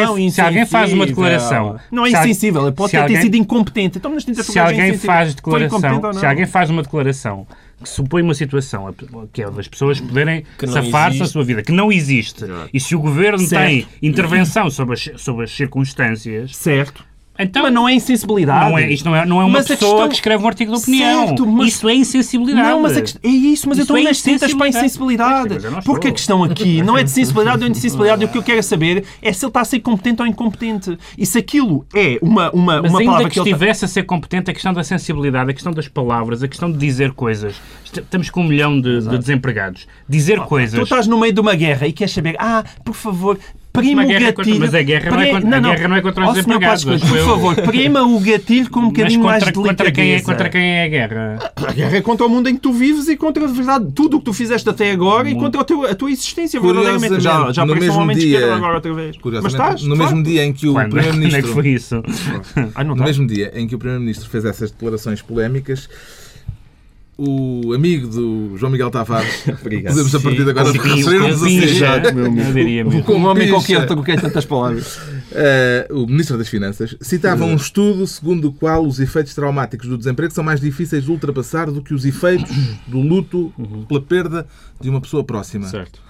Se 0.00 0.10
alguém, 0.10 0.30
se 0.30 0.40
alguém 0.40 0.66
faz 0.66 0.92
uma 0.92 1.06
declaração. 1.06 1.78
Não 1.90 2.06
é 2.06 2.10
insensível, 2.10 2.62
ele 2.62 2.72
pode 2.72 2.90
ter, 2.90 2.98
alguém, 2.98 3.20
sido 3.20 3.36
incompetente. 3.36 3.98
Então, 3.98 4.12
se 4.20 4.58
alguém 4.58 4.96
faz 4.98 5.34
declaração, 5.34 6.12
se 6.12 6.26
alguém 6.26 6.46
faz 6.46 6.70
uma 6.70 6.82
declaração 6.82 7.46
que 7.82 7.88
supõe 7.88 8.22
uma 8.22 8.34
situação 8.34 8.92
que 9.32 9.42
é 9.42 9.50
das 9.50 9.68
pessoas 9.68 10.00
poderem 10.00 10.44
safar-se 10.66 11.20
da 11.20 11.26
sua 11.26 11.44
vida, 11.44 11.62
que 11.62 11.72
não 11.72 11.92
existe, 11.92 12.44
e 12.72 12.80
se 12.80 12.94
o 12.96 13.00
governo 13.00 13.38
certo. 13.38 13.64
tem 13.64 13.86
intervenção 14.02 14.68
sobre 14.70 14.94
as, 14.94 15.10
sobre 15.16 15.44
as 15.44 15.52
circunstâncias, 15.52 16.56
certo. 16.56 17.04
Então, 17.38 17.62
mas 17.62 17.72
não 17.72 17.88
é 17.88 17.94
insensibilidade. 17.94 18.68
Não 18.68 18.78
é, 18.78 18.90
isto 18.90 19.04
não 19.04 19.14
é, 19.14 19.24
não 19.24 19.40
é 19.40 19.44
uma 19.44 19.58
mas 19.58 19.68
pessoa 19.68 19.92
questão... 19.92 20.08
que 20.08 20.14
escreve 20.14 20.42
um 20.42 20.46
artigo 20.48 20.72
de 20.72 20.78
opinião. 20.78 21.26
Certo, 21.28 21.46
mas... 21.46 21.68
Isso 21.68 21.88
é 21.88 21.94
insensibilidade. 21.94 22.68
Não, 22.68 22.82
mas 22.82 22.96
é, 22.96 23.00
é 23.00 23.28
isso, 23.28 23.68
mas 23.68 23.78
isso 23.78 23.82
eu 23.92 23.96
estou 23.96 23.96
é 23.96 24.02
nas 24.02 24.20
tintas 24.20 24.52
para 24.54 24.66
a 24.66 24.68
insensibilidade. 24.68 25.56
Porque 25.84 26.08
a 26.08 26.12
questão 26.12 26.42
aqui 26.42 26.82
não 26.82 26.98
é 26.98 27.04
de 27.04 27.10
sensibilidade 27.10 27.62
ou 27.62 27.70
insensibilidade. 27.70 28.24
o 28.24 28.28
que 28.28 28.38
eu 28.38 28.42
quero 28.42 28.62
saber 28.62 29.04
é 29.22 29.32
se 29.32 29.44
ele 29.44 29.50
está 29.50 29.60
a 29.60 29.64
ser 29.64 29.80
competente 29.80 30.20
ou 30.20 30.26
incompetente. 30.26 30.98
E 31.16 31.24
se 31.24 31.38
aquilo 31.38 31.86
é 31.94 32.18
uma, 32.20 32.50
uma, 32.50 32.82
mas 32.82 32.90
uma 32.90 33.00
ainda 33.00 33.12
palavra 33.12 33.30
que, 33.30 33.40
que 33.40 33.48
estivesse 33.48 33.84
a 33.84 33.88
ser 33.88 34.02
competente, 34.02 34.50
a 34.50 34.54
questão 34.54 34.72
da 34.72 34.82
sensibilidade, 34.82 35.50
a 35.50 35.54
questão 35.54 35.72
das 35.72 35.86
palavras, 35.86 36.42
a 36.42 36.48
questão 36.48 36.70
de 36.70 36.78
dizer 36.78 37.12
coisas. 37.12 37.60
Estamos 37.84 38.30
com 38.30 38.40
um 38.40 38.48
milhão 38.48 38.80
de, 38.80 39.00
de 39.00 39.16
desempregados. 39.16 39.86
Dizer 40.08 40.40
coisas. 40.40 40.78
Tu 40.78 40.82
estás 40.82 41.06
no 41.06 41.18
meio 41.18 41.32
de 41.32 41.40
uma 41.40 41.54
guerra 41.54 41.86
e 41.86 41.92
queres 41.92 42.12
saber, 42.12 42.36
ah, 42.38 42.64
por 42.84 42.94
favor, 42.94 43.38
prima 43.78 44.04
o 44.04 44.08
gatilho. 44.08 44.34
Contra, 44.34 44.54
mas 44.58 44.74
a 44.74 44.82
guerra, 44.82 45.10
não 45.10 45.20
é 45.20 45.30
contra, 45.30 45.50
não, 45.50 45.60
não. 45.60 45.70
a 45.70 45.74
guerra 45.74 45.88
não 45.88 45.96
é 45.96 46.00
contra 46.00 46.24
os 46.24 46.34
desempregados. 46.34 46.84
Por 46.84 46.98
favor, 46.98 47.56
prima 47.56 48.02
o 48.02 48.20
gatilho 48.20 48.70
com 48.70 48.80
um 48.80 48.86
bocadinho 48.88 49.20
contra, 49.20 49.40
mais 49.40 49.44
de 49.44 49.52
contra 49.52 49.92
quem, 49.92 50.12
é, 50.12 50.20
contra 50.20 50.48
quem 50.48 50.62
é 50.62 50.84
a 50.84 50.88
guerra? 50.88 51.52
A 51.56 51.72
guerra 51.72 51.96
é 51.96 52.00
contra 52.00 52.26
o 52.26 52.28
mundo 52.28 52.48
em 52.48 52.54
que 52.54 52.60
tu 52.60 52.72
vives 52.72 53.08
e 53.08 53.16
contra 53.16 53.44
a 53.44 53.48
verdade, 53.48 53.86
tudo 53.94 54.16
o 54.16 54.18
que 54.20 54.24
tu 54.26 54.32
fizeste 54.32 54.68
até 54.68 54.90
agora 54.90 55.30
e 55.30 55.34
contra 55.34 55.60
a, 55.60 55.64
teu, 55.64 55.84
a 55.84 55.94
tua 55.94 56.10
existência, 56.10 56.60
verdadeiramente. 56.60 57.20
Já, 57.20 57.52
já 57.52 57.64
no 57.64 57.74
mesmo 57.74 58.02
um 58.02 58.08
dia, 58.08 58.54
agora 58.54 58.74
outra 58.76 58.92
vez. 58.92 59.16
Mas 59.42 59.52
estás, 59.52 59.82
no 59.82 59.96
mesmo 59.96 60.22
dia 60.22 60.44
em 60.44 60.52
que 60.52 60.68
o 60.68 60.74
Primeiro-Ministro... 60.74 61.38
É 61.38 61.42
que 61.42 61.48
foi 61.48 61.68
isso? 61.68 62.02
No 62.86 62.96
mesmo 62.96 63.26
dia 63.26 63.52
em 63.54 63.66
que 63.66 63.74
o 63.74 63.78
Primeiro-Ministro 63.78 64.28
fez 64.28 64.44
essas 64.44 64.70
declarações 64.70 65.22
polémicas, 65.22 65.88
o 67.18 67.72
amigo 67.74 68.06
do 68.06 68.56
João 68.56 68.70
Miguel 68.70 68.92
Tavares. 68.92 69.42
Obrigado. 69.60 69.92
Podemos 69.92 70.14
a 70.14 70.20
partir 70.20 70.44
de 70.44 70.50
agora 70.50 70.70
referir-nos 70.70 71.42
assim. 71.42 71.66
Já, 71.66 72.12
meu, 72.12 72.30
meu, 72.30 72.52
diria 72.52 72.84
mesmo. 72.84 73.02
Com 73.02 73.14
um 73.14 73.26
homem 73.26 73.50
com 73.50 73.60
quem 73.60 73.74
eu 73.74 73.86
troquei 73.88 74.16
tantas 74.16 74.46
palavras. 74.46 74.96
Uh, 74.98 75.94
o 76.04 76.06
Ministro 76.06 76.38
das 76.38 76.48
Finanças 76.48 76.94
citava 77.00 77.44
um 77.44 77.56
estudo 77.56 78.06
segundo 78.06 78.48
o 78.48 78.52
qual 78.52 78.86
os 78.86 79.00
efeitos 79.00 79.34
traumáticos 79.34 79.88
do 79.88 79.98
desemprego 79.98 80.32
são 80.32 80.44
mais 80.44 80.60
difíceis 80.60 81.04
de 81.04 81.10
ultrapassar 81.10 81.68
do 81.72 81.82
que 81.82 81.92
os 81.92 82.04
efeitos 82.04 82.54
do 82.86 83.00
luto 83.00 83.52
pela 83.88 84.00
perda 84.00 84.46
de 84.80 84.88
uma 84.88 85.00
pessoa 85.00 85.24
próxima. 85.24 85.66
Certo. 85.66 86.00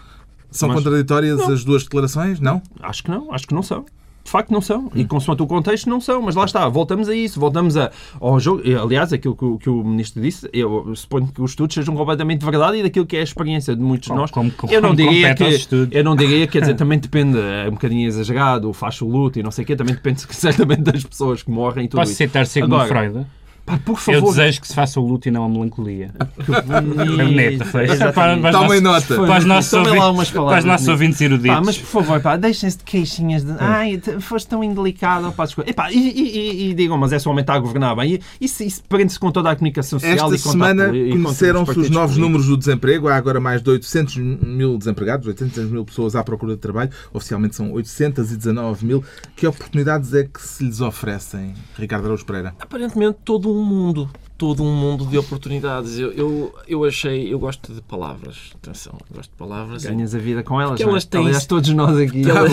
São 0.51 0.69
Mas, 0.69 0.77
contraditórias 0.77 1.39
não. 1.39 1.53
as 1.53 1.65
duas 1.65 1.85
declarações? 1.85 2.39
Não? 2.39 2.63
Acho 2.83 3.03
que 3.03 3.11
não, 3.11 3.33
acho 3.33 3.47
que 3.47 3.55
não 3.55 3.63
são 3.63 3.87
de 4.29 4.33
facto 4.33 4.51
não 4.51 4.61
são. 4.61 4.91
E 4.95 5.05
consoante 5.07 5.43
o 5.43 5.47
contexto, 5.47 5.89
não 5.89 6.01
são. 6.01 6.21
Mas 6.21 6.35
lá 6.35 6.45
está, 6.45 6.69
voltamos 6.69 7.09
a 7.09 7.15
isso, 7.15 7.41
voltamos 7.41 7.77
a, 7.77 7.91
ao 8.21 8.39
jogo. 8.39 8.63
Aliás, 8.81 9.13
aquilo 9.13 9.35
que, 9.35 9.45
o, 9.45 9.59
que 9.59 9.71
o 9.71 9.83
Ministro 9.83 10.23
disse, 10.23 10.49
eu 10.53 10.95
suponho 10.95 11.27
que 11.29 11.41
os 11.41 11.53
estudos 11.53 11.75
sejam 11.75 11.97
completamente 11.97 12.45
verdade 12.45 12.77
e 12.77 12.83
daquilo 12.83 13.07
que 13.07 13.17
é 13.17 13.21
a 13.21 13.23
experiência 13.23 13.75
de 13.75 13.83
muitos 13.83 14.09
de 14.09 14.15
nós. 14.15 14.31
Como, 14.31 14.51
como, 14.51 14.73
eu 14.73 14.83
não 14.83 14.95
diria 14.95 15.35
que 15.35 15.45
Eu 15.91 16.05
não 16.05 16.15
diria, 16.15 16.47
quer 16.47 16.61
dizer, 16.61 16.75
também 16.77 16.99
depende, 16.99 17.39
é 17.39 17.69
um 17.69 17.73
bocadinho 17.73 18.07
exagerado, 18.07 18.71
faz 18.75 19.01
o 19.01 19.09
luto 19.09 19.39
e 19.39 19.43
não 19.43 19.51
sei 19.51 19.65
o 19.65 19.67
quê, 19.67 19.75
também 19.75 19.95
depende 19.95 20.21
certamente 20.31 20.83
das 20.83 21.03
pessoas 21.03 21.43
que 21.43 21.51
morrem 21.51 21.87
e 21.87 21.89
tudo 21.89 22.01
Posso 22.01 22.13
isso. 22.13 22.19
citar 22.19 22.47
Sigmund 22.47 22.87
Freud? 22.87 23.27
Pá, 23.69 23.79
por 23.85 23.99
favor. 23.99 24.19
Eu 24.19 24.23
desejo 24.23 24.61
que 24.63 24.69
se 24.69 24.75
faça 24.75 24.99
o 24.99 25.07
luto 25.07 25.29
e 25.29 25.31
não 25.31 25.45
a 25.45 25.49
melancolia. 25.49 26.11
Neta, 27.35 28.13
Tomem 28.51 28.81
nota. 28.81 29.15
Para 29.15 29.39
os 29.39 29.45
nossos, 29.45 29.73
ouvintes, 29.75 30.31
para 30.31 30.59
os 30.59 30.65
nossos 30.65 30.89
ouvintes 30.89 31.21
eruditos. 31.21 31.57
Pá, 31.57 31.63
mas 31.65 31.77
por 31.77 31.87
favor, 31.87 32.21
pá, 32.21 32.37
deixem-se 32.37 32.79
de 32.79 32.85
queixinhas 32.85 33.45
de 33.45 33.53
ai, 33.59 34.01
foste 34.21 34.49
tão 34.49 34.65
indelicado. 34.65 35.31
Pá, 35.33 35.47
e, 35.93 35.99
e, 35.99 36.23
e, 36.23 36.71
e, 36.71 36.75
digam, 36.75 36.97
mas 36.97 37.13
é 37.13 37.19
só 37.19 37.29
aumentar 37.29 37.55
a 37.55 37.59
governar 37.59 37.95
bem. 37.97 38.15
E 38.15 38.45
isso, 38.45 38.63
isso 38.63 38.83
prende-se 38.89 39.19
com 39.19 39.31
toda 39.31 39.51
a 39.51 39.55
comunicação 39.55 39.99
social. 39.99 40.33
Esta 40.33 40.51
semana 40.51 40.89
conheceram-se 40.89 41.79
os 41.79 41.91
novos 41.91 42.17
números 42.17 42.47
do 42.47 42.57
desemprego. 42.57 43.09
Há 43.09 43.17
agora 43.17 43.39
mais 43.39 43.63
de 43.63 43.69
800 43.69 44.17
mil 44.17 44.79
desempregados, 44.79 45.27
800 45.27 45.71
mil 45.71 45.85
pessoas 45.85 46.17
à 46.17 46.25
procura 46.25 46.55
de 46.55 46.61
trabalho. 46.61 46.91
Oficialmente 47.13 47.55
são 47.55 47.73
819 47.73 48.87
mil. 48.87 49.05
Que 49.37 49.47
oportunidades 49.47 50.15
é 50.15 50.25
que 50.25 50.41
se 50.41 50.65
lhes 50.65 50.81
oferecem, 50.81 51.53
Ricardo 51.77 52.07
Araújo 52.07 52.25
Pereira? 52.25 52.55
Aparentemente 52.59 53.19
todo 53.25 53.53
um 53.53 53.58
mundo, 53.63 54.11
todo 54.39 54.63
um 54.63 54.75
mundo 54.75 55.05
de 55.05 55.19
oportunidades. 55.19 55.99
Eu, 55.99 56.13
eu, 56.13 56.55
eu 56.67 56.85
achei, 56.85 57.33
eu 57.33 57.39
gosto 57.39 57.75
de 57.75 57.83
palavras, 57.83 58.53
atenção, 58.55 58.97
gosto 59.13 59.31
de 59.31 59.37
palavras. 59.37 59.85
Ganhas 59.85 60.15
a 60.15 60.19
vida 60.19 60.43
com 60.45 60.61
elas, 60.61 60.79
porque 60.79 60.85
elas 60.85 61.05
têm, 61.05 61.27
Aliás, 61.27 61.45
todos 61.45 61.71
nós 61.71 61.97
aqui. 61.97 62.23
Porque 62.23 62.31
elas, 62.31 62.53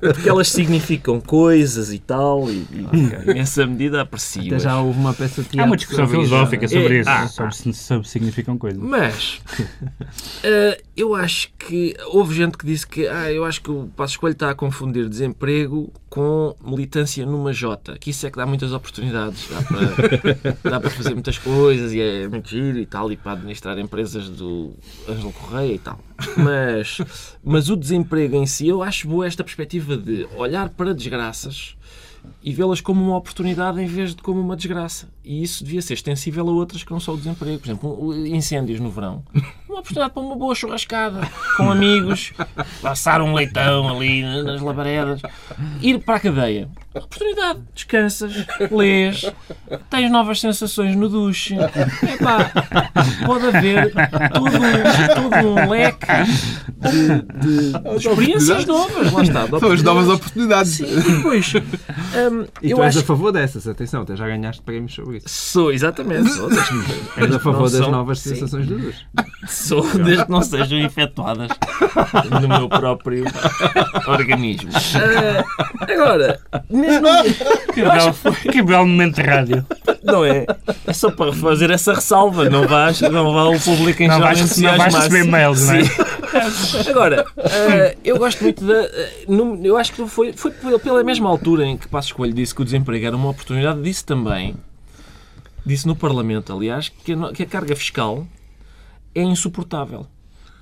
porque 0.00 0.28
elas 0.28 0.48
significam 0.48 1.20
coisas 1.20 1.92
e 1.92 1.98
tal, 1.98 2.50
e, 2.50 2.66
e 2.72 3.34
nessa 3.34 3.66
medida 3.66 4.00
aprecio. 4.00 4.46
Até 4.46 4.58
já 4.58 4.80
houve 4.80 4.98
uma 4.98 5.12
peça 5.12 5.42
de 5.42 5.60
Há 5.60 5.64
uma 5.64 5.76
discussão 5.76 6.08
filosófica 6.08 6.66
sobre 6.66 6.96
é, 6.96 7.00
isso, 7.00 7.10
ah, 7.10 7.28
sobre, 7.28 7.54
ah. 7.70 7.72
sobre 7.72 8.08
significam 8.08 8.56
coisas. 8.56 8.82
Mas, 8.82 9.40
uh, 9.50 10.82
eu 11.00 11.14
acho 11.14 11.52
que 11.58 11.96
houve 12.08 12.34
gente 12.34 12.58
que 12.58 12.66
disse 12.66 12.86
que 12.86 13.06
ah, 13.06 13.32
eu 13.32 13.44
acho 13.44 13.62
que 13.62 13.70
o 13.70 13.88
Passo 13.96 14.12
Escolho 14.12 14.32
está 14.32 14.50
a 14.50 14.54
confundir 14.54 15.08
desemprego 15.08 15.92
com 16.08 16.54
militância 16.62 17.24
numa 17.24 17.52
Jota, 17.52 17.96
que 17.98 18.10
isso 18.10 18.26
é 18.26 18.30
que 18.30 18.36
dá 18.36 18.44
muitas 18.44 18.72
oportunidades, 18.72 19.48
dá 19.48 19.62
para, 19.62 20.60
dá 20.70 20.80
para 20.80 20.90
fazer 20.90 21.14
muitas 21.14 21.38
coisas 21.38 21.92
e 21.92 22.00
é 22.00 22.28
muito 22.28 22.50
giro 22.50 22.78
e 22.78 22.86
tal, 22.86 23.10
e 23.10 23.16
para 23.16 23.32
administrar 23.32 23.78
empresas 23.78 24.28
do 24.28 24.72
Ângelo 25.08 25.32
Correia 25.32 25.72
e 25.72 25.78
tal. 25.78 25.98
Mas, 26.36 26.98
mas 27.42 27.70
o 27.70 27.76
desemprego 27.76 28.36
em 28.36 28.46
si, 28.46 28.68
eu 28.68 28.82
acho 28.82 29.08
boa 29.08 29.26
esta 29.26 29.42
perspectiva 29.42 29.96
de 29.96 30.28
olhar 30.36 30.68
para 30.68 30.94
desgraças 30.94 31.76
e 32.42 32.52
vê-las 32.52 32.80
como 32.80 33.02
uma 33.02 33.16
oportunidade 33.16 33.80
em 33.80 33.86
vez 33.86 34.14
de 34.14 34.22
como 34.22 34.40
uma 34.40 34.56
desgraça. 34.56 35.08
E 35.22 35.42
isso 35.42 35.62
devia 35.62 35.82
ser 35.82 35.94
extensível 35.94 36.48
a 36.48 36.52
outras 36.52 36.82
que 36.82 36.90
não 36.90 36.98
só 36.98 37.12
o 37.12 37.16
desemprego. 37.16 37.58
Por 37.58 37.66
exemplo, 37.66 38.26
incêndios 38.26 38.80
no 38.80 38.90
verão. 38.90 39.22
Uma 39.68 39.80
oportunidade 39.80 40.12
para 40.12 40.22
uma 40.22 40.36
boa 40.36 40.54
churrascada, 40.54 41.20
com 41.56 41.70
amigos, 41.70 42.32
passar 42.80 43.20
um 43.20 43.34
leitão 43.34 43.88
ali 43.88 44.22
nas 44.22 44.60
labaredas, 44.60 45.20
ir 45.80 46.00
para 46.00 46.16
a 46.16 46.20
cadeia. 46.20 46.68
Oportunidade. 46.92 47.60
Descansas, 47.72 48.32
lês, 48.70 49.30
tens 49.88 50.10
novas 50.10 50.40
sensações 50.40 50.96
no 50.96 51.08
duche. 51.08 51.54
Epá, 51.54 52.50
pode 53.24 53.46
haver 53.46 53.92
todo 54.32 54.56
um, 54.56 55.30
todo 55.30 55.48
um 55.48 55.68
leque 55.68 56.06
de, 56.90 57.22
de 57.38 57.96
experiências 57.96 58.66
novas. 58.66 59.12
Lá 59.12 59.22
está. 59.22 59.46
São 59.60 59.70
as 59.70 59.82
novas 59.82 60.08
oportunidades. 60.08 60.72
Sim, 60.72 61.22
pois. 61.22 61.54
Um, 61.54 62.46
e 62.60 62.74
tu 62.74 62.82
és 62.82 62.96
a 62.96 63.02
favor 63.02 63.30
dessas, 63.30 63.68
atenção, 63.68 64.02
até 64.02 64.16
já 64.16 64.26
ganhaste 64.26 64.62
prémios 64.62 64.92
sobre 64.92 65.19
Sou, 65.26 65.72
exatamente. 65.72 66.30
Sou. 66.30 66.48
és 67.16 67.34
a 67.34 67.38
favor 67.38 67.70
das 67.70 67.86
novas 67.88 68.20
sim. 68.20 68.30
sensações 68.34 68.66
de 68.66 68.74
luz. 68.74 69.06
Sou, 69.48 69.82
desde 69.98 70.24
que 70.24 70.30
não 70.30 70.42
sejam 70.42 70.78
efetuadas 70.78 71.50
no 72.40 72.48
meu 72.48 72.68
próprio 72.68 73.24
organismo. 74.06 74.70
Uh, 74.70 75.82
agora, 75.82 76.40
mesmo. 76.68 77.08
Que 77.70 77.82
belo, 77.82 78.14
que 78.52 78.62
belo 78.62 78.86
momento 78.86 79.16
de 79.16 79.22
rádio. 79.22 79.66
Não 80.02 80.24
é? 80.24 80.44
É 80.86 80.92
só 80.92 81.10
para 81.10 81.32
fazer 81.32 81.70
essa 81.70 81.94
ressalva. 81.94 82.50
Não 82.50 82.66
vais, 82.66 83.00
não 83.00 83.32
vá 83.32 83.44
o 83.44 83.60
público 83.60 84.02
em 84.02 84.08
não 84.08 84.16
geral 84.16 84.34
vais, 84.34 84.56
não 84.58 84.76
vais 84.76 84.94
receber 84.94 85.24
mails, 85.24 85.66
não 85.66 85.74
é? 85.74 86.90
Agora, 86.90 87.26
uh, 87.36 87.98
eu 88.04 88.18
gosto 88.18 88.42
muito 88.42 88.64
da. 88.64 88.82
Uh, 88.82 89.60
eu 89.62 89.76
acho 89.76 89.92
que 89.92 90.06
foi, 90.08 90.32
foi 90.32 90.50
pela 90.50 91.04
mesma 91.04 91.28
altura 91.28 91.64
em 91.64 91.76
que 91.76 91.88
Passo 91.88 92.08
Escolho 92.08 92.32
disse 92.32 92.54
que 92.54 92.62
o 92.62 92.64
desemprego 92.64 93.06
era 93.06 93.16
uma 93.16 93.28
oportunidade, 93.30 93.80
disse 93.82 94.04
também, 94.04 94.56
disse 95.64 95.86
no 95.86 95.96
Parlamento, 95.96 96.52
aliás, 96.52 96.88
que 96.88 97.12
a, 97.12 97.32
que 97.32 97.42
a 97.42 97.46
carga 97.46 97.76
fiscal 97.76 98.26
é 99.14 99.22
insuportável. 99.22 100.06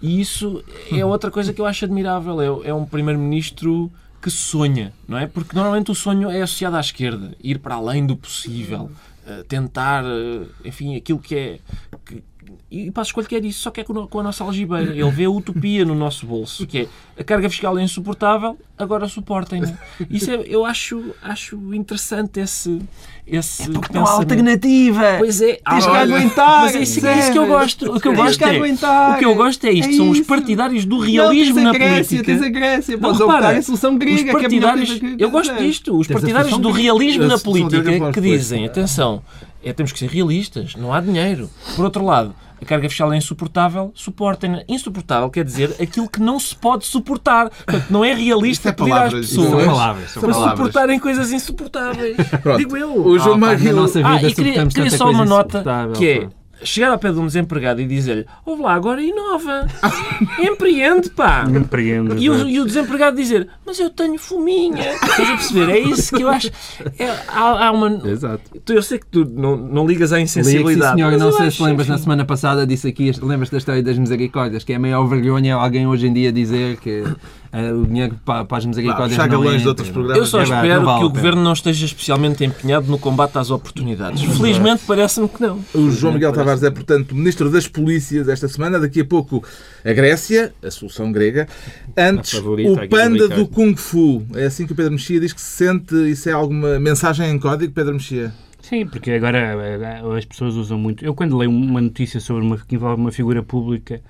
E 0.01 0.21
isso 0.21 0.63
é 0.93 1.05
outra 1.05 1.31
coisa 1.31 1.53
que 1.53 1.61
eu 1.61 1.67
acho 1.67 1.85
admirável. 1.85 2.41
É, 2.41 2.69
é 2.69 2.75
um 2.75 2.85
primeiro-ministro 2.85 3.91
que 4.23 4.31
sonha, 4.31 4.93
não 5.07 5.19
é? 5.19 5.27
Porque 5.27 5.55
normalmente 5.55 5.91
o 5.91 5.95
sonho 5.95 6.31
é 6.31 6.43
associado 6.43 6.77
à 6.77 6.81
esquerda, 6.81 7.37
ir 7.43 7.59
para 7.59 7.77
além 7.77 8.05
do 8.05 8.17
possível, 8.17 8.91
uh, 9.27 9.45
tentar, 9.45 10.05
uh, 10.05 10.49
enfim, 10.65 10.97
aquilo 10.97 11.19
que 11.19 11.37
é 11.37 11.61
que, 12.05 12.23
e 12.71 12.91
Passos 12.91 13.13
Coelho 13.13 13.29
quer 13.29 13.45
isso, 13.45 13.61
só 13.61 13.71
que 13.71 13.81
é 13.81 13.85
com, 13.85 14.21
a 14.21 14.23
nossa 14.23 14.45
algibeira. 14.45 14.93
Ele 14.93 15.11
vê 15.11 15.25
a 15.25 15.31
utopia 15.31 15.85
no 15.85 15.95
nosso 15.95 16.27
bolso, 16.27 16.67
que 16.67 16.81
é 16.81 16.87
a 17.21 17.25
carga 17.25 17.49
fiscal 17.49 17.79
é 17.79 17.83
insuportável, 17.83 18.59
agora 18.77 19.09
suportem-no. 19.09 19.77
Isso 20.11 20.31
é, 20.31 20.37
eu 20.47 20.65
acho, 20.65 21.15
acho 21.23 21.57
interessante 21.75 22.41
esse, 22.41 22.81
esse 23.27 23.63
É 23.63 23.69
Não 23.93 24.07
há 24.07 24.11
alternativa. 24.11 25.17
Pois 25.19 25.41
é, 25.41 25.59
Tens 25.69 25.87
que 25.87 25.97
aguentar. 25.97 26.63
Mas 26.63 26.75
é 26.77 26.83
isso, 26.83 27.07
é 27.07 27.19
isso 27.19 27.33
que 27.33 27.39
eu 27.39 27.47
gosto. 27.47 27.93
O 27.97 28.01
que 28.01 28.09
eu 28.09 28.15
gosto 28.15 28.39
que 28.39 28.45
é, 28.45 28.61
o 28.61 29.19
que 29.19 29.25
eu 29.25 29.35
gosto 29.35 29.65
é 29.67 29.73
isto. 29.73 29.91
É 29.91 29.97
são 29.97 30.11
os 30.11 30.21
partidários 30.21 30.85
do 30.85 30.97
Não, 30.99 31.05
realismo 31.05 31.55
tens 31.55 31.59
a 31.59 31.65
na 31.65 31.73
Grécia, 31.73 32.03
política. 32.03 32.25
Tens 32.25 32.43
a 32.43 32.49
Grécia, 32.49 32.95
Não, 32.95 33.01
podes 33.01 33.21
repara, 33.21 33.47
optar 33.47 33.59
a 33.59 33.63
solução 33.63 33.99
grega, 33.99 34.17
os 34.17 34.23
que 34.23 34.29
é 34.29 34.47
a 34.47 34.49
melhor 34.49 34.73
partidários, 34.75 35.01
que- 35.01 35.25
eu 35.25 35.31
gosto 35.31 35.55
disto, 35.57 35.99
os 35.99 36.07
partidários 36.07 36.59
do 36.59 36.71
realismo 36.71 37.25
na 37.25 37.39
política 37.39 38.13
que 38.13 38.21
dizem, 38.21 38.67
atenção, 38.67 39.23
é, 39.63 39.73
temos 39.73 39.93
que 39.93 39.99
ser 39.99 40.09
realistas, 40.09 40.75
não 40.77 40.93
há 40.93 41.01
dinheiro. 41.01 41.51
Por 41.77 41.85
outro 41.85 42.05
lado, 42.05 42.35
a 42.61 42.65
carga 42.65 42.89
fiscal 42.89 43.13
é 43.13 43.17
insuportável, 43.17 43.93
suportem-na. 43.95 44.63
Insuportável 44.69 45.31
quer 45.31 45.45
dizer 45.45 45.77
aquilo 45.81 46.09
que 46.09 46.21
não 46.21 46.41
se 46.41 46.55
pode 46.57 46.85
suportar. 46.87 47.51
Portanto, 47.51 47.87
não 47.91 48.05
é 48.05 48.15
realista 48.15 48.71
é 48.71 48.73
pedir 48.73 48.93
às 48.93 48.99
palavras, 48.99 49.25
isso 49.27 49.35
São 49.35 49.45
pessoas 49.45 49.65
palavras, 49.67 50.11
são 50.11 50.21
para 50.23 50.33
palavras. 50.33 50.59
suportarem 50.59 50.99
coisas 50.99 51.33
insuportáveis. 51.33 52.17
Pronto. 52.43 52.59
Digo 52.59 52.77
eu. 52.77 53.07
O 53.07 53.19
João 53.19 53.35
Ah, 53.45 53.73
nossa 53.73 54.01
Ah, 54.05 54.17
vida 54.17 54.29
e 54.29 54.35
queria, 54.35 54.67
queria 54.67 54.91
só 54.91 55.11
uma 55.11 55.25
nota 55.25 55.65
que 55.97 56.09
é. 56.09 56.29
Chegar 56.63 56.91
ao 56.91 56.99
pé 56.99 57.13
de 57.13 57.19
um 57.19 57.27
desempregado 57.27 57.81
e 57.81 57.87
dizer-lhe 57.87 58.27
ouve 58.45 58.63
lá, 58.63 58.75
agora 58.75 59.03
inova, 59.03 59.67
empreende, 60.39 61.11
pá. 61.11 61.45
Empreende. 61.49 62.17
E 62.19 62.29
o, 62.29 62.49
e 62.49 62.61
o 62.61 62.65
desempregado 62.65 63.17
dizer, 63.17 63.49
mas 63.65 63.79
eu 63.79 63.91
tenho 63.91 64.19
fominha. 64.19 64.93
Estás 64.95 65.31
a 65.31 65.33
perceber? 65.33 65.71
É 65.71 65.79
isso 65.79 66.15
que 66.15 66.23
eu 66.23 66.29
acho. 66.29 66.51
É, 66.99 67.09
há, 67.29 67.67
há 67.67 67.73
uma. 67.73 67.89
Exato. 68.09 68.43
Eu 68.69 68.83
sei 68.83 68.99
que 68.99 69.07
tu 69.07 69.25
não, 69.25 69.57
não 69.57 69.87
ligas 69.87 70.13
à 70.13 70.19
Liga, 70.19 70.29
sim, 70.29 70.41
insensibilidade. 70.41 70.97
senhor, 70.97 71.17
não 71.17 71.33
sei 71.33 71.51
se 71.51 71.63
lembras, 71.63 71.89
na 71.89 71.99
semana 71.99 72.25
passada 72.25 72.67
disse 72.67 72.89
aqui, 72.89 73.11
lembras 73.23 73.51
da 73.51 73.59
história 73.59 73.83
das 73.83 73.99
misericórdias, 73.99 74.65
que 74.65 74.73
é 74.73 74.77
a 74.77 74.79
maior 74.79 75.05
vergonha 75.07 75.55
alguém 75.55 75.87
hoje 75.87 76.07
em 76.07 76.13
dia 76.13 76.33
dizer 76.33 76.77
que 76.79 77.05
o 77.53 77.87
dinheiro 77.87 78.15
para, 78.25 78.45
para 78.45 78.59
as 78.59 78.67
misericórdias 78.67 79.11
Puxar 79.11 79.29
não 79.31 79.45
entra. 79.45 79.59
de 79.59 79.69
outros 79.69 79.89
programas. 79.91 80.19
Eu 80.19 80.27
só 80.27 80.41
É 80.41 80.43
espero 80.45 80.85
vale 80.85 80.99
que 81.01 81.05
o 81.07 81.11
governo 81.11 81.43
não 81.43 81.53
esteja 81.53 81.87
especialmente 81.87 82.45
empenhado 82.45 82.91
no 82.91 82.99
combate 82.99 83.39
às 83.39 83.51
oportunidades. 83.51 84.23
Felizmente 84.23 84.83
parece-me 84.87 85.29
que 85.29 85.41
não. 85.41 85.65
O 85.75 85.91
João 85.91 86.15
Miguel 86.15 86.33
Tavares 86.33 86.63
é, 86.63 86.71
portanto, 86.71 87.15
Ministro 87.15 87.51
das 87.51 87.67
Polícias 87.67 88.29
esta 88.29 88.49
semana. 88.49 88.79
Daqui 88.79 89.01
a 89.01 89.05
pouco 89.05 89.43
a 89.85 89.93
Grécia, 89.93 90.53
a 90.63 90.71
solução 90.71 91.11
grega. 91.11 91.49
Antes, 91.97 92.35
o 92.35 92.89
panda 92.89 93.29
do 93.29 93.47
Kung 93.47 93.75
Fu. 93.77 94.25
É 94.35 94.47
assim 94.47 94.67
que 94.67 94.73
o 94.73 94.77
Pedro 94.77 94.93
Mexia 94.93 95.21
diz 95.21 95.33
que 95.33 95.41
se 95.41 95.65
sente. 95.65 95.95
Isso 96.11 96.29
é 96.29 96.33
alguma 96.33 96.79
mensagem 96.79 97.31
em 97.31 97.39
código, 97.39 97.73
Pedro 97.73 97.95
Mexia? 97.95 98.33
Sim, 98.61 98.87
porque 98.87 99.13
agora 99.13 99.39
eh, 99.39 100.03
as 100.19 100.25
pessoas 100.27 100.55
usam 100.55 100.77
muito. 100.77 101.03
Eu, 101.03 101.15
quando 101.15 101.37
leio 101.39 101.51
uma 101.51 101.81
notícia 101.81 102.21
sobre 102.21 102.45
uma, 102.45 102.59
que 102.59 102.75
envolve 102.75 103.01
uma 103.01 103.11
figura 103.11 103.43
pública, 103.43 104.03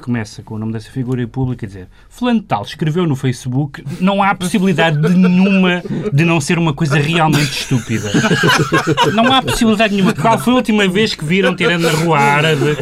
começa 0.00 0.42
com 0.42 0.54
o 0.54 0.58
nome 0.58 0.72
dessa 0.72 0.90
figura 0.90 1.26
pública, 1.26 1.66
dizer 1.66 1.88
Fulano 2.08 2.42
Tal 2.42 2.62
escreveu 2.62 3.06
no 3.06 3.14
Facebook, 3.16 3.84
não 4.00 4.22
há 4.22 4.34
possibilidade 4.34 5.00
de 5.00 5.08
nenhuma 5.08 5.82
de 6.12 6.24
não 6.24 6.40
ser 6.40 6.58
uma 6.58 6.72
coisa 6.72 6.96
realmente 6.96 7.50
estúpida. 7.60 8.10
Não 9.14 9.32
há 9.32 9.42
possibilidade 9.42 9.94
nenhuma. 9.94 10.12
Qual 10.12 10.38
foi 10.38 10.52
a 10.52 10.56
última 10.56 10.88
vez 10.88 11.14
que 11.14 11.24
viram 11.24 11.54
tirando 11.54 11.82
na 11.82 11.90
rua 11.90 12.18
árabe 12.18 12.76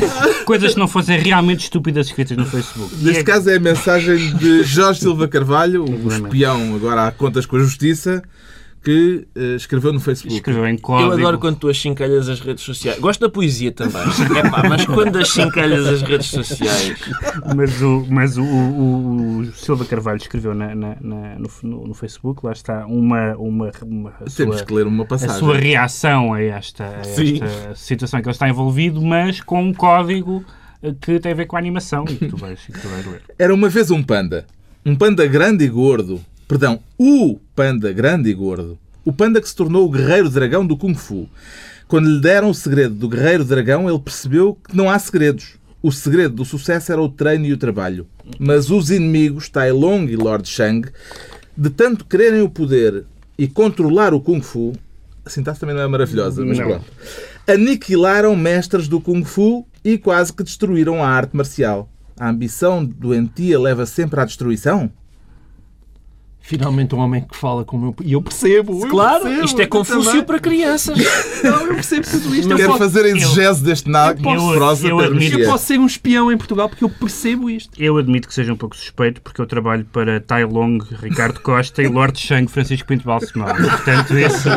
coisas 0.45 0.75
que 0.75 0.79
não 0.79 0.89
fossem 0.89 1.19
realmente 1.19 1.61
estúpidas 1.61 2.07
escritas 2.07 2.37
no 2.37 2.47
Facebook? 2.47 2.95
Neste 2.97 3.21
é- 3.21 3.25
caso 3.25 3.51
é 3.51 3.57
a 3.57 3.61
mensagem 3.61 4.37
de 4.37 4.63
Jorge 4.63 5.01
Silva 5.01 5.29
Carvalho, 5.29 5.85
o 5.85 6.09
espião 6.13 6.75
agora 6.75 7.07
há 7.07 7.13
contas 7.13 7.47
com 7.47 7.57
a 7.57 7.61
Justiça, 7.61 8.23
que 8.83 9.27
eh, 9.35 9.57
escreveu 9.57 9.93
no 9.93 10.01
Facebook. 10.01 10.37
escreveu 10.37 10.67
em 10.67 10.77
código. 10.79 11.11
Eu 11.13 11.19
adoro 11.19 11.39
quando 11.39 11.57
tu 11.59 11.69
achincalhas 11.69 12.29
as 12.29 12.41
redes 12.41 12.63
sociais. 12.65 12.99
Gosto 12.99 13.21
da 13.21 13.29
poesia 13.29 13.73
também. 13.73 14.01
Epá, 14.39 14.63
mas 14.69 14.87
quando 14.87 15.17
achincalhas 15.19 15.87
as 15.87 16.03
redes 16.03 16.29
sociais. 16.29 16.99
Mas 17.57 17.83
o, 17.83 18.07
mas 18.09 18.37
o, 18.39 18.43
o- 18.45 19.39
o 19.41 19.53
Silva 19.53 19.85
Carvalho 19.85 20.19
escreveu 20.19 20.55
na, 20.55 20.75
na- 20.75 20.97
na- 21.01 21.39
no, 21.39 21.49
no- 21.63 21.87
no 21.89 21.95
Facebook, 21.95 22.45
lá 22.47 22.53
está, 22.53 22.87
uma, 22.87 23.35
uma, 23.37 23.71
uma 23.83 24.11
a 24.21 24.25
Temos 24.31 24.57
sua, 24.59 24.65
que 24.67 24.73
ler 24.75 24.87
uma 24.87 25.05
a 25.05 25.07
passagem. 25.07 25.37
sua 25.39 25.57
reação 25.57 26.33
a 26.33 26.41
esta, 26.43 26.85
a 26.85 27.01
esta 27.01 27.75
situação 27.75 28.19
em 28.21 28.23
que 28.23 28.29
ele 28.29 28.35
está 28.35 28.49
envolvido, 28.49 29.03
mas 29.03 29.41
com 29.41 29.63
um 29.63 29.73
código 29.75 30.45
eh, 30.83 30.95
que 31.01 31.19
tem 31.21 31.33
a 31.33 31.35
ver 31.35 31.47
com 31.47 31.57
a 31.57 31.59
animação 31.59 32.05
e 32.09 32.15
que 32.17 32.27
tu 32.29 32.37
vais, 32.37 32.61
e 32.69 32.73
que 32.73 32.81
tu 32.81 32.89
vais 32.89 33.05
ler. 33.07 33.23
Era 33.39 33.53
uma 33.53 33.69
vez 33.69 33.91
um 33.91 34.03
panda. 34.03 34.47
Um 34.87 34.95
panda 34.95 35.27
grande 35.27 35.65
e 35.65 35.69
gordo. 35.69 36.21
Perdão, 36.49 36.81
o 36.97 37.39
panda 37.55 37.93
grande 37.93 38.31
e 38.31 38.35
gordo. 38.35 38.79
O 39.05 39.13
panda 39.13 39.39
que 39.41 39.49
se 39.49 39.55
tornou 39.55 39.87
o 39.87 39.91
guerreiro 39.91 40.31
dragão 40.31 40.67
do 40.67 40.79
Kung 40.79 40.95
Fu. 40.95 41.29
Quando 41.87 42.09
lhe 42.09 42.21
deram 42.21 42.49
o 42.49 42.55
segredo 42.55 42.95
do 42.95 43.09
guerreiro 43.09 43.45
dragão, 43.45 43.89
ele 43.89 43.99
percebeu 43.99 44.57
que 44.67 44.75
não 44.75 44.89
há 44.91 44.99
segredos. 44.99 45.57
O 45.83 45.93
segredo 45.93 46.37
do 46.37 46.45
sucesso 46.47 46.91
era 46.91 47.03
o 47.03 47.09
treino 47.09 47.45
e 47.45 47.53
o 47.53 47.59
trabalho. 47.59 48.07
Mas 48.39 48.71
os 48.71 48.91
inimigos, 48.91 49.51
Tai 49.51 49.71
Long 49.73 50.05
e 50.07 50.17
Lord 50.17 50.49
Shang, 50.49 50.89
de 51.57 51.71
tanto 51.71 52.07
quererem 52.07 52.41
o 52.41 52.49
poder 52.49 53.05
e 53.39 53.47
controlar 53.47 54.15
o 54.15 54.21
Kung 54.21 54.41
Fu, 54.41 54.73
a 55.25 55.31
sintaxe 55.31 55.61
também 55.61 55.77
não 55.77 55.83
é 55.83 55.87
maravilhosa, 55.87 56.45
mas 56.45 56.59
Não. 56.59 56.67
pronto, 56.67 56.85
aniquilaram 57.47 58.35
mestres 58.35 58.89
do 58.89 59.01
Kung 59.01 59.23
Fu 59.23 59.67
e 59.85 59.99
quase 59.99 60.33
que 60.33 60.43
destruíram 60.43 61.05
a 61.05 61.09
arte 61.09 61.37
marcial. 61.37 61.91
A 62.19 62.31
ambição 62.31 62.85
doentia 62.85 63.61
leva 63.61 63.85
sempre 63.87 64.19
à 64.21 64.25
destruição? 64.25 64.91
Finalmente 66.49 66.95
um 66.95 66.99
homem 66.99 67.21
que 67.31 67.37
fala 67.37 67.63
como 67.63 67.87
eu. 67.89 67.95
E 68.07 68.15
eu 68.15 68.23
percebo. 68.23 68.81
eu 68.83 68.89
Claro, 68.89 69.25
percebo, 69.25 69.45
isto 69.45 69.61
é 69.61 69.67
Confúcio 69.67 70.03
também. 70.05 70.25
para 70.25 70.39
crianças. 70.41 70.97
Não, 71.45 71.61
eu 71.67 71.75
percebo 71.75 72.07
tudo 72.11 72.35
isto. 72.35 72.51
Eu 72.51 72.57
Quero 72.57 72.69
posso, 72.71 72.79
fazer 72.79 73.05
a 73.05 73.09
exegese 73.09 73.63
deste 73.63 73.91
nada 73.91 74.19
eu- 74.19 74.89
eu 74.89 74.99
admito- 75.01 75.39
eu 75.39 75.47
posso 75.51 75.67
ser 75.67 75.79
um 75.79 75.85
espião 75.85 76.33
em 76.33 76.39
Portugal 76.39 76.69
porque 76.71 76.83
eu 76.83 76.89
percebo 76.89 77.51
isto. 77.51 77.71
Eu 77.79 77.99
admito 77.99 78.27
que 78.27 78.33
seja 78.33 78.51
um 78.51 78.57
pouco 78.57 78.75
suspeito, 78.75 79.21
porque 79.21 79.41
eu 79.43 79.47
trabalho 79.47 79.85
para 79.93 80.21
Tai 80.21 80.45
Long, 80.47 80.79
Ricardo 81.03 81.39
Costa 81.41 81.83
e 81.83 81.87
Lord 81.89 82.19
Shang, 82.19 82.51
Francisco 82.51 82.89
Pinto 82.89 83.05
Balsemão. 83.05 83.47
Portanto, 83.55 84.17
isso, 84.19 84.49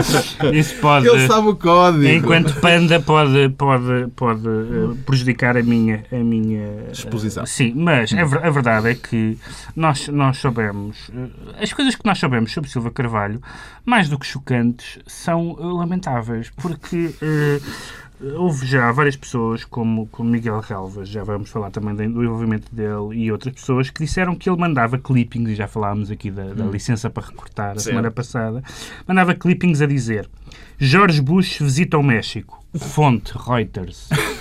isso 0.54 0.76
pode... 0.76 1.08
Ele 1.08 1.28
sabe 1.28 1.48
o 1.50 1.56
código. 1.56 2.06
Enquanto 2.08 2.54
panda 2.62 3.02
pode, 3.02 3.50
pode, 3.58 4.08
pode 4.16 4.48
eh, 4.48 4.96
prejudicar 5.06 5.58
a 5.58 5.64
minha, 5.64 6.06
a 6.10 6.16
minha 6.16 6.86
Exposição. 6.92 7.44
eh, 7.44 7.48
sim, 7.48 7.74
mas 7.76 8.14
a, 8.14 8.24
ver- 8.24 8.46
a 8.46 8.50
verdade 8.50 8.88
é 8.90 8.96
que 8.96 9.38
nós, 9.76 10.08
nós 10.08 10.38
sabemos, 10.38 10.96
eh, 11.14 11.64
as 11.64 11.74
coisas 11.74 11.81
que 11.96 12.06
nós 12.06 12.20
sabemos 12.20 12.52
sobre 12.52 12.70
Silva 12.70 12.92
Carvalho, 12.92 13.42
mais 13.86 14.08
do 14.10 14.18
que 14.20 14.26
chocantes, 14.26 15.00
são 15.08 15.58
eh, 15.60 15.64
lamentáveis, 15.64 16.50
porque 16.58 17.14
eh, 17.22 17.60
houve 18.38 18.66
já 18.66 18.92
várias 18.92 19.16
pessoas, 19.16 19.64
como, 19.66 20.08
como 20.08 20.30
Miguel 20.30 20.60
Relvas, 20.60 21.10
já 21.10 21.24
vamos 21.24 21.50
falar 21.50 21.72
também 21.72 21.94
do 21.96 22.24
envolvimento 22.24 22.74
dele, 22.74 23.16
e 23.24 23.32
outras 23.32 23.54
pessoas 23.56 23.90
que 23.90 24.04
disseram 24.04 24.36
que 24.36 24.50
ele 24.50 24.60
mandava 24.60 24.98
clippings, 24.98 25.50
e 25.50 25.56
já 25.56 25.68
falámos 25.68 26.12
aqui 26.12 26.30
da, 26.30 26.54
da 26.54 26.66
licença 26.66 27.10
para 27.10 27.26
recortar 27.28 27.72
a 27.72 27.74
Certo. 27.76 27.84
semana 27.86 28.12
passada, 28.12 28.64
mandava 29.08 29.34
clippings 29.34 29.82
a 29.82 29.86
dizer 29.88 30.30
George 30.80 31.22
Bush 31.22 31.60
visita 31.60 31.98
o 31.98 32.04
México. 32.04 32.64
Fonte 32.76 33.34
Reuters. 33.38 34.08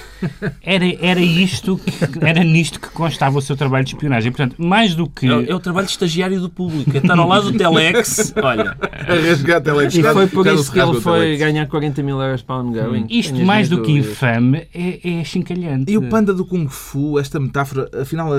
Era, 0.63 0.85
era 1.01 1.21
isto, 1.21 1.79
que- 1.79 2.25
era 2.25 2.43
nisto 2.45 2.81
que 2.81 2.89
constava 2.91 3.39
o 3.39 3.43
seu 3.43 3.57
trabalho 3.57 3.85
de 3.85 3.95
espionagem. 3.95 4.31
Portanto, 4.33 4.57
mais 4.63 4.95
do 4.95 5.09
que. 5.09 5.27
É, 5.27 5.35
o- 5.37 5.51
é 5.51 5.55
o 5.55 5.61
trabalho 5.61 5.87
de 5.87 5.93
estagiário 5.93 6.41
do 6.41 6.49
público. 6.51 6.91
É 6.95 6.99
estar 6.99 7.19
ao 7.19 7.27
lado 7.29 7.51
do 7.51 7.59
Telex. 7.59 8.33
Olha, 8.43 8.77
A 8.81 9.15
rasgar 9.29 9.57
a 9.59 9.61
telex. 9.61 9.95
E 9.95 10.03
foi 10.03 10.27
por 10.27 10.47
isso 10.47 10.73
que 10.73 10.79
ele 10.79 11.01
foi 11.01 11.37
ganhar 11.37 11.67
40 11.67 12.03
mil 12.03 12.21
euros 12.21 12.43
para 12.43 12.57
ongoing. 12.57 13.07
Isto, 13.09 13.31
Tenho 13.33 13.43
as 13.43 13.47
mais 13.47 13.69
do 13.69 13.83
que 13.83 13.93
infame, 13.93 14.67
é, 14.75 15.21
é 15.21 15.25
chincalhante. 15.25 15.91
E 15.93 15.97
o 15.97 16.03
panda 16.09 16.33
do 16.35 16.45
Kung 16.45 16.69
Fu, 16.69 17.19
esta 17.19 17.39
metáfora, 17.41 17.89
afinal 18.01 18.33
a, 18.33 18.39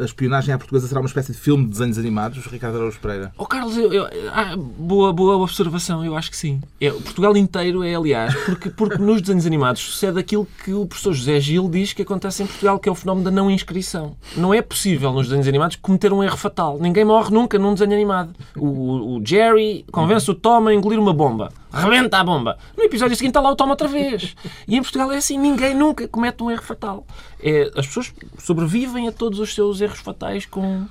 a 0.00 0.04
espionagem 0.04 0.54
à 0.54 0.58
portuguesa 0.58 0.86
será 0.88 1.00
uma 1.00 1.06
espécie 1.06 1.32
de 1.32 1.38
filme 1.38 1.64
de 1.64 1.70
desenhos 1.70 1.98
animados, 1.98 2.44
Ricardo 2.46 2.76
Araújo 2.76 2.98
Pereira? 3.00 3.32
Oh, 3.36 3.46
Carlos, 3.46 3.76
eu- 3.76 3.92
eu- 3.92 4.06
ah, 4.32 4.56
boa, 4.56 5.12
boa 5.12 5.36
observação, 5.36 6.04
eu 6.04 6.16
acho 6.16 6.30
que 6.30 6.36
sim. 6.36 6.60
É, 6.80 6.90
o 6.92 7.00
Portugal 7.00 7.36
inteiro 7.36 7.82
é, 7.82 7.94
aliás, 7.94 8.34
porque, 8.46 8.70
porque 8.70 8.98
nos 8.98 9.20
desenhos 9.20 9.46
animados 9.46 9.80
sucede 9.82 10.18
aquilo 10.18 10.46
que 10.64 10.72
o 10.72 10.86
professor 10.86 11.09
José 11.12 11.40
Gil 11.40 11.68
diz 11.68 11.92
que 11.92 12.02
acontece 12.02 12.42
em 12.42 12.46
Portugal, 12.46 12.78
que 12.78 12.88
é 12.88 12.92
o 12.92 12.94
fenómeno 12.94 13.24
da 13.24 13.30
não 13.30 13.50
inscrição. 13.50 14.16
Não 14.36 14.52
é 14.54 14.60
possível 14.62 15.12
nos 15.12 15.26
desenhos 15.26 15.46
animados 15.48 15.76
cometer 15.76 16.12
um 16.12 16.22
erro 16.22 16.36
fatal. 16.36 16.78
Ninguém 16.80 17.04
morre 17.04 17.30
nunca 17.32 17.58
num 17.58 17.72
desenho 17.74 17.92
animado. 17.92 18.34
O, 18.56 19.16
o- 19.16 19.22
Jerry 19.24 19.84
convence 19.92 20.30
o 20.30 20.34
Tom 20.34 20.66
a 20.68 20.74
engolir 20.74 20.98
uma 20.98 21.12
bomba. 21.12 21.50
Rebenta 21.72 22.18
a 22.18 22.24
bomba. 22.24 22.58
No 22.76 22.82
episódio 22.84 23.14
seguinte 23.16 23.30
está 23.30 23.40
lá 23.40 23.50
o 23.50 23.56
Tom 23.56 23.68
outra 23.68 23.86
vez. 23.86 24.34
E 24.66 24.76
em 24.76 24.82
Portugal 24.82 25.12
é 25.12 25.16
assim, 25.18 25.38
ninguém 25.38 25.74
nunca 25.74 26.08
comete 26.08 26.42
um 26.42 26.50
erro 26.50 26.62
fatal. 26.62 27.06
É, 27.42 27.70
as 27.76 27.86
pessoas 27.86 28.12
sobrevivem 28.38 29.06
a 29.08 29.12
todos 29.12 29.38
os 29.38 29.54
seus 29.54 29.80
erros 29.80 30.00
fatais 30.00 30.46
com... 30.46 30.84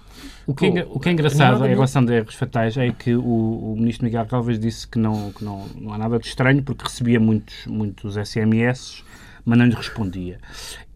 O 0.45 0.53
que, 0.53 0.65
é, 0.65 0.87
o 0.89 0.99
que 0.99 1.07
é 1.09 1.11
engraçado 1.11 1.63
em 1.65 1.69
relação 1.69 2.03
de 2.03 2.11
erros 2.13 2.33
fatais 2.35 2.75
é 2.75 2.91
que 2.91 3.13
o, 3.15 3.21
o 3.23 3.75
ministro 3.77 4.05
Miguel 4.05 4.25
Calvas 4.25 4.59
disse 4.59 4.87
que, 4.87 4.97
não, 4.97 5.31
que 5.31 5.43
não, 5.45 5.65
não 5.79 5.93
há 5.93 5.97
nada 5.97 6.17
de 6.19 6.25
estranho 6.27 6.61
porque 6.63 6.83
recebia 6.83 7.19
muitos, 7.19 7.65
muitos 7.67 8.15
SMS, 8.15 9.03
mas 9.45 9.57
não 9.57 9.65
lhe 9.65 9.75
respondia. 9.75 10.39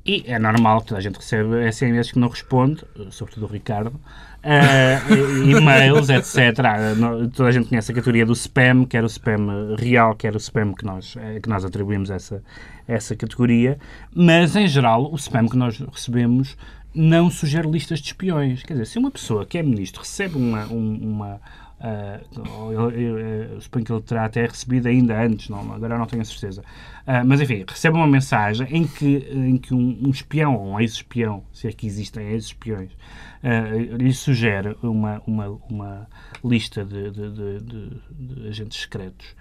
E 0.06 0.24
é 0.28 0.38
normal 0.38 0.82
que 0.82 0.88
toda 0.88 1.00
a 1.00 1.02
gente 1.02 1.16
recebe 1.16 1.72
SMS 1.72 2.12
que 2.12 2.20
não 2.20 2.28
responde, 2.28 2.84
sobretudo 3.10 3.46
o 3.46 3.50
Ricardo, 3.50 4.00
uh, 4.44 5.50
e-mails, 5.50 6.10
etc. 6.10 6.60
Ah, 6.60 7.30
toda 7.34 7.50
a 7.50 7.52
gente 7.52 7.70
conhece 7.70 7.92
a 7.92 7.96
categoria 7.96 8.26
do 8.26 8.34
spam, 8.34 8.86
quer 8.86 9.04
o 9.04 9.08
spam 9.08 9.76
real, 9.78 10.16
quer 10.16 10.36
o 10.36 10.38
spam 10.38 10.74
que 10.74 10.86
nós, 10.86 11.16
eh, 11.18 11.40
que 11.40 11.48
nós 11.48 11.64
atribuímos 11.64 12.12
a 12.12 12.16
essa, 12.16 12.44
essa 12.86 13.16
categoria, 13.16 13.80
mas 14.14 14.56
em 14.58 14.68
geral 14.68 15.10
o 15.12 15.16
spam 15.16 15.48
que 15.48 15.56
nós 15.56 15.80
recebemos 15.80 16.58
não 16.94 17.30
sugere 17.30 17.70
listas 17.70 18.00
de 18.00 18.08
espiões. 18.08 18.64
Quer 18.64 18.74
dizer, 18.74 18.86
se 18.86 19.00
uma 19.00 19.12
pessoa 19.12 19.46
que 19.46 19.58
é 19.58 19.64
ministro 19.64 20.02
recebe 20.02 20.38
uma, 20.38 20.66
uma 20.66 21.42
Uh, 21.84 22.72
eu, 22.72 22.92
eu, 22.92 23.20
eu, 23.20 23.62
suponho 23.62 23.84
que 23.84 23.92
ele 23.92 24.02
terá 24.02 24.24
até 24.24 24.46
recebido 24.46 24.88
ainda 24.88 25.22
antes, 25.22 25.50
não, 25.50 25.74
agora 25.74 25.98
não 25.98 26.06
tenho 26.06 26.22
a 26.22 26.26
certeza. 26.26 26.62
Uh, 26.62 27.26
mas 27.26 27.42
enfim, 27.42 27.66
recebe 27.68 27.98
uma 27.98 28.08
mensagem 28.08 28.66
em 28.72 28.88
que, 28.88 29.18
em 29.30 29.58
que 29.58 29.74
um, 29.74 30.00
um 30.06 30.10
espião, 30.10 30.56
ou 30.56 30.66
um 30.66 30.80
ex-espião, 30.80 31.44
se 31.52 31.68
é 31.68 31.74
que 31.74 31.86
existem 31.86 32.26
ex-espiões, 32.30 32.94
uh, 32.94 33.98
lhe 33.98 34.14
sugere 34.14 34.78
uma, 34.82 35.22
uma, 35.28 35.48
uma 35.70 36.08
lista 36.42 36.86
de, 36.86 37.12
de, 37.12 37.32
de, 37.32 37.60
de 37.60 38.48
agentes 38.48 38.80
secretos. 38.80 39.36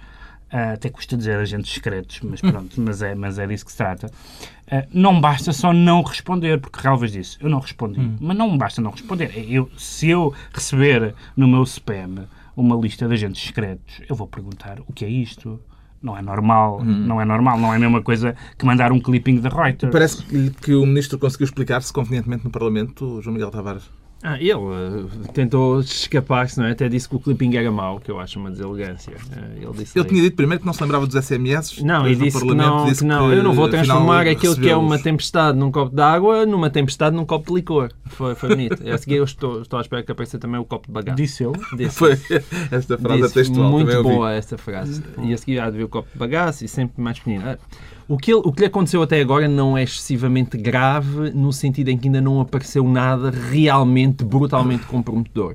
Uh, 0.53 0.75
até 0.75 0.91
custa 0.91 1.17
dizer 1.17 1.39
agentes 1.39 1.73
secretos, 1.73 2.21
mas 2.23 2.43
pronto, 2.43 2.79
mas 2.79 3.01
é, 3.01 3.15
mas 3.15 3.39
é 3.39 3.47
disso 3.47 3.65
que 3.65 3.71
se 3.71 3.79
trata. 3.79 4.09
Uh, 4.67 4.87
não 4.93 5.19
basta 5.19 5.51
só 5.51 5.73
não 5.73 6.03
responder, 6.03 6.61
porque 6.61 6.79
Relvas 6.79 7.11
disse, 7.11 7.39
eu 7.41 7.49
não 7.49 7.59
respondi, 7.59 8.01
hum. 8.01 8.17
mas 8.21 8.37
não 8.37 8.59
basta 8.59 8.83
não 8.83 8.91
responder. 8.91 9.33
Eu, 9.51 9.71
se 9.79 10.11
eu 10.11 10.35
receber 10.53 11.15
no 11.35 11.49
meu 11.49 11.63
spam 11.63 12.27
uma 12.55 12.77
lista 12.77 13.09
de 13.09 13.15
agentes 13.15 13.43
secretos, 13.43 14.03
eu 14.07 14.15
vou 14.15 14.27
perguntar 14.27 14.79
o 14.87 14.93
que 14.93 15.07
é 15.07 15.09
isto, 15.09 15.59
não 16.03 16.19
é 16.19 16.21
normal, 16.21 16.81
hum. 16.83 16.85
não 16.85 17.19
é 17.19 17.25
normal, 17.25 17.59
não 17.59 17.73
é 17.73 17.77
a 17.77 17.81
mesma 17.81 18.03
coisa 18.03 18.37
que 18.59 18.67
mandar 18.67 18.93
um 18.93 19.01
clipping 19.01 19.41
da 19.41 19.49
Reuters. 19.49 19.91
Parece 19.91 20.23
que 20.61 20.75
o 20.75 20.85
ministro 20.85 21.19
conseguiu 21.19 21.47
explicar-se 21.47 21.91
convenientemente 21.91 22.45
no 22.45 22.51
Parlamento, 22.51 23.23
João 23.23 23.33
Miguel 23.33 23.51
Tavares. 23.51 23.89
Ah, 24.23 24.39
ele 24.39 24.55
uh, 24.55 25.09
tentou 25.33 25.81
escapar-se, 25.81 26.57
não 26.57 26.67
é? 26.67 26.71
Até 26.71 26.89
disse 26.89 27.09
que 27.09 27.17
o 27.17 27.19
clipping 27.19 27.57
era 27.57 27.73
mau, 27.73 27.99
que 27.99 28.09
eu 28.09 28.21
acho 28.21 28.39
uma 28.39 28.53
deselegância. 28.53 29.13
Uh, 29.13 29.63
ele 29.63 29.73
disse 29.79 29.99
ele 29.99 30.09
tinha 30.09 30.23
dito 30.23 30.37
primeiro 30.37 30.61
que 30.61 30.67
não 30.67 30.73
se 30.73 30.81
lembrava 30.81 31.07
dos 31.07 31.25
SMS. 31.25 31.83
Não, 31.83 32.09
e 32.09 32.15
disse 32.15 32.41
que 32.41 32.55
não, 32.55 32.85
disse 32.87 33.01
que 33.01 33.07
não. 33.07 33.29
Que, 33.29 33.37
eu 33.37 33.43
não 33.43 33.53
vou 33.53 33.69
transformar 33.69 34.29
aquilo 34.29 34.55
que 34.55 34.69
é 34.69 34.77
uma 34.77 34.97
tempestade 34.97 35.59
num 35.59 35.73
copo 35.73 35.95
de 35.95 36.03
água 36.03 36.47
numa 36.47 36.71
tempestade 36.71 37.17
num 37.17 37.25
copo 37.25 37.49
de 37.49 37.55
licor. 37.57 37.91
Foi, 38.07 38.37
foi 38.37 38.51
bonito. 38.51 38.83
a 38.89 38.97
seguir 38.97 39.17
eu 39.17 39.25
estou, 39.25 39.63
estou 39.63 39.79
à 39.79 39.83
espera 39.83 40.03
que 40.05 40.13
apareça 40.13 40.39
também 40.39 40.61
o 40.61 40.65
copo 40.65 40.87
de 40.87 40.93
bagaço. 40.93 41.17
Disse 41.17 41.45
ele? 41.45 41.59
Disse. 41.77 41.99
Foi 41.99 42.13
esta 42.71 42.97
frase 42.97 43.23
disse, 43.23 43.35
textual. 43.35 43.71
Muito 43.71 44.03
boa 44.05 44.33
esta 44.33 44.57
frase. 44.57 45.03
E 45.21 45.33
a 45.33 45.37
seguir 45.37 45.59
há 45.59 45.69
de 45.69 45.79
ver 45.79 45.85
o 45.85 45.89
copo 45.89 46.09
de 46.13 46.19
bagaço 46.19 46.65
e 46.65 46.69
sempre 46.69 47.03
mais 47.03 47.19
pequenino. 47.19 47.43
Ah, 47.45 47.59
o 48.13 48.19
que, 48.19 48.31
ele, 48.31 48.43
o 48.45 48.53
que 48.53 48.61
lhe 48.61 48.67
aconteceu 48.67 49.01
até 49.01 49.23
agora 49.23 49.49
não 49.49 49.77
é 49.77 49.85
excessivamente 49.85 50.59
grave, 50.59 51.31
no 51.31 51.51
sentido 51.51 51.89
em 51.89 51.97
que 51.97 52.09
ainda 52.09 52.21
não 52.21 52.43
apareceu 52.43 52.87
nada 52.87 53.31
realmente, 53.31 54.23
brutalmente 54.23 54.85
comprometedor. 54.85 55.55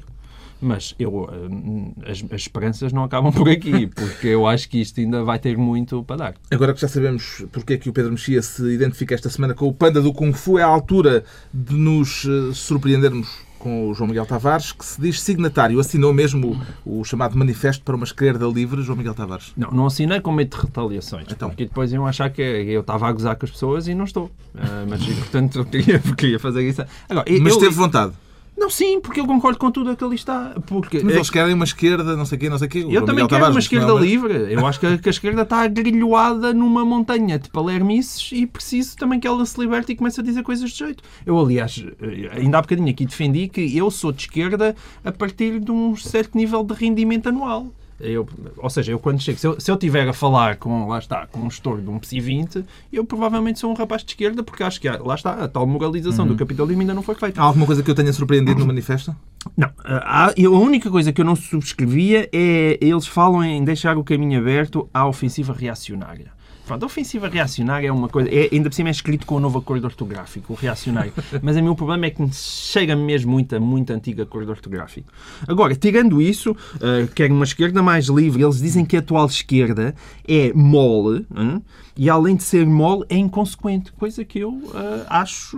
Mas 0.60 0.96
eu, 0.98 1.30
eh, 1.32 2.12
as, 2.12 2.26
as, 2.32 2.42
esperanças 2.42 2.92
não 2.92 3.04
acabam 3.04 3.32
por 3.32 3.48
aqui, 3.48 3.86
porque 3.96 4.30
eu 4.30 4.48
acho 4.48 4.68
que 4.70 4.82
isto 4.82 5.00
ainda 5.00 5.24
vai 5.24 5.38
ter 5.38 5.56
muito 5.56 6.04
para 6.04 6.16
dar. 6.16 6.34
Agora 6.50 6.74
que 6.74 6.82
já 6.82 6.88
sabemos 6.88 7.46
porque 7.52 7.74
é 7.74 7.78
que 7.78 7.90
o 7.92 7.94
Pedro 7.94 8.14
Mexia 8.14 8.42
se 8.42 8.64
identifica 8.74 9.14
esta 9.14 9.30
semana 9.30 9.54
com 9.54 9.68
o 9.68 9.74
Panda 9.74 10.02
do 10.02 10.12
Kung 10.12 10.34
Fu, 10.34 10.58
é 10.58 10.64
a 10.64 10.68
altura 10.68 11.24
de 11.54 11.76
nos 11.76 12.26
eh, 12.26 12.54
surpreendermos 12.56 13.46
com 13.60 13.90
o 13.90 13.94
João 13.94 14.08
Miguel 14.08 14.26
Tavares, 14.26 14.72
que 14.72 14.86
se 14.86 15.00
diz 15.00 15.22
signatário. 15.22 15.80
Assinou 15.80 16.14
mesmo 16.14 16.60
o, 16.86 17.00
o, 17.00 17.04
chamado 17.04 17.38
Manifesto 17.38 17.84
para 17.84 17.96
uma 17.96 18.06
Esquerda 18.06 18.46
Livre, 18.46 18.82
João 18.82 18.98
Miguel 18.98 19.14
Tavares? 19.14 19.54
Não, 19.56 19.72
não 19.72 19.86
assinei 19.86 20.20
com 20.22 20.32
medo 20.32 20.56
de 20.56 20.62
retaliações. 20.64 21.28
Então. 21.32 21.50
Porque 21.50 21.66
depois 21.66 21.92
iam 21.92 22.06
achar 22.06 22.30
que 22.30 22.42
eu 22.42 22.82
estava 22.82 23.08
a 23.08 23.12
gozar 23.12 23.36
com 23.36 23.46
as 23.46 23.52
pessoas 23.52 23.88
e 23.88 23.96
não 23.96 24.06
estou. 24.06 24.26
Uh, 24.56 24.88
mas, 24.90 25.06
portanto, 25.06 25.60
eu 25.60 25.66
queria, 25.66 26.00
queria 26.00 26.40
fazer 26.40 26.68
isso. 26.68 26.84
Agora, 27.10 27.26
mas 27.42 27.54
eu, 27.54 27.60
teve 27.60 27.76
vontade? 27.76 28.14
Não, 28.58 28.72
sim, 28.72 29.00
porque 29.00 29.20
eu 29.20 29.28
concordo 29.28 29.60
com 29.60 29.70
tudo 29.70 29.92
o 29.92 29.96
que 29.96 30.04
ali 30.04 30.16
está. 30.16 30.56
Porque, 30.66 31.00
Mas 31.04 31.14
eles 31.14 31.30
querem 31.30 31.54
uma 31.54 31.64
esquerda, 31.64 32.18
não 32.18 32.26
sei 32.26 32.38
o 32.38 32.40
quê, 32.40 32.50
não 32.50 32.58
sei 32.58 32.68
o 32.68 32.70
quê. 32.70 32.80
eu 32.90 33.06
também 33.06 33.28
quero 33.28 33.40
Tavares, 33.40 33.56
uma 33.56 33.60
esquerda 33.60 33.88
não, 33.88 34.00
livre. 34.00 34.52
Eu 34.52 34.66
acho 34.66 34.80
que 34.80 34.88
a, 34.88 34.98
que 34.98 35.08
a, 35.08 35.12
esquerda 35.12 35.44
está 35.44 35.62
agrilhoada 35.62 36.54
numa 36.56 36.84
montanha 36.84 37.38
de 37.38 37.50
palermices 37.50 38.32
e 38.32 38.48
preciso 38.48 38.98
também 38.98 39.20
que 39.20 39.28
ela 39.28 39.46
se 39.46 39.60
liberte 39.60 39.92
e 39.92 39.96
comece 39.96 40.20
a 40.20 40.24
dizer 40.24 40.42
coisas 40.42 40.72
de 40.72 40.78
jeito. 40.78 41.04
Eu, 41.24 41.40
aliás, 41.40 41.86
ainda 42.32 42.58
há 42.58 42.62
bocadinho 42.62 42.90
aqui 42.90 43.06
defendi 43.06 43.48
que 43.48 43.78
eu 43.78 43.92
sou 43.92 44.12
de 44.12 44.22
esquerda 44.22 44.76
a 45.06 45.12
partir 45.12 45.60
de 45.60 45.72
um 45.72 45.96
certo 45.96 46.36
nível 46.36 46.64
de 46.64 46.74
rendimento 46.74 47.30
anual. 47.30 47.72
Eu, 48.00 48.28
ou 48.58 48.70
seja, 48.70 48.92
eu 48.92 49.00
quando 49.00 49.20
chego, 49.20 49.40
se 49.40 49.48
eu, 49.48 49.60
se 49.60 49.72
eu 49.72 49.78
tiver 49.78 50.08
a 50.08 50.14
falar 50.14 50.58
com, 50.58 50.88
lá 50.88 51.00
está, 51.00 51.26
com 51.28 51.40
um 51.40 51.50
gestor 51.50 51.82
de 51.82 51.90
um 51.90 51.98
PSI 51.98 52.20
20, 52.20 52.66
eu 52.94 53.04
provavelmente 53.04 53.60
sou 53.60 53.72
um 53.72 53.74
rapaz 53.74 54.04
de 54.04 54.12
esquerda 54.12 54.44
porque 54.44 54.62
acho 54.62 54.80
que 54.80 54.88
há, 54.88 55.02
lá 55.02 55.16
está, 55.16 55.32
a 55.32 55.48
tal 55.48 55.66
moralização 55.66 56.26
uhum. 56.26 56.34
do 56.34 56.38
capitalismo 56.38 56.82
ainda 56.82 56.94
não 56.94 57.02
foi 57.02 57.16
feita. 57.16 57.42
Há 57.42 57.46
alguma 57.46 57.66
coisa 57.66 57.82
que 57.82 57.90
eu 57.90 57.96
tenha 57.96 58.14
surpreendido 58.14 58.60
no 58.60 58.68
manifesto? 58.68 59.16
Não. 59.56 59.70
A 59.84 60.32
única 60.38 60.92
coisa 60.92 61.12
que 61.12 61.22
eu 61.22 61.26
não 61.26 61.36
subscrevia 61.36 62.30
é 62.32 62.78
eles 62.80 63.08
falam 63.08 63.44
em 63.44 63.64
deixar 63.64 63.98
o 63.98 64.04
caminho 64.04 64.40
aberto 64.40 64.88
à 64.94 65.08
ofensiva 65.08 65.54
reacionária. 65.54 66.37
Pronto, 66.68 66.84
a 66.84 66.86
ofensiva 66.86 67.30
reacionária 67.30 67.88
é 67.88 67.92
uma 67.92 68.10
coisa. 68.10 68.30
É, 68.30 68.50
ainda 68.52 68.70
por 68.70 68.76
cima 68.76 68.90
é 68.90 68.92
escrito 68.92 69.26
com 69.26 69.36
o 69.36 69.40
novo 69.40 69.58
acordo 69.60 69.86
ortográfico, 69.86 70.52
o 70.52 70.56
reacionário. 70.56 71.14
Mas 71.42 71.56
o 71.56 71.64
meu 71.64 71.74
problema 71.76 72.06
é 72.06 72.10
que 72.10 72.28
chega 72.34 72.94
mesmo 72.94 73.32
muito, 73.32 73.60
muito 73.62 73.94
antigo 73.94 74.22
acordo 74.22 74.50
ortográfico. 74.50 75.10
Agora, 75.48 75.74
tirando 75.76 76.22
isso, 76.22 76.52
uh, 76.52 77.08
quer 77.16 77.32
uma 77.32 77.46
esquerda 77.46 77.82
mais 77.82 78.08
livre, 78.08 78.44
eles 78.44 78.60
dizem 78.60 78.84
que 78.84 78.98
a 78.98 79.00
atual 79.00 79.28
esquerda 79.28 79.96
é 80.28 80.52
mole, 80.54 81.26
uh, 81.32 81.62
e 81.96 82.10
além 82.10 82.36
de 82.36 82.44
ser 82.44 82.66
mole, 82.66 83.06
é 83.10 83.16
inconsequente. 83.16 83.94
Coisa 83.94 84.26
que 84.26 84.40
eu 84.40 84.52
uh, 84.52 85.06
acho 85.08 85.58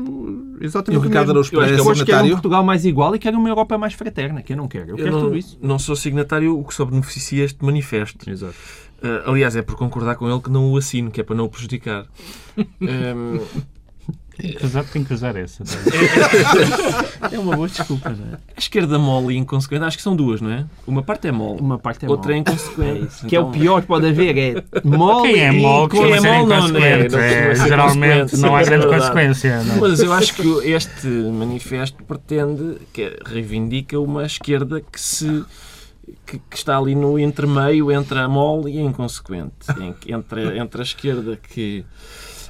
exatamente. 0.61 1.01
E 1.01 1.03
o 1.03 1.07
Ricardo 1.07 1.31
Araújo 1.31 1.49
Pereira 1.49 1.73
é 1.73 1.77
signatário? 1.79 2.05
Quero 2.05 2.25
um 2.27 2.29
Portugal 2.31 2.63
mais 2.63 2.85
igual 2.85 3.15
e 3.15 3.19
quero 3.19 3.37
uma 3.37 3.49
Europa 3.49 3.77
mais 3.79 3.93
fraterna, 3.93 4.43
que 4.43 4.53
eu 4.53 4.57
não 4.57 4.67
quero. 4.67 4.91
Eu, 4.91 4.97
eu 4.97 5.03
quero 5.03 5.11
não, 5.11 5.21
tudo 5.21 5.37
isso. 5.37 5.57
Não 5.59 5.79
sou 5.79 5.95
signatário, 5.95 6.57
o 6.57 6.63
que 6.63 6.73
só 6.73 6.85
beneficia 6.85 7.43
este 7.43 7.65
manifesto. 7.65 8.29
Exato. 8.29 8.55
Uh, 9.01 9.29
aliás, 9.29 9.55
é 9.55 9.61
por 9.61 9.75
concordar 9.75 10.15
com 10.15 10.29
ele 10.29 10.41
que 10.41 10.49
não 10.49 10.71
o 10.71 10.77
assino, 10.77 11.09
que 11.09 11.21
é 11.21 11.23
para 11.23 11.35
não 11.35 11.45
o 11.45 11.49
prejudicar. 11.49 12.05
um... 12.81 13.39
Tem 14.93 15.03
que 15.03 15.13
usar 15.13 15.35
essa. 15.35 15.63
É 17.31 17.37
uma 17.37 17.55
boa 17.55 17.67
desculpa, 17.67 18.09
não 18.09 18.33
é? 18.33 18.37
A 18.55 18.59
esquerda 18.59 18.97
mole 18.97 19.35
e 19.35 19.37
inconsequente, 19.37 19.83
acho 19.83 19.97
que 19.97 20.03
são 20.03 20.15
duas, 20.15 20.39
não 20.39 20.49
é? 20.49 20.65
Uma 20.87 21.03
parte 21.03 21.27
é 21.27 21.31
mole, 21.31 21.59
uma 21.59 21.77
parte 21.77 22.05
é 22.05 22.09
outra 22.09 22.31
mole. 22.31 22.37
é 22.37 22.51
inconsequente. 22.51 23.25
É 23.25 23.27
que 23.27 23.35
é 23.35 23.39
o 23.39 23.49
pior 23.49 23.81
que 23.81 23.87
pode 23.87 24.07
haver, 24.07 24.37
é 24.37 24.63
mole 24.83 25.29
Quem 25.29 25.41
é 25.41 25.51
mole, 25.51 25.89
quem 25.89 26.13
é 26.13 26.21
mole 26.21 26.47
não, 26.47 26.67
não 26.69 26.79
é. 26.79 27.05
é 27.05 27.55
geralmente 27.55 28.37
não 28.37 28.55
há 28.55 28.63
grande 28.63 28.87
consequência. 28.87 29.61
Não. 29.63 29.81
Mas 29.81 29.99
eu 29.99 30.13
acho 30.13 30.33
que 30.33 30.47
este 30.69 31.07
manifesto 31.07 32.01
pretende, 32.03 32.77
que 32.93 33.19
reivindica 33.25 33.99
uma 33.99 34.25
esquerda 34.25 34.81
que 34.81 34.99
se 34.99 35.43
que, 36.25 36.39
que, 36.39 36.55
está 36.55 36.77
ali 36.77 36.95
no 36.95 37.17
entremeio 37.19 37.91
entre 37.91 38.19
a 38.19 38.27
mole 38.27 38.73
e 38.73 38.79
a 38.79 38.81
inconsequente. 38.81 39.53
Entre, 40.07 40.57
entre 40.57 40.81
a 40.81 40.83
esquerda, 40.83 41.35
que, 41.37 41.85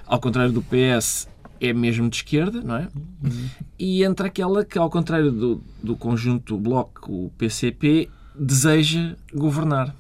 ao 0.06 0.20
contrário 0.20 0.52
do 0.52 0.62
PS, 0.62 1.28
é 1.60 1.74
mesmo 1.74 2.10
de 2.10 2.18
esquerda, 2.18 2.62
não 2.62 2.76
é? 2.76 2.88
Uhum. 3.24 3.50
E 3.78 4.04
entre 4.04 4.28
aquela 4.28 4.64
que, 4.64 4.78
ao 4.78 4.90
contrário 4.90 5.32
do, 5.32 5.64
do 5.84 5.96
conjunto 5.96 6.58
Bloco, 6.58 7.12
o 7.12 7.32
PCP, 7.38 8.10
deseja 8.36 9.16
governar. 9.34 9.94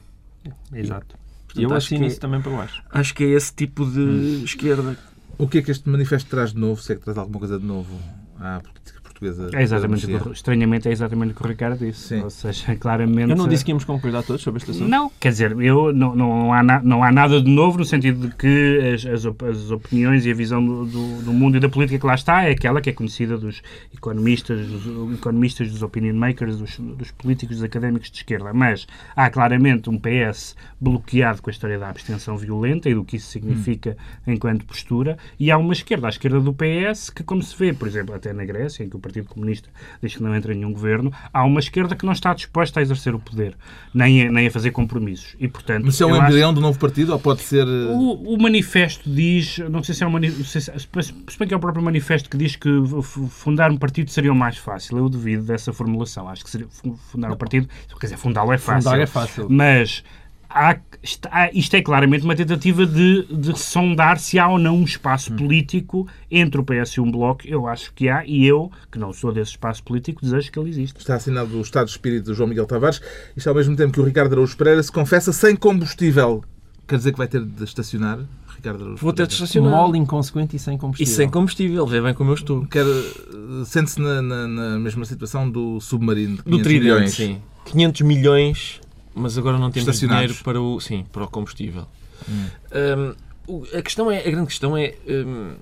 Exato. 0.74 1.18
E 1.56 1.64
eu 1.64 1.74
assino 1.74 2.06
isso 2.06 2.18
é, 2.18 2.20
também 2.20 2.42
por 2.42 2.56
baixo. 2.56 2.82
Acho 2.90 3.14
que 3.14 3.24
é 3.24 3.28
esse 3.30 3.54
tipo 3.54 3.86
de 3.86 4.00
hum. 4.00 4.44
esquerda. 4.44 4.98
O 5.38 5.48
que 5.48 5.58
é 5.58 5.62
que 5.62 5.72
este 5.72 5.90
manifesto 5.90 6.30
traz 6.30 6.54
de 6.54 6.60
novo, 6.60 6.82
se 6.82 6.94
é 6.94 6.96
que 6.96 7.02
traz 7.02 7.18
alguma 7.18 7.40
coisa 7.40 7.60
de 7.60 7.66
novo 7.66 7.98
à 8.40 8.60
política 8.60 8.99
portuguesa. 9.20 9.50
É 9.54 9.62
exatamente 9.62 10.12
o, 10.12 10.32
estranhamente 10.32 10.88
é 10.88 10.92
exatamente 10.92 11.32
o 11.32 11.36
que 11.36 11.44
o 11.44 11.48
Ricardo 11.48 11.78
disse. 11.78 12.16
Sim. 12.16 12.22
Ou 12.22 12.30
seja, 12.30 12.76
claramente. 12.80 13.30
Eu 13.30 13.36
não 13.36 13.48
disse 13.48 13.64
que 13.64 13.72
íamos 13.72 13.84
concordar 13.84 14.24
todos 14.24 14.42
sobre 14.42 14.60
este 14.60 14.72
assunto. 14.72 14.88
Não, 14.88 15.12
quer 15.20 15.30
dizer, 15.30 15.60
eu, 15.60 15.94
não, 15.94 16.16
não, 16.16 16.54
há, 16.54 16.64
na, 16.64 16.82
não 16.82 17.04
há 17.04 17.12
nada 17.12 17.42
de 17.42 17.50
novo 17.50 17.78
no 17.78 17.86
sentido 17.86 18.28
de 18.28 18.36
que 18.36 18.94
as, 18.94 19.06
as, 19.06 19.26
as 19.26 19.72
opiniões 19.72 20.26
e 20.26 20.32
a 20.32 20.34
visão 20.34 20.66
do, 20.66 20.86
do, 20.86 21.22
do, 21.24 21.34
mundo 21.34 21.58
e 21.58 21.60
da 21.60 21.70
política 21.70 22.00
que 22.00 22.06
lá 22.06 22.16
está 22.16 22.44
é 22.44 22.52
aquela 22.52 22.82
que 22.82 22.90
é 22.90 22.94
conhecida 22.94 23.38
dos 23.38 23.62
economistas, 23.94 24.68
dos 24.68 25.14
economistas, 25.14 25.72
dos 25.72 25.82
opinion 25.82 26.16
makers, 26.16 26.58
dos, 26.58 26.78
dos 26.80 27.12
políticos, 27.12 27.58
dos 27.58 27.64
académicos 27.64 28.10
de 28.10 28.18
esquerda. 28.18 28.54
Mas 28.54 28.88
há 29.16 29.30
claramente 29.30 29.90
um 29.90 30.00
PS 30.00 30.56
bloqueado 30.80 31.42
com 31.42 31.50
a 31.50 31.52
história 31.52 31.78
da 31.78 31.90
abstenção 31.90 32.38
violenta 32.38 32.90
e 32.90 32.94
do 32.94 33.04
que 33.04 33.18
isso 33.18 33.28
significa 33.28 33.98
hum. 34.26 34.34
enquanto 34.34 34.66
postura, 34.66 35.18
e 35.40 35.52
há 35.52 35.58
uma 35.58 35.74
esquerda, 35.74 36.08
a 36.08 36.10
esquerda 36.10 36.40
do 36.40 36.54
PS, 36.54 37.10
que, 37.10 37.24
como 37.24 37.42
se 37.42 37.56
vê, 37.58 37.74
por 37.74 37.88
exemplo, 37.88 38.16
até 38.16 38.32
na 38.34 38.46
Grécia, 38.46 38.84
em 38.84 38.90
que 38.90 38.96
o 38.96 39.00
Partido 39.10 39.28
Comunista 39.28 39.70
diz 40.02 40.16
que 40.16 40.24
não 40.24 40.36
entra 40.36 40.54
em 40.54 40.58
nenhum 40.58 40.72
governo, 40.72 41.12
há 41.34 41.44
uma 41.44 41.60
esquerda 41.60 41.96
que 41.96 42.06
não 42.06 42.14
está 42.14 42.34
disposta 42.34 42.80
a 42.80 42.84
exercer 42.84 43.14
o 43.16 43.20
poder, 43.20 43.56
nem 43.94 44.28
a, 44.28 44.32
nem 44.32 44.48
a 44.48 44.52
fazer 44.52 44.72
compromissos. 44.72 45.36
E, 45.40 45.48
portanto, 45.48 45.86
Mas 45.86 45.96
se 45.96 46.04
é 46.04 46.06
um 46.06 46.16
embrião 46.16 46.54
do 46.54 46.62
novo 46.62 46.78
partido 46.80 47.12
ou 47.12 47.20
pode 47.20 47.42
ser... 47.42 47.68
Eh, 47.68 47.92
o, 47.92 48.36
o 48.36 48.42
manifesto 48.42 49.10
diz, 49.10 49.58
não 49.70 49.84
sei 49.84 49.96
se 49.96 50.04
é 50.04 50.08
um 50.08 50.12
manifesto, 50.12 50.72
se 50.80 51.40
bem 51.40 51.48
que 51.48 51.54
é 51.54 51.58
o 51.58 51.60
próprio 51.60 51.84
manifesto 51.84 52.30
que 52.30 52.38
diz 52.38 52.56
que 52.56 52.70
fundar 53.30 53.72
um 53.72 53.78
partido 53.78 54.10
seria 54.12 54.32
o 54.32 54.36
mais 54.36 54.58
fácil. 54.58 54.98
Eu 54.98 55.10
duvido 55.10 55.44
dessa 55.44 55.74
formulação. 55.74 56.28
Acho 56.30 56.44
que 56.44 56.50
seria 56.50 56.68
fundar 57.12 57.32
um 57.32 57.38
partido, 57.38 57.68
quer 58.00 58.06
dizer, 58.06 58.18
fundá-lo 58.18 58.54
é 58.54 58.58
fácil. 58.58 58.84
Fundar 58.84 59.02
é 59.02 59.06
fácil. 59.06 59.48
Mas 59.50 60.04
há, 60.50 60.78
está, 61.04 61.50
isto 61.54 61.76
é 61.76 61.82
claramente 61.82 62.24
uma 62.26 62.36
tentativa 62.36 62.86
de, 62.86 63.24
de 63.32 63.58
sondar 63.58 64.20
se 64.20 64.38
há 64.40 64.48
ou 64.50 64.58
não 64.58 64.78
um 64.78 64.84
espaço 64.84 65.32
político 65.34 66.08
entre 66.30 66.60
o 66.60 66.64
PS 66.64 66.94
e 66.98 67.02
um 67.02 67.12
Bloco. 67.12 67.42
Eu 67.46 67.68
acho 67.68 67.94
que 67.94 68.10
há, 68.10 68.26
e 68.26 68.46
eu, 68.46 68.72
que 68.92 68.98
não 69.00 69.14
sou 69.14 69.32
desse 69.32 69.52
espaço 69.52 69.84
político, 69.84 70.22
desejo 70.22 70.52
que 70.52 70.60
ele 70.60 70.70
exista. 70.70 71.00
Está 71.00 71.16
assinado 71.16 71.58
o 71.58 71.62
estado 71.62 71.86
de 71.86 71.92
espírito 71.92 72.32
de 72.32 72.34
João 72.38 72.50
Miguel 72.50 72.66
Tavares. 72.66 73.00
Isto 73.38 73.48
ao 73.50 73.56
mesmo 73.56 73.76
tempo 73.76 73.94
que 73.94 74.02
o 74.02 74.04
Ricardo 74.04 74.34
Araújo 74.34 74.58
Pereira 74.58 74.82
se 74.82 74.92
confessa 74.92 75.32
sem 75.32 75.56
combustível. 75.56 76.44
Quer 76.88 76.98
dizer 76.98 77.12
que 77.12 77.18
vai 77.20 77.28
ter 77.28 77.46
de 77.46 77.64
estacionar, 77.64 78.18
Ricardo 78.56 78.82
Araújo 78.84 79.02
Vou 79.02 79.14
ter 79.14 79.28
de 79.28 79.30
Pereira? 79.30 79.44
estacionar. 79.46 79.72
Mole, 79.72 80.00
inconsequente 80.00 80.56
e 80.56 80.60
sem 80.60 80.76
E 80.76 80.78
combustível. 80.80 81.14
sem 81.16 81.30
combustível, 81.30 81.86
vê 81.86 82.02
bem 82.02 82.14
como 82.16 82.32
eu 82.32 82.36
estou. 82.36 82.66
Quer, 82.66 82.84
Sente-se 83.66 84.02
na, 84.02 84.22
na- 84.22 84.48
na 84.48 84.80
mesma 84.80 85.06
situação 85.06 85.50
do 85.50 85.80
submarino 85.80 86.38
de 86.38 86.44
500 86.44 86.64
Do 86.64 86.70
milhões. 86.70 87.12
sim. 87.14 87.38
500 87.66 88.02
milhões, 88.02 88.82
mas 89.20 89.38
agora 89.38 89.58
não 89.58 89.70
temos 89.72 89.86
dinheiro 90.00 90.34
para 90.44 90.62
o, 90.62 90.80
sim, 90.80 91.06
para 91.12 91.24
o 91.24 91.28
combustível. 91.28 91.86
Hum, 92.28 93.16
o- 93.48 93.64
a, 93.78 93.82
questão 93.82 94.12
é, 94.12 94.20
a 94.20 94.30
grande 94.32 94.48
questão 94.48 94.78
é 94.78 94.96
hum, 95.08 95.56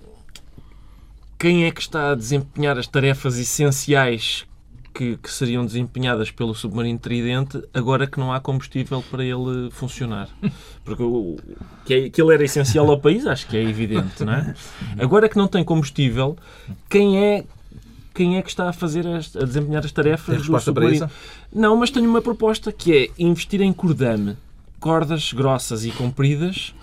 quem 1.39 1.65
é 1.65 1.71
que 1.71 1.81
está 1.81 2.11
a 2.11 2.15
desempenhar 2.15 2.77
as 2.77 2.87
tarefas 2.87 3.37
essenciais 3.37 4.45
que, 4.93 5.15
que 5.17 5.31
seriam 5.31 5.63
desempenhadas 5.63 6.31
pelo 6.31 6.55
submarino 6.55 6.97
Tridente 6.97 7.61
agora 7.73 8.07
que 8.07 8.19
não 8.19 8.33
há 8.33 8.39
combustível 8.39 9.03
para 9.11 9.23
ele 9.23 9.69
funcionar. 9.69 10.27
Porque 10.83 11.03
o, 11.03 11.37
que, 11.85 11.93
é, 11.93 12.09
que 12.09 12.19
ele 12.21 12.33
era 12.33 12.43
essencial 12.43 12.89
ao 12.89 12.99
país, 12.99 13.27
acho 13.27 13.45
que 13.47 13.55
é 13.55 13.61
evidente, 13.61 14.23
não 14.23 14.33
é? 14.33 14.55
Agora 14.97 15.29
que 15.29 15.37
não 15.37 15.47
tem 15.47 15.63
combustível, 15.63 16.35
quem 16.89 17.23
é 17.23 17.43
quem 18.17 18.37
é 18.37 18.41
que 18.41 18.49
está 18.49 18.67
a 18.69 18.73
fazer 18.73 19.05
as, 19.07 19.35
a 19.35 19.45
desempenhar 19.45 19.85
as 19.85 19.91
tarefas 19.91 20.41
Tem 20.41 20.45
do 20.51 20.59
submarino? 20.59 21.05
isso? 21.05 21.15
Não, 21.53 21.77
mas 21.77 21.91
tenho 21.91 22.09
uma 22.09 22.21
proposta 22.21 22.71
que 22.71 22.91
é 22.97 23.09
investir 23.23 23.61
em 23.61 23.71
cordame, 23.71 24.35
cordas 24.79 25.31
grossas 25.33 25.85
e 25.85 25.91
compridas, 25.91 26.73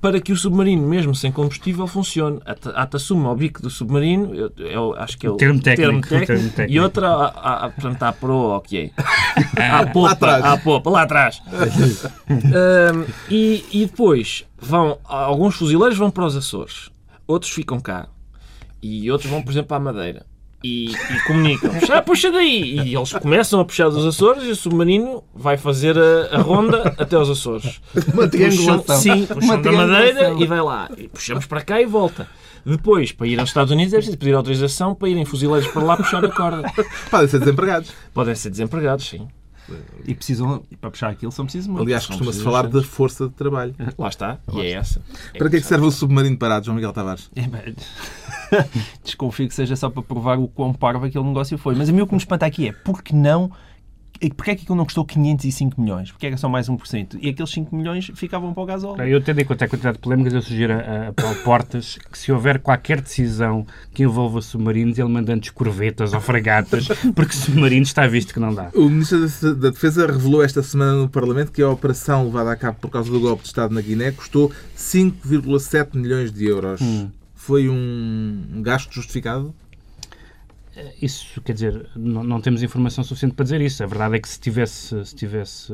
para 0.00 0.20
que 0.20 0.30
o 0.32 0.36
submarino, 0.36 0.86
mesmo 0.86 1.12
sem 1.12 1.32
combustível, 1.32 1.84
funcione. 1.88 2.38
Ata- 2.46 2.70
Atassume 2.70 3.26
ao 3.26 3.34
bico 3.34 3.60
do 3.60 3.68
submarino, 3.68 4.32
eu, 4.32 4.52
eu 4.58 4.94
acho 4.96 5.18
que 5.18 5.26
é 5.26 5.30
o 5.30 5.36
Termo 5.36 5.60
técnico, 5.60 6.08
termo 6.08 6.50
técnico. 6.50 6.62
e 6.72 6.78
outra, 6.78 7.08
a, 7.08 7.24
a, 7.26 7.64
a, 7.66 7.70
portanto, 7.70 8.02
à 8.04 8.14
ok. 8.56 8.92
À 9.56 9.80
Lá 9.80 9.86
popa, 9.88 10.12
atrás. 10.12 10.44
à 10.44 10.56
popa, 10.56 10.90
lá 10.90 11.02
atrás. 11.02 11.42
Ahm, 12.30 13.04
e, 13.28 13.64
e 13.72 13.86
depois 13.86 14.44
vão, 14.56 14.98
alguns 15.04 15.56
fuzileiros 15.56 15.98
vão 15.98 16.10
para 16.12 16.24
os 16.26 16.36
Açores, 16.36 16.90
outros 17.26 17.50
ficam 17.52 17.80
cá, 17.80 18.06
e 18.80 19.10
outros 19.10 19.28
vão, 19.28 19.42
por 19.42 19.50
exemplo, 19.50 19.76
à 19.76 19.80
Madeira. 19.80 20.24
E, 20.62 20.90
e 20.90 21.20
comunicam, 21.26 21.70
puxa, 21.72 22.02
puxa 22.02 22.32
daí! 22.32 22.80
E 22.80 22.96
eles 22.96 23.12
começam 23.12 23.60
a 23.60 23.64
puxar 23.64 23.88
dos 23.90 24.04
Açores 24.04 24.42
e 24.42 24.48
o 24.50 24.56
submarino 24.56 25.22
vai 25.32 25.56
fazer 25.56 25.96
a, 25.96 26.36
a 26.36 26.38
ronda 26.40 26.94
até 26.98 27.14
aos 27.14 27.30
Açores. 27.30 27.80
Uma 27.94 28.26
Puxam, 28.26 28.28
triangulação. 28.28 28.96
sim, 28.96 29.26
puxam 29.26 29.40
Uma 29.54 29.58
da 29.58 29.72
Madeira 29.72 30.34
e 30.36 30.46
vai 30.46 30.60
lá. 30.60 30.90
E 30.96 31.06
puxamos 31.08 31.46
para 31.46 31.60
cá 31.62 31.80
e 31.80 31.86
volta. 31.86 32.26
Depois, 32.66 33.12
para 33.12 33.28
ir 33.28 33.38
aos 33.38 33.50
Estados 33.50 33.72
Unidos, 33.72 33.94
é 33.94 33.96
preciso 33.98 34.18
pedir 34.18 34.34
autorização 34.34 34.94
para 34.96 35.08
irem 35.08 35.24
fuzileiros 35.24 35.70
para 35.70 35.82
lá 35.82 35.96
puxar 35.96 36.24
a 36.24 36.28
corda. 36.30 36.70
Podem 37.08 37.28
ser 37.28 37.38
desempregados. 37.38 37.92
Podem 38.12 38.34
ser 38.34 38.50
desempregados, 38.50 39.08
sim. 39.08 39.28
E 40.06 40.14
precisam, 40.14 40.62
para 40.80 40.90
puxar 40.90 41.10
aquilo, 41.10 41.30
são 41.30 41.44
precisos 41.44 41.66
muito. 41.66 41.82
Aliás, 41.82 42.06
costuma-se 42.06 42.42
falar 42.42 42.66
da 42.66 42.82
força 42.82 43.28
de 43.28 43.34
trabalho. 43.34 43.74
Lá 43.98 44.08
está. 44.08 44.38
E 44.52 44.60
é 44.60 44.70
essa. 44.72 45.02
Para 45.36 45.50
que 45.50 45.56
é 45.56 45.60
que 45.60 45.66
serve 45.66 45.86
o 45.86 45.90
submarino 45.90 46.36
parado, 46.36 46.66
João 46.66 46.74
Miguel 46.76 46.92
Tavares? 46.92 47.30
É, 47.34 47.42
bem, 47.46 47.74
Desconfio 49.04 49.48
que 49.48 49.54
seja 49.54 49.76
só 49.76 49.90
para 49.90 50.02
provar 50.02 50.38
o 50.38 50.48
quão 50.48 50.72
parvo 50.72 51.06
aquele 51.06 51.24
negócio 51.24 51.56
foi. 51.58 51.74
Mas 51.74 51.88
a 51.88 51.92
mim 51.92 52.00
o 52.00 52.06
que 52.06 52.14
me 52.14 52.18
espanta 52.18 52.46
aqui 52.46 52.68
é 52.68 52.72
porque 52.72 53.14
não. 53.14 53.50
Porquê 54.36 54.50
é 54.50 54.56
que 54.56 54.62
aquilo 54.62 54.76
não 54.76 54.84
custou 54.84 55.04
505 55.04 55.80
milhões? 55.80 56.10
Porque 56.10 56.26
era 56.26 56.36
só 56.36 56.48
mais 56.48 56.68
1%? 56.68 57.18
E 57.20 57.28
aqueles 57.28 57.50
5 57.50 57.74
milhões 57.76 58.10
ficavam 58.14 58.52
para 58.52 58.62
o 58.62 58.66
gasóleo. 58.66 59.02
Eu, 59.04 59.20
tendo 59.20 59.40
em 59.40 59.44
conta 59.44 59.64
a 59.64 59.68
quantidade 59.68 59.96
de 59.96 60.02
polémicas, 60.02 60.32
eu 60.34 60.42
sugiro 60.42 60.72
a, 60.72 61.08
a 61.08 61.12
Paulo 61.12 61.36
Portas 61.44 61.98
que 62.10 62.18
se 62.18 62.32
houver 62.32 62.58
qualquer 62.60 63.00
decisão 63.00 63.66
que 63.94 64.02
envolva 64.02 64.42
submarinos, 64.42 64.98
ele 64.98 65.08
manda 65.08 65.32
antes 65.32 65.50
corvetas 65.50 66.12
ou 66.14 66.20
fragatas, 66.20 66.88
porque 67.14 67.32
submarinos 67.32 67.88
está 67.88 68.06
visto 68.06 68.34
que 68.34 68.40
não 68.40 68.52
dá. 68.54 68.70
O 68.74 68.88
Ministro 68.88 69.26
da- 69.28 69.52
da 69.54 69.70
Defesa 69.70 70.06
revelou 70.06 70.42
esta 70.42 70.62
semana 70.62 70.94
no 70.94 71.08
Parlamento 71.08 71.52
que 71.52 71.62
a 71.62 71.68
operação 71.70 72.24
levada 72.24 72.50
a 72.52 72.56
cabo 72.56 72.78
por 72.80 72.90
causa 72.90 73.10
do 73.10 73.20
golpe 73.20 73.42
de 73.42 73.48
Estado 73.48 73.72
na 73.74 73.80
Guiné 73.80 74.10
custou 74.10 74.50
5,7 74.76 75.96
milhões 75.96 76.32
de 76.32 76.44
euros. 76.46 76.80
Foi 77.34 77.68
um 77.68 78.60
gasto 78.62 78.92
justificado? 78.92 79.54
Isso, 81.00 81.40
quer 81.42 81.52
dizer, 81.52 81.86
não, 81.96 82.22
não 82.22 82.40
temos 82.40 82.62
informação 82.62 83.02
suficiente 83.04 83.34
para 83.34 83.44
dizer 83.44 83.60
isso. 83.60 83.82
A 83.82 83.86
verdade 83.86 84.16
é 84.16 84.18
que 84.18 84.28
se, 84.28 84.38
tivesse, 84.38 85.04
se, 85.04 85.14
tivesse, 85.14 85.72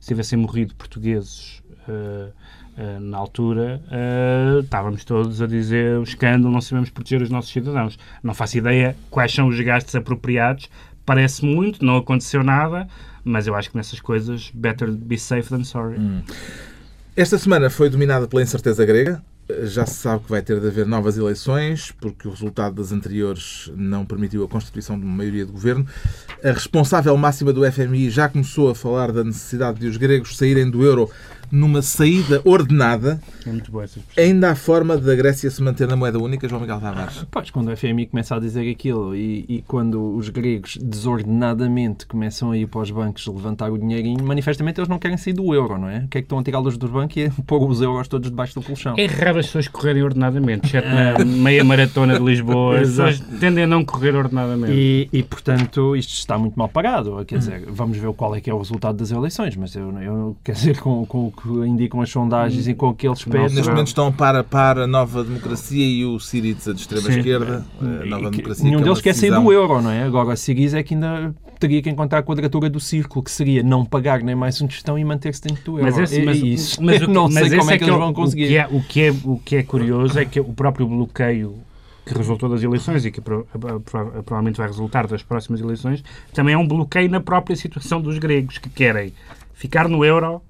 se 0.00 0.08
tivessem 0.08 0.38
morrido 0.38 0.74
portugueses 0.74 1.62
eh, 1.88 2.28
eh, 2.76 2.98
na 3.00 3.18
altura, 3.18 3.82
eh, 3.90 4.60
estávamos 4.62 5.04
todos 5.04 5.42
a 5.42 5.46
dizer 5.46 5.98
o 5.98 6.02
escândalo, 6.02 6.52
não 6.52 6.60
sabemos 6.60 6.90
proteger 6.90 7.22
os 7.22 7.30
nossos 7.30 7.50
cidadãos. 7.50 7.98
Não 8.22 8.34
faço 8.34 8.58
ideia 8.58 8.96
quais 9.10 9.32
são 9.32 9.48
os 9.48 9.60
gastos 9.60 9.94
apropriados. 9.94 10.70
Parece 11.04 11.44
muito, 11.44 11.84
não 11.84 11.96
aconteceu 11.96 12.42
nada, 12.42 12.88
mas 13.24 13.46
eu 13.46 13.54
acho 13.54 13.70
que 13.70 13.76
nessas 13.76 14.00
coisas, 14.00 14.50
better 14.54 14.90
be 14.90 15.18
safe 15.18 15.48
than 15.48 15.64
sorry. 15.64 15.96
Esta 17.14 17.36
semana 17.38 17.68
foi 17.68 17.90
dominada 17.90 18.26
pela 18.26 18.42
incerteza 18.42 18.84
grega. 18.86 19.22
Já 19.64 19.84
se 19.84 19.94
sabe 19.94 20.24
que 20.24 20.30
vai 20.30 20.40
ter 20.40 20.60
de 20.60 20.66
haver 20.66 20.86
novas 20.86 21.18
eleições, 21.18 21.92
porque 22.00 22.28
o 22.28 22.30
resultado 22.30 22.76
das 22.76 22.92
anteriores 22.92 23.70
não 23.76 24.04
permitiu 24.04 24.44
a 24.44 24.48
constituição 24.48 24.98
de 24.98 25.04
uma 25.04 25.16
maioria 25.16 25.44
de 25.44 25.52
governo. 25.52 25.86
A 26.42 26.52
responsável 26.52 27.16
máxima 27.16 27.52
do 27.52 27.70
FMI 27.70 28.08
já 28.08 28.28
começou 28.28 28.70
a 28.70 28.74
falar 28.74 29.10
da 29.10 29.24
necessidade 29.24 29.80
de 29.80 29.88
os 29.88 29.96
gregos 29.96 30.36
saírem 30.36 30.70
do 30.70 30.84
euro 30.84 31.10
numa 31.52 31.82
saída 31.82 32.40
ordenada. 32.44 33.20
É 33.46 33.50
muito 33.50 33.70
boa 33.70 33.84
essa 33.84 33.98
expressão. 33.98 34.24
Ainda 34.24 34.50
há 34.50 34.54
forma 34.54 34.96
da 34.96 35.14
Grécia 35.14 35.50
se 35.50 35.62
manter 35.62 35.86
na 35.86 35.94
moeda 35.94 36.18
única, 36.18 36.48
João 36.48 36.62
Miguel 36.62 36.80
Tavares? 36.80 37.26
Pois, 37.30 37.50
quando 37.50 37.68
o 37.70 37.76
FMI 37.76 38.06
começa 38.06 38.34
a 38.34 38.40
dizer 38.40 38.68
aquilo 38.70 39.14
e, 39.14 39.44
e 39.46 39.64
quando 39.68 40.16
os 40.16 40.30
gregos 40.30 40.78
desordenadamente 40.80 42.06
começam 42.06 42.52
a 42.52 42.56
ir 42.56 42.66
para 42.66 42.80
os 42.80 42.90
bancos 42.90 43.26
levantar 43.26 43.70
o 43.70 43.76
dinheirinho, 43.76 44.24
manifestamente 44.24 44.80
eles 44.80 44.88
não 44.88 44.98
querem 44.98 45.18
sair 45.18 45.34
do 45.34 45.52
euro, 45.54 45.76
não 45.78 45.88
é? 45.88 45.98
O 45.98 46.08
que 46.08 46.18
é 46.18 46.20
que 46.22 46.24
estão 46.24 46.38
a 46.38 46.42
tirá-los 46.42 46.78
dos 46.78 46.90
bancos 46.90 47.16
e 47.16 47.22
é 47.24 47.30
pôr 47.46 47.68
os 47.68 47.82
euros 47.82 48.08
todos 48.08 48.30
debaixo 48.30 48.54
do 48.54 48.62
colchão. 48.62 48.94
É 48.96 49.04
raro 49.04 49.38
as 49.38 49.46
pessoas 49.46 49.68
correrem 49.68 50.02
ordenadamente, 50.02 50.66
exceto 50.66 50.88
na 50.88 51.22
meia 51.24 51.62
maratona 51.62 52.18
de 52.18 52.24
Lisboa. 52.24 52.80
As 52.80 52.88
pessoas 52.88 53.20
tendem 53.38 53.64
a 53.64 53.66
não 53.66 53.84
correr 53.84 54.14
ordenadamente. 54.16 54.72
E, 54.72 55.08
e, 55.12 55.22
portanto, 55.22 55.94
isto 55.96 56.14
está 56.14 56.38
muito 56.38 56.58
mal 56.58 56.68
parado. 56.68 57.22
Quer 57.26 57.38
dizer, 57.38 57.64
vamos 57.68 57.98
ver 57.98 58.10
qual 58.14 58.34
é 58.34 58.40
que 58.40 58.48
é 58.48 58.54
o 58.54 58.58
resultado 58.58 58.96
das 58.96 59.10
eleições, 59.10 59.54
mas 59.56 59.74
eu, 59.74 59.90
eu 60.00 60.36
quer 60.42 60.52
dizer, 60.52 60.78
com, 60.78 61.04
com 61.04 61.26
o 61.26 61.32
que 61.32 61.41
indicam 61.66 62.00
as 62.00 62.10
sondagens 62.10 62.68
e 62.68 62.74
com 62.74 62.88
o 62.88 62.94
que 62.94 63.06
eles 63.06 63.24
pedem. 63.24 63.50
Neste 63.54 63.68
momento 63.70 63.88
estão 63.88 64.12
par 64.12 64.34
a 64.36 64.44
par 64.44 64.78
a 64.78 64.86
Nova 64.86 65.24
Democracia 65.24 65.84
e 65.84 66.04
o 66.04 66.18
Siriza 66.20 66.72
de 66.74 66.80
extrema-esquerda. 66.80 67.64
A 67.80 67.84
Nova 68.06 68.26
E 68.28 68.30
que 68.30 68.36
Democracia 68.36 68.64
Nenhum 68.64 68.76
que 68.78 68.82
é 68.82 68.84
deles 68.84 69.00
quer 69.00 69.14
sair 69.14 69.30
do 69.30 69.52
euro, 69.52 69.80
não 69.82 69.90
é? 69.90 70.04
Agora, 70.04 70.32
a 70.32 70.36
Siriza 70.36 70.78
é 70.78 70.82
que 70.82 70.94
ainda 70.94 71.34
teria 71.58 71.80
que 71.80 71.88
encontrar 71.90 72.18
a 72.18 72.22
quadratura 72.22 72.68
do 72.68 72.80
círculo, 72.80 73.22
que 73.24 73.30
seria 73.30 73.62
não 73.62 73.84
pagar 73.84 74.20
nem 74.22 74.34
mais 74.34 74.60
um 74.60 74.66
tostão 74.66 74.98
e 74.98 75.04
manter-se 75.04 75.40
dentro 75.42 75.62
do 75.64 75.78
euro. 75.78 75.84
Mas, 75.84 75.98
esse, 75.98 76.20
É- 76.20 76.24
mas, 76.24 76.42
é 76.42 76.46
isso. 76.46 76.82
mas 76.82 76.96
o 77.02 77.06
que- 77.06 77.12
não 77.12 77.24
mas 77.28 77.34
sei 77.48 77.58
como 77.58 77.62
esse 77.62 77.72
é 77.72 77.78
que 77.78 77.84
eles 77.84 77.94
o- 77.94 77.98
vão 77.98 78.10
o 78.10 78.14
conseguir. 78.14 78.48
que 78.48 78.56
é- 78.56 78.66
O 78.70 78.82
que, 78.82 79.00
é, 79.02 79.10
o 79.24 79.40
que 79.44 79.56
é 79.56 79.62
curioso 79.62 80.18
é 80.18 80.24
que 80.24 80.40
o 80.40 80.44
próprio 80.52 80.86
bloqueio 80.88 81.54
que 82.04 82.12
resultou 82.14 82.48
das 82.48 82.60
eleições 82.64 83.04
e 83.04 83.12
que 83.12 83.20
pro- 83.20 83.46
pro- 83.52 83.80
provavelmente 84.24 84.56
vai 84.56 84.66
resultar 84.66 85.06
das 85.06 85.22
próximas 85.22 85.60
eleições, 85.60 86.02
também 86.34 86.52
é 86.54 86.58
um 86.58 86.66
bloqueio 86.66 87.08
na 87.08 87.20
própria 87.20 87.54
situação 87.54 88.00
dos 88.00 88.18
gregos 88.18 88.58
que 88.58 88.68
querem 88.68 89.12
ficar 89.54 89.88
no 89.88 90.04
euro, 90.04 90.42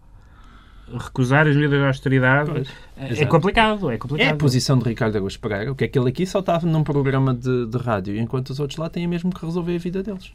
recusar 0.98 1.46
as 1.46 1.55
medidas 1.55 1.78
de 1.81 1.87
austeridade. 1.87 2.50
Pois, 2.50 2.68
é 2.96 3.12
exato. 3.12 3.28
complicado, 3.28 3.90
é 3.90 3.94
É 3.94 3.98
complicado. 3.98 4.33
a 4.33 4.37
posição 4.37 4.78
de 4.78 4.88
Ricardo 4.88 5.16
Araújo 5.16 5.38
Pereira, 5.38 5.72
o 5.72 5.74
que 5.74 5.85
é 5.85 5.88
que 5.88 5.98
ele 5.98 6.09
aqui 6.09 6.26
só 6.26 6.40
estava 6.40 6.66
num 6.66 6.85
programa 6.85 7.35
de, 7.35 7.66
de 7.66 7.78
rádio, 7.78 8.16
enquanto 8.16 8.50
os 8.50 8.61
outros 8.61 8.78
lá 8.78 8.88
têm 8.88 9.07
mesmo 9.07 9.33
que 9.33 9.44
resolver 9.44 9.74
a 9.74 9.78
vida 9.78 10.02
deles. 10.02 10.33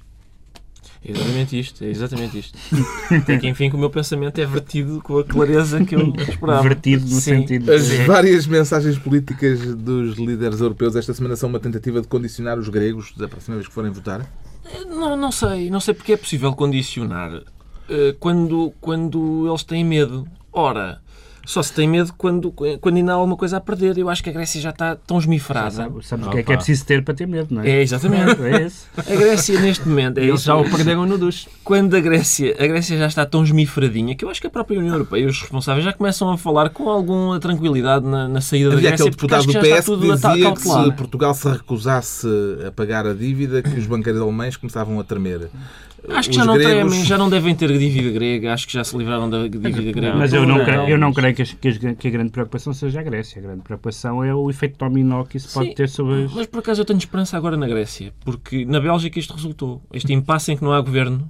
É 1.05 1.11
exatamente 1.11 1.59
isto, 1.59 1.83
é 1.83 1.87
exatamente 1.89 2.39
isto. 2.39 2.57
Até 3.11 3.37
que 3.37 3.47
enfim 3.47 3.69
que 3.69 3.75
o 3.75 3.79
meu 3.79 3.89
pensamento 3.89 4.39
é 4.39 4.45
vertido 4.45 4.99
com 5.01 5.19
a 5.19 5.23
clareza 5.23 5.83
que 5.85 5.95
eu 5.95 6.13
esperava. 6.27 6.63
Vertido 6.63 7.03
no 7.03 7.21
Sim. 7.21 7.21
sentido 7.21 7.65
de... 7.65 7.71
As 7.73 7.87
várias 8.07 8.47
mensagens 8.47 8.97
políticas 8.97 9.75
dos 9.75 10.17
líderes 10.17 10.59
europeus 10.59 10.95
esta 10.95 11.13
semana 11.13 11.35
são 11.35 11.49
uma 11.49 11.59
tentativa 11.59 12.01
de 12.01 12.07
condicionar 12.07 12.57
os 12.57 12.67
gregos 12.67 13.13
da 13.15 13.27
próxima 13.27 13.55
vez 13.57 13.67
que 13.67 13.73
forem 13.73 13.91
votar? 13.91 14.25
Não, 14.87 15.15
não 15.15 15.31
sei, 15.31 15.69
não 15.69 15.79
sei 15.79 15.93
porque 15.93 16.13
é 16.13 16.17
possível 16.17 16.51
condicionar 16.53 17.43
eh, 17.89 18.15
quando, 18.19 18.73
quando 18.81 19.47
eles 19.47 19.63
têm 19.63 19.85
medo. 19.85 20.27
Ora, 20.59 20.99
só 21.45 21.63
se 21.63 21.71
tem 21.71 21.87
medo 21.87 22.11
quando, 22.17 22.51
quando 22.51 22.97
ainda 22.97 23.13
há 23.13 23.15
alguma 23.15 23.37
coisa 23.37 23.55
a 23.55 23.61
perder. 23.61 23.97
Eu 23.97 24.09
acho 24.09 24.21
que 24.21 24.29
a 24.29 24.33
Grécia 24.33 24.59
já 24.59 24.71
está 24.71 24.95
tão 24.97 25.17
esmiferada. 25.17 25.71
Sabes, 25.71 26.07
sabes 26.07 26.27
o 26.27 26.29
que 26.29 26.39
é 26.39 26.43
que 26.43 26.51
é 26.51 26.55
preciso 26.57 26.85
ter 26.85 27.03
para 27.05 27.13
ter 27.13 27.25
medo, 27.25 27.53
não 27.55 27.61
é? 27.61 27.69
É, 27.69 27.81
exatamente. 27.81 28.41
É 28.41 28.63
esse. 28.63 28.85
A 28.97 29.15
Grécia 29.15 29.59
neste 29.61 29.87
momento 29.87 30.17
é 30.17 30.23
Eles 30.23 30.35
isso. 30.41 30.45
já 30.45 30.55
o 30.57 30.69
perderam 30.69 31.05
no 31.05 31.17
duche. 31.17 31.47
quando 31.63 31.95
a 31.95 31.99
Grécia, 32.01 32.53
a 32.59 32.67
Grécia 32.67 32.97
já 32.97 33.07
está 33.07 33.25
tão 33.25 33.43
esmifradinha 33.43 34.13
que 34.13 34.25
eu 34.25 34.29
acho 34.29 34.41
que 34.41 34.47
a 34.47 34.49
própria 34.49 34.77
União 34.79 34.93
Europeia 34.95 35.23
e 35.23 35.25
os 35.27 35.39
responsáveis 35.39 35.85
já 35.85 35.93
começam 35.93 36.29
a 36.29 36.37
falar 36.37 36.69
com 36.71 36.89
alguma 36.89 37.39
tranquilidade 37.39 38.05
na, 38.05 38.27
na 38.27 38.41
saída 38.41 38.71
da 38.71 38.75
Havia 38.75 38.89
Grécia. 38.89 39.05
aquele 39.05 39.15
deputado 39.15 39.39
acho 39.39 39.47
do 39.47 39.59
PS 39.59 39.85
que 39.85 40.11
dizia 40.35 40.51
que 40.53 40.61
se. 40.61 40.91
Portugal 40.97 41.33
se 41.33 41.47
recusasse 41.49 42.27
a 42.67 42.71
pagar 42.71 43.05
a 43.07 43.13
dívida, 43.13 43.61
que 43.61 43.79
os 43.79 43.85
banqueiros 43.85 44.21
alemães 44.21 44.57
começavam 44.57 44.99
a 44.99 45.03
tremer. 45.03 45.49
Acho 46.09 46.29
que 46.29 46.35
já 46.35 46.45
não 46.45 46.57
gregos... 46.57 46.95
já 47.05 47.17
não 47.17 47.29
devem 47.29 47.53
ter 47.53 47.77
dívida 47.77 48.11
grega, 48.11 48.53
acho 48.53 48.65
que 48.65 48.73
já 48.73 48.83
se 48.83 48.95
livraram 48.97 49.29
da 49.29 49.43
dívida 49.47 49.91
grega. 49.91 50.15
Mas 50.15 50.31
eu 50.33 50.45
não, 50.45 50.57
Não. 50.57 50.65
creio, 50.65 50.87
eu 50.89 50.97
não 50.97 51.13
creio 51.13 51.35
que, 51.35 51.41
as- 51.41 51.53
que 51.53 51.67
as- 51.67 51.77
que 51.77 52.07
a 52.07 52.11
grande 52.11 52.31
preocupação 52.31 52.73
seja 52.73 52.99
a 52.99 53.03
Grécia. 53.03 53.39
A 53.39 53.43
grande 53.43 53.61
preocupação 53.61 54.23
é 54.23 54.33
o 54.33 54.49
efeito 54.49 54.77
dominó 54.77 55.23
que 55.25 55.37
isso 55.37 55.53
pode 55.53 55.69
Sim, 55.69 55.75
ter 55.75 55.89
sobre 55.89 56.23
as... 56.25 56.33
Mas 56.33 56.45
por 56.47 56.59
acaso 56.59 56.81
eu 56.81 56.85
tenho 56.85 56.97
esperança 56.97 57.35
agora 57.35 57.57
na 57.57 57.67
Grécia, 57.67 58.13
porque 58.23 58.65
na 58.65 58.79
Bélgica 58.79 59.19
isto 59.19 59.33
resultou. 59.33 59.81
Este 59.93 60.13
impasse 60.13 60.51
em 60.51 60.57
que 60.57 60.63
não 60.63 60.71
há 60.73 60.79
governo, 60.81 61.27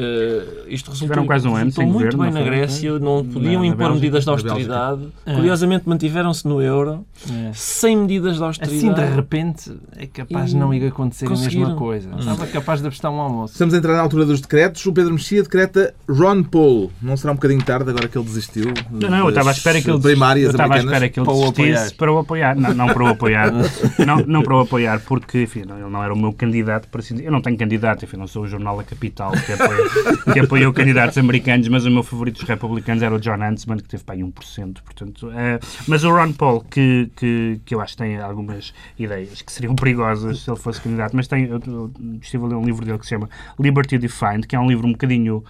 eh, 0.00 0.64
isto 0.68 0.90
resultou, 0.90 1.08
Tiveram 1.08 1.26
quase 1.26 1.48
um 1.48 1.56
ano 1.56 1.64
resultou 1.64 1.84
muito 1.84 2.16
governo, 2.16 2.18
bem 2.22 2.30
não 2.32 2.38
na 2.40 2.46
foi? 2.46 2.56
Grécia, 2.56 2.98
não 3.00 3.24
podiam 3.24 3.60
na 3.62 3.66
impor 3.66 3.92
medidas 3.94 4.22
de 4.24 4.30
austeridade. 4.30 5.08
É. 5.26 5.34
Curiosamente 5.34 5.88
mantiveram-se 5.88 6.46
no 6.46 6.62
euro, 6.62 7.04
É. 7.28 7.50
sem 7.52 7.96
medidas 7.96 8.36
de 8.38 8.44
Assim, 8.44 8.60
de 8.60 8.66
austeridade. 8.68 9.14
repente, 9.16 9.72
é 9.96 10.06
capaz 10.06 10.50
de 10.50 10.56
não 10.56 10.72
ir 10.72 10.86
acontecer 10.86 11.26
a 11.26 11.30
mesma 11.30 11.74
coisa. 11.74 12.10
Estava 12.18 12.46
capaz 12.46 12.80
de 12.80 12.86
apostar 12.86 13.10
um 13.10 13.20
almoço. 13.20 13.54
Estamos 13.54 13.74
a 13.74 13.78
entrar 13.78 13.94
na 13.94 14.00
altura 14.02 14.24
dos 14.24 14.40
decretos. 14.40 14.86
O 14.86 14.92
Pedro 14.92 15.14
Mexia 15.14 15.42
decreta 15.42 15.92
Ron 16.08 16.42
Paul. 16.44 16.90
Não 17.02 17.16
será 17.16 17.32
um 17.32 17.36
bocadinho 17.36 17.62
tarde 17.62 17.90
agora 17.90 18.06
que 18.06 18.16
ele 18.16 18.24
desistiu? 18.24 18.72
Não, 18.90 19.10
não, 19.10 19.18
eu 19.18 19.28
estava 19.30 19.48
à 19.50 19.52
espera 19.52 19.82
que 19.82 19.90
ele, 19.90 20.00
primárias 20.00 20.50
estava 20.50 20.74
à 20.74 20.76
americanas? 20.76 20.92
espera 20.94 21.08
que 21.12 21.18
ele 21.20 21.26
Para 21.26 21.34
o 21.34 21.40
desistisse 21.52 21.72
apoiar. 21.72 21.96
para 21.96 22.12
o 22.12 22.18
apoiar. 22.18 22.56
Não, 22.56 22.74
não 22.74 22.86
para 22.86 23.02
o 23.04 23.06
apoiar. 23.08 23.52
não, 24.06 24.16
não 24.26 24.42
para 24.42 24.54
o 24.56 24.60
apoiar, 24.60 25.00
porque 25.00 25.42
enfim, 25.42 25.62
não, 25.66 25.76
ele 25.78 25.90
não 25.90 26.02
era 26.04 26.12
o 26.14 26.18
meu 26.18 26.32
candidato 26.32 26.88
para 26.88 27.00
assim. 27.00 27.20
Eu 27.20 27.32
não 27.32 27.40
tenho 27.40 27.56
candidato, 27.58 28.04
enfim, 28.04 28.16
não 28.16 28.26
sou 28.26 28.44
o 28.44 28.46
jornal 28.46 28.76
da 28.76 28.84
capital 28.84 29.32
que 29.32 29.52
apoia, 29.52 29.87
que 30.32 30.40
apoiou 30.40 30.72
candidatos 30.72 31.16
americanos, 31.18 31.68
mas 31.68 31.84
o 31.84 31.90
meu 31.90 32.02
favorito 32.02 32.38
dos 32.40 32.48
republicanos 32.48 33.02
era 33.02 33.14
o 33.14 33.18
John 33.20 33.34
Huntsman, 33.42 33.78
que 33.78 33.88
teve 33.88 34.04
para 34.04 34.14
aí 34.14 34.20
1%. 34.22 34.76
Portanto, 34.84 35.30
eh, 35.34 35.58
mas 35.86 36.04
o 36.04 36.10
Ron 36.10 36.32
Paul, 36.32 36.60
que, 36.62 37.10
que, 37.16 37.60
que 37.64 37.74
eu 37.74 37.80
acho 37.80 37.92
que 37.96 38.02
tem 38.02 38.16
algumas 38.18 38.72
ideias 38.98 39.42
que 39.42 39.52
seriam 39.52 39.74
perigosas 39.74 40.40
se 40.40 40.50
ele 40.50 40.58
fosse 40.58 40.80
candidato, 40.80 41.14
mas 41.16 41.26
tem, 41.28 41.44
eu, 41.44 41.60
eu 41.66 41.90
estive 42.20 42.44
a 42.44 42.48
ler 42.48 42.54
um 42.56 42.64
livro 42.64 42.84
dele 42.84 42.98
que 42.98 43.04
se 43.04 43.10
chama 43.10 43.28
Liberty 43.58 43.98
Defined, 43.98 44.46
que 44.46 44.54
é 44.56 44.60
um 44.60 44.68
livro 44.68 44.86
um 44.86 44.92
bocadinho 44.92 45.42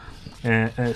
eh, 0.44 0.70
eh, 0.78 0.92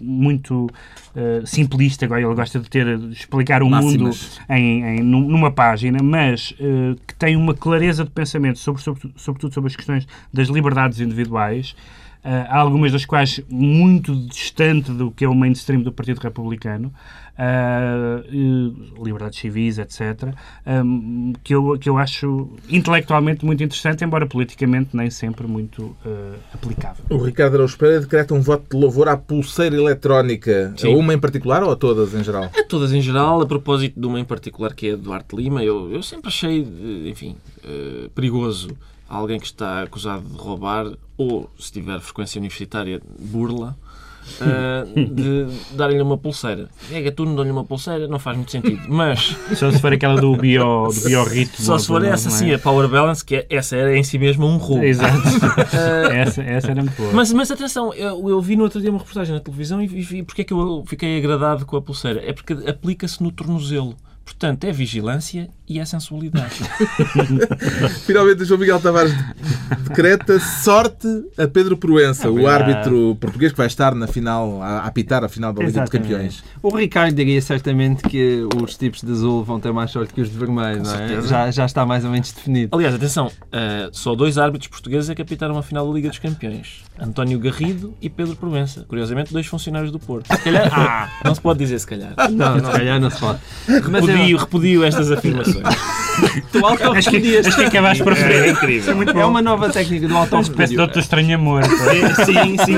muito 0.00 0.68
eh, 1.14 1.42
simplista, 1.44 2.04
agora 2.04 2.20
ele 2.22 2.34
gosta 2.34 2.58
de 2.58 2.68
ter 2.68 2.98
de 2.98 3.12
explicar 3.12 3.62
o 3.62 3.70
Máximas. 3.70 3.96
mundo 4.00 4.46
em, 4.50 4.82
em- 4.82 5.02
num- 5.02 5.28
numa 5.28 5.50
página, 5.50 5.98
mas 6.02 6.52
eh, 6.58 6.96
que 7.06 7.14
tem 7.14 7.36
uma 7.36 7.54
clareza 7.54 8.04
de 8.04 8.10
pensamento, 8.10 8.58
sobre, 8.58 8.82
sobre- 8.82 9.12
sobretudo 9.16 9.54
sobre 9.54 9.68
as 9.70 9.76
questões 9.76 10.06
das 10.32 10.48
liberdades 10.48 10.98
individuais, 11.00 11.76
algumas 12.48 12.92
das 12.92 13.04
quais 13.04 13.40
muito 13.50 14.14
distante 14.26 14.90
do 14.90 15.10
que 15.10 15.24
é 15.24 15.28
o 15.28 15.34
mainstream 15.34 15.82
do 15.82 15.92
Partido 15.92 16.20
Republicano, 16.20 16.92
eh, 17.36 18.24
eh, 18.28 19.02
liberdades 19.02 19.40
civis, 19.40 19.78
etc., 19.78 20.32
um, 20.66 21.32
que, 21.42 21.52
eu, 21.52 21.76
que 21.78 21.88
eu 21.88 21.98
acho 21.98 22.50
intelectualmente 22.68 23.44
muito 23.44 23.62
interessante, 23.62 24.04
embora 24.04 24.24
politicamente 24.24 24.90
nem 24.96 25.10
sempre 25.10 25.46
muito 25.46 25.96
eh, 26.06 26.34
aplicável. 26.54 27.04
O 27.10 27.16
Ricardo 27.16 27.54
Araújo 27.54 27.76
Pereira 27.76 28.00
decreta 28.02 28.34
um 28.34 28.40
voto 28.40 28.64
de 28.70 28.76
louvor 28.76 29.08
à 29.08 29.16
pulseira 29.16 29.74
eletrónica. 29.74 30.72
A 30.76 30.80
Sim. 30.80 30.94
uma 30.94 31.12
em 31.12 31.18
particular 31.18 31.64
ou 31.64 31.72
a 31.72 31.76
todas 31.76 32.14
em 32.14 32.22
geral? 32.22 32.44
A 32.44 32.62
todas 32.68 32.92
em 32.92 33.00
geral, 33.00 33.42
a 33.42 33.46
propósito 33.46 33.98
de 33.98 34.06
uma 34.06 34.20
em 34.20 34.24
particular 34.24 34.72
que 34.72 34.90
é 34.90 34.92
a 34.92 34.96
Duarte 34.96 35.34
Lima, 35.34 35.64
eu, 35.64 35.90
eu 35.90 36.02
sempre 36.04 36.28
achei, 36.28 36.62
eh, 36.62 37.08
enfim, 37.08 37.36
eh, 37.64 38.08
perigoso 38.14 38.68
alguém 39.08 39.38
que 39.38 39.46
está 39.46 39.82
acusado 39.82 40.22
de 40.22 40.36
roubar 40.36 40.86
ou, 41.16 41.50
se 41.58 41.72
tiver 41.72 42.00
frequência 42.00 42.38
universitária, 42.38 43.00
burla, 43.18 43.76
eh, 44.40 44.84
de 45.10 45.46
darem-lhe 45.76 46.02
uma 46.02 46.16
pulseira. 46.16 46.68
É 46.90 47.00
gatuno, 47.00 47.36
dão-lhe 47.36 47.50
uma 47.50 47.64
pulseira, 47.64 48.08
não 48.08 48.18
faz 48.18 48.36
muito 48.36 48.50
sentido. 48.50 48.82
Mas, 48.88 49.36
Só 49.54 49.70
se 49.70 49.78
for 49.78 49.92
aquela 49.92 50.20
do 50.20 50.36
bio, 50.36 50.88
do 50.88 51.00
biorritmo. 51.04 51.64
só 51.64 51.78
se 51.78 51.86
for 51.86 52.04
é? 52.04 52.08
essa, 52.08 52.30
sim, 52.30 52.52
a 52.52 52.58
Power 52.58 52.88
Balance, 52.88 53.24
que 53.24 53.36
é, 53.36 53.46
essa 53.50 53.76
era 53.76 53.96
em 53.96 54.02
si 54.02 54.18
mesmo 54.18 54.46
um 54.46 54.56
roubo. 54.56 54.84
Exato. 54.84 55.22
essa, 56.12 56.42
essa 56.42 56.70
era 56.70 56.82
muito 56.82 56.96
boa. 56.96 57.12
Mas, 57.12 57.32
mas 57.32 57.50
atenção, 57.50 57.92
eu, 57.94 58.28
eu 58.28 58.40
vi 58.40 58.56
no 58.56 58.64
outro 58.64 58.80
dia 58.80 58.90
uma 58.90 58.98
reportagem 58.98 59.34
na 59.34 59.40
televisão 59.40 59.80
e 59.82 59.86
vi 59.86 60.22
porque 60.22 60.42
é 60.42 60.44
que 60.44 60.52
eu 60.52 60.84
fiquei 60.86 61.18
agradado 61.18 61.66
com 61.66 61.76
a 61.76 61.82
pulseira. 61.82 62.22
É 62.24 62.32
porque 62.32 62.54
aplica-se 62.68 63.22
no 63.22 63.30
tornozelo. 63.30 63.94
Portanto, 64.24 64.64
é 64.64 64.72
vigilância 64.72 65.48
e 65.68 65.78
é 65.78 65.84
sensualidade. 65.84 66.54
Finalmente, 68.06 68.42
o 68.42 68.44
João 68.44 68.60
Miguel 68.60 68.80
Tavares 68.80 69.14
decreta 69.86 70.40
sorte 70.40 71.06
a 71.38 71.46
Pedro 71.46 71.76
Proença, 71.76 72.30
o 72.30 72.36
verdade. 72.36 72.72
árbitro 72.72 73.16
português 73.20 73.52
que 73.52 73.58
vai 73.58 73.66
estar 73.66 73.94
na 73.94 74.06
final, 74.06 74.62
a 74.62 74.80
apitar 74.80 75.24
a 75.24 75.28
final 75.28 75.52
da 75.52 75.60
Liga 75.60 75.72
de 75.72 75.78
Exatamente. 75.78 76.08
Campeões. 76.08 76.44
O 76.62 76.74
Ricardo 76.74 77.14
diria 77.14 77.40
certamente 77.40 78.02
que 78.02 78.46
os 78.62 78.76
tipos 78.76 79.02
de 79.02 79.12
azul 79.12 79.44
vão 79.44 79.60
ter 79.60 79.72
mais 79.72 79.90
sorte 79.90 80.12
que 80.12 80.20
os 80.20 80.30
de 80.30 80.38
vermelho, 80.38 80.82
não 80.82 80.94
é? 80.94 80.96
certeza. 80.96 81.28
Já, 81.28 81.50
já 81.50 81.66
está 81.66 81.84
mais 81.86 82.04
ou 82.04 82.10
menos 82.10 82.32
definido. 82.32 82.74
Aliás, 82.74 82.94
atenção, 82.94 83.30
eh, 83.52 83.88
só 83.92 84.14
dois 84.14 84.38
árbitros 84.38 84.68
portugueses 84.68 85.10
é 85.10 85.14
que 85.14 85.22
apitaram 85.22 85.56
a 85.58 85.62
final 85.62 85.86
da 85.86 85.92
Liga 85.92 86.08
dos 86.08 86.18
Campeões. 86.18 86.82
António 86.98 87.38
Garrido 87.38 87.94
e 88.00 88.08
Pedro 88.08 88.36
Provença. 88.36 88.84
Curiosamente, 88.88 89.32
dois 89.32 89.46
funcionários 89.46 89.90
do 89.90 89.98
Porto. 89.98 90.26
Se 90.34 90.42
calhar, 90.42 90.68
ah, 90.72 91.10
não 91.24 91.34
se 91.34 91.40
pode 91.40 91.58
dizer 91.58 91.78
se 91.78 91.86
calhar. 91.86 92.14
Não, 92.30 92.58
se 92.58 92.70
calhar 92.70 93.00
não 93.00 93.10
se 93.10 93.20
pode. 93.20 93.40
Mas 93.90 94.13
Repudio, 94.14 94.36
repudio 94.38 94.84
estas 94.84 95.10
afirmações. 95.12 95.56
tu 96.52 96.64
Acho 96.66 97.10
que, 97.10 97.36
acho 97.38 97.56
que 97.56 97.64
acabaste 97.64 98.02
por 98.04 98.12
É 98.16 98.50
incrível. 98.50 98.92
É 98.92 98.94
muito 98.94 99.10
É 99.10 99.14
bom. 99.14 99.28
uma 99.28 99.42
nova 99.42 99.68
técnica 99.70 100.06
do 100.08 100.14
Uma 100.14 100.40
espécie 100.40 100.74
de 100.74 100.80
outro 100.80 101.00
estranho 101.00 101.34
amor. 101.34 101.62
Sim, 101.64 102.56
sim. 102.64 102.76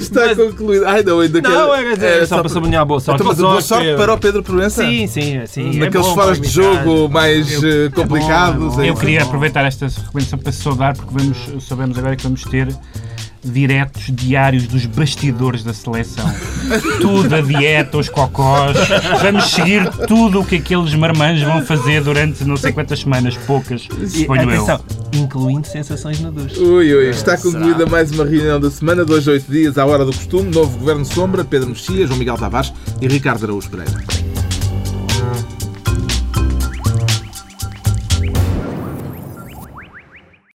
Está 0.00 0.34
concluído. 0.36 0.86
Ai, 0.86 1.02
não, 1.02 1.20
ainda 1.20 1.40
Não, 1.40 1.50
quero- 1.50 2.04
é, 2.04 2.18
é, 2.18 2.22
é 2.22 2.26
só 2.26 2.38
para 2.38 2.48
sublinhar 2.48 2.82
a 2.82 2.84
boa 2.84 3.00
sorte. 3.00 3.16
Então, 3.22 3.26
mas 3.32 3.38
Boa 3.38 3.60
sorte 3.60 3.94
para 3.96 4.14
o 4.14 4.18
Pedro 4.18 4.42
Proença? 4.42 4.84
Sim, 4.84 5.06
sim, 5.06 5.40
sim. 5.46 5.76
é 5.76 5.84
Naqueles 5.84 6.06
bom 6.06 6.14
foras 6.14 6.38
para 6.38 6.46
de 6.48 6.52
jogo 6.54 7.08
mais 7.08 7.62
eh, 7.64 7.90
complicados. 7.94 8.74
bom, 8.76 8.82
é 8.82 8.88
Eu 8.88 8.92
isso. 8.92 9.00
queria 9.00 9.22
aproveitar 9.22 9.64
esta 9.64 9.86
recomendação 9.88 10.38
para 10.38 10.52
saudar, 10.52 10.96
porque 10.96 11.12
vamos, 11.12 11.64
sabemos 11.66 11.98
agora 11.98 12.14
que 12.16 12.22
vamos 12.22 12.42
ter 12.44 12.68
diretos 13.44 14.04
diários 14.08 14.66
dos 14.66 14.84
bastidores 14.86 15.62
da 15.62 15.72
seleção. 15.72 16.30
Tudo, 17.00 17.34
a 17.34 17.40
dieta, 17.40 17.98
os 17.98 18.08
cocós. 18.08 18.76
Vamos 19.22 19.44
seguir 19.46 19.88
tudo 20.06 20.40
o 20.40 20.44
que 20.44 20.56
aqueles 20.56 20.94
marmanjos 20.94 21.44
vão 21.46 21.64
fazer 21.64 22.02
durante 22.02 22.44
não 22.44 22.56
sei 22.56 22.72
quantas 22.72 23.00
semanas, 23.00 23.36
poucas, 23.46 23.88
E, 24.00 24.08
suponho 24.08 24.50
eu. 24.50 24.66
incluindo 25.12 25.66
sensações 25.66 26.20
na 26.20 26.30
ducha. 26.30 26.60
Ui, 26.60 26.94
ui, 26.94 27.10
está 27.10 27.36
concluída 27.36 27.86
mais 27.86 28.10
uma 28.10 28.24
reunião 28.24 28.60
da 28.60 28.70
semana, 28.70 29.04
dois, 29.04 29.26
oito 29.26 29.50
dias, 29.50 29.78
à 29.78 29.86
hora 29.86 30.04
do 30.04 30.12
costume. 30.12 30.50
Novo 30.50 30.78
Governo 30.78 31.04
Sombra, 31.04 31.44
Pedro 31.44 31.68
Mexia, 31.70 32.06
João 32.06 32.18
Miguel 32.18 32.36
Tavares 32.36 32.72
e 33.00 33.08
Ricardo 33.08 33.44
Araújo 33.44 33.68
Pereira. 33.70 33.92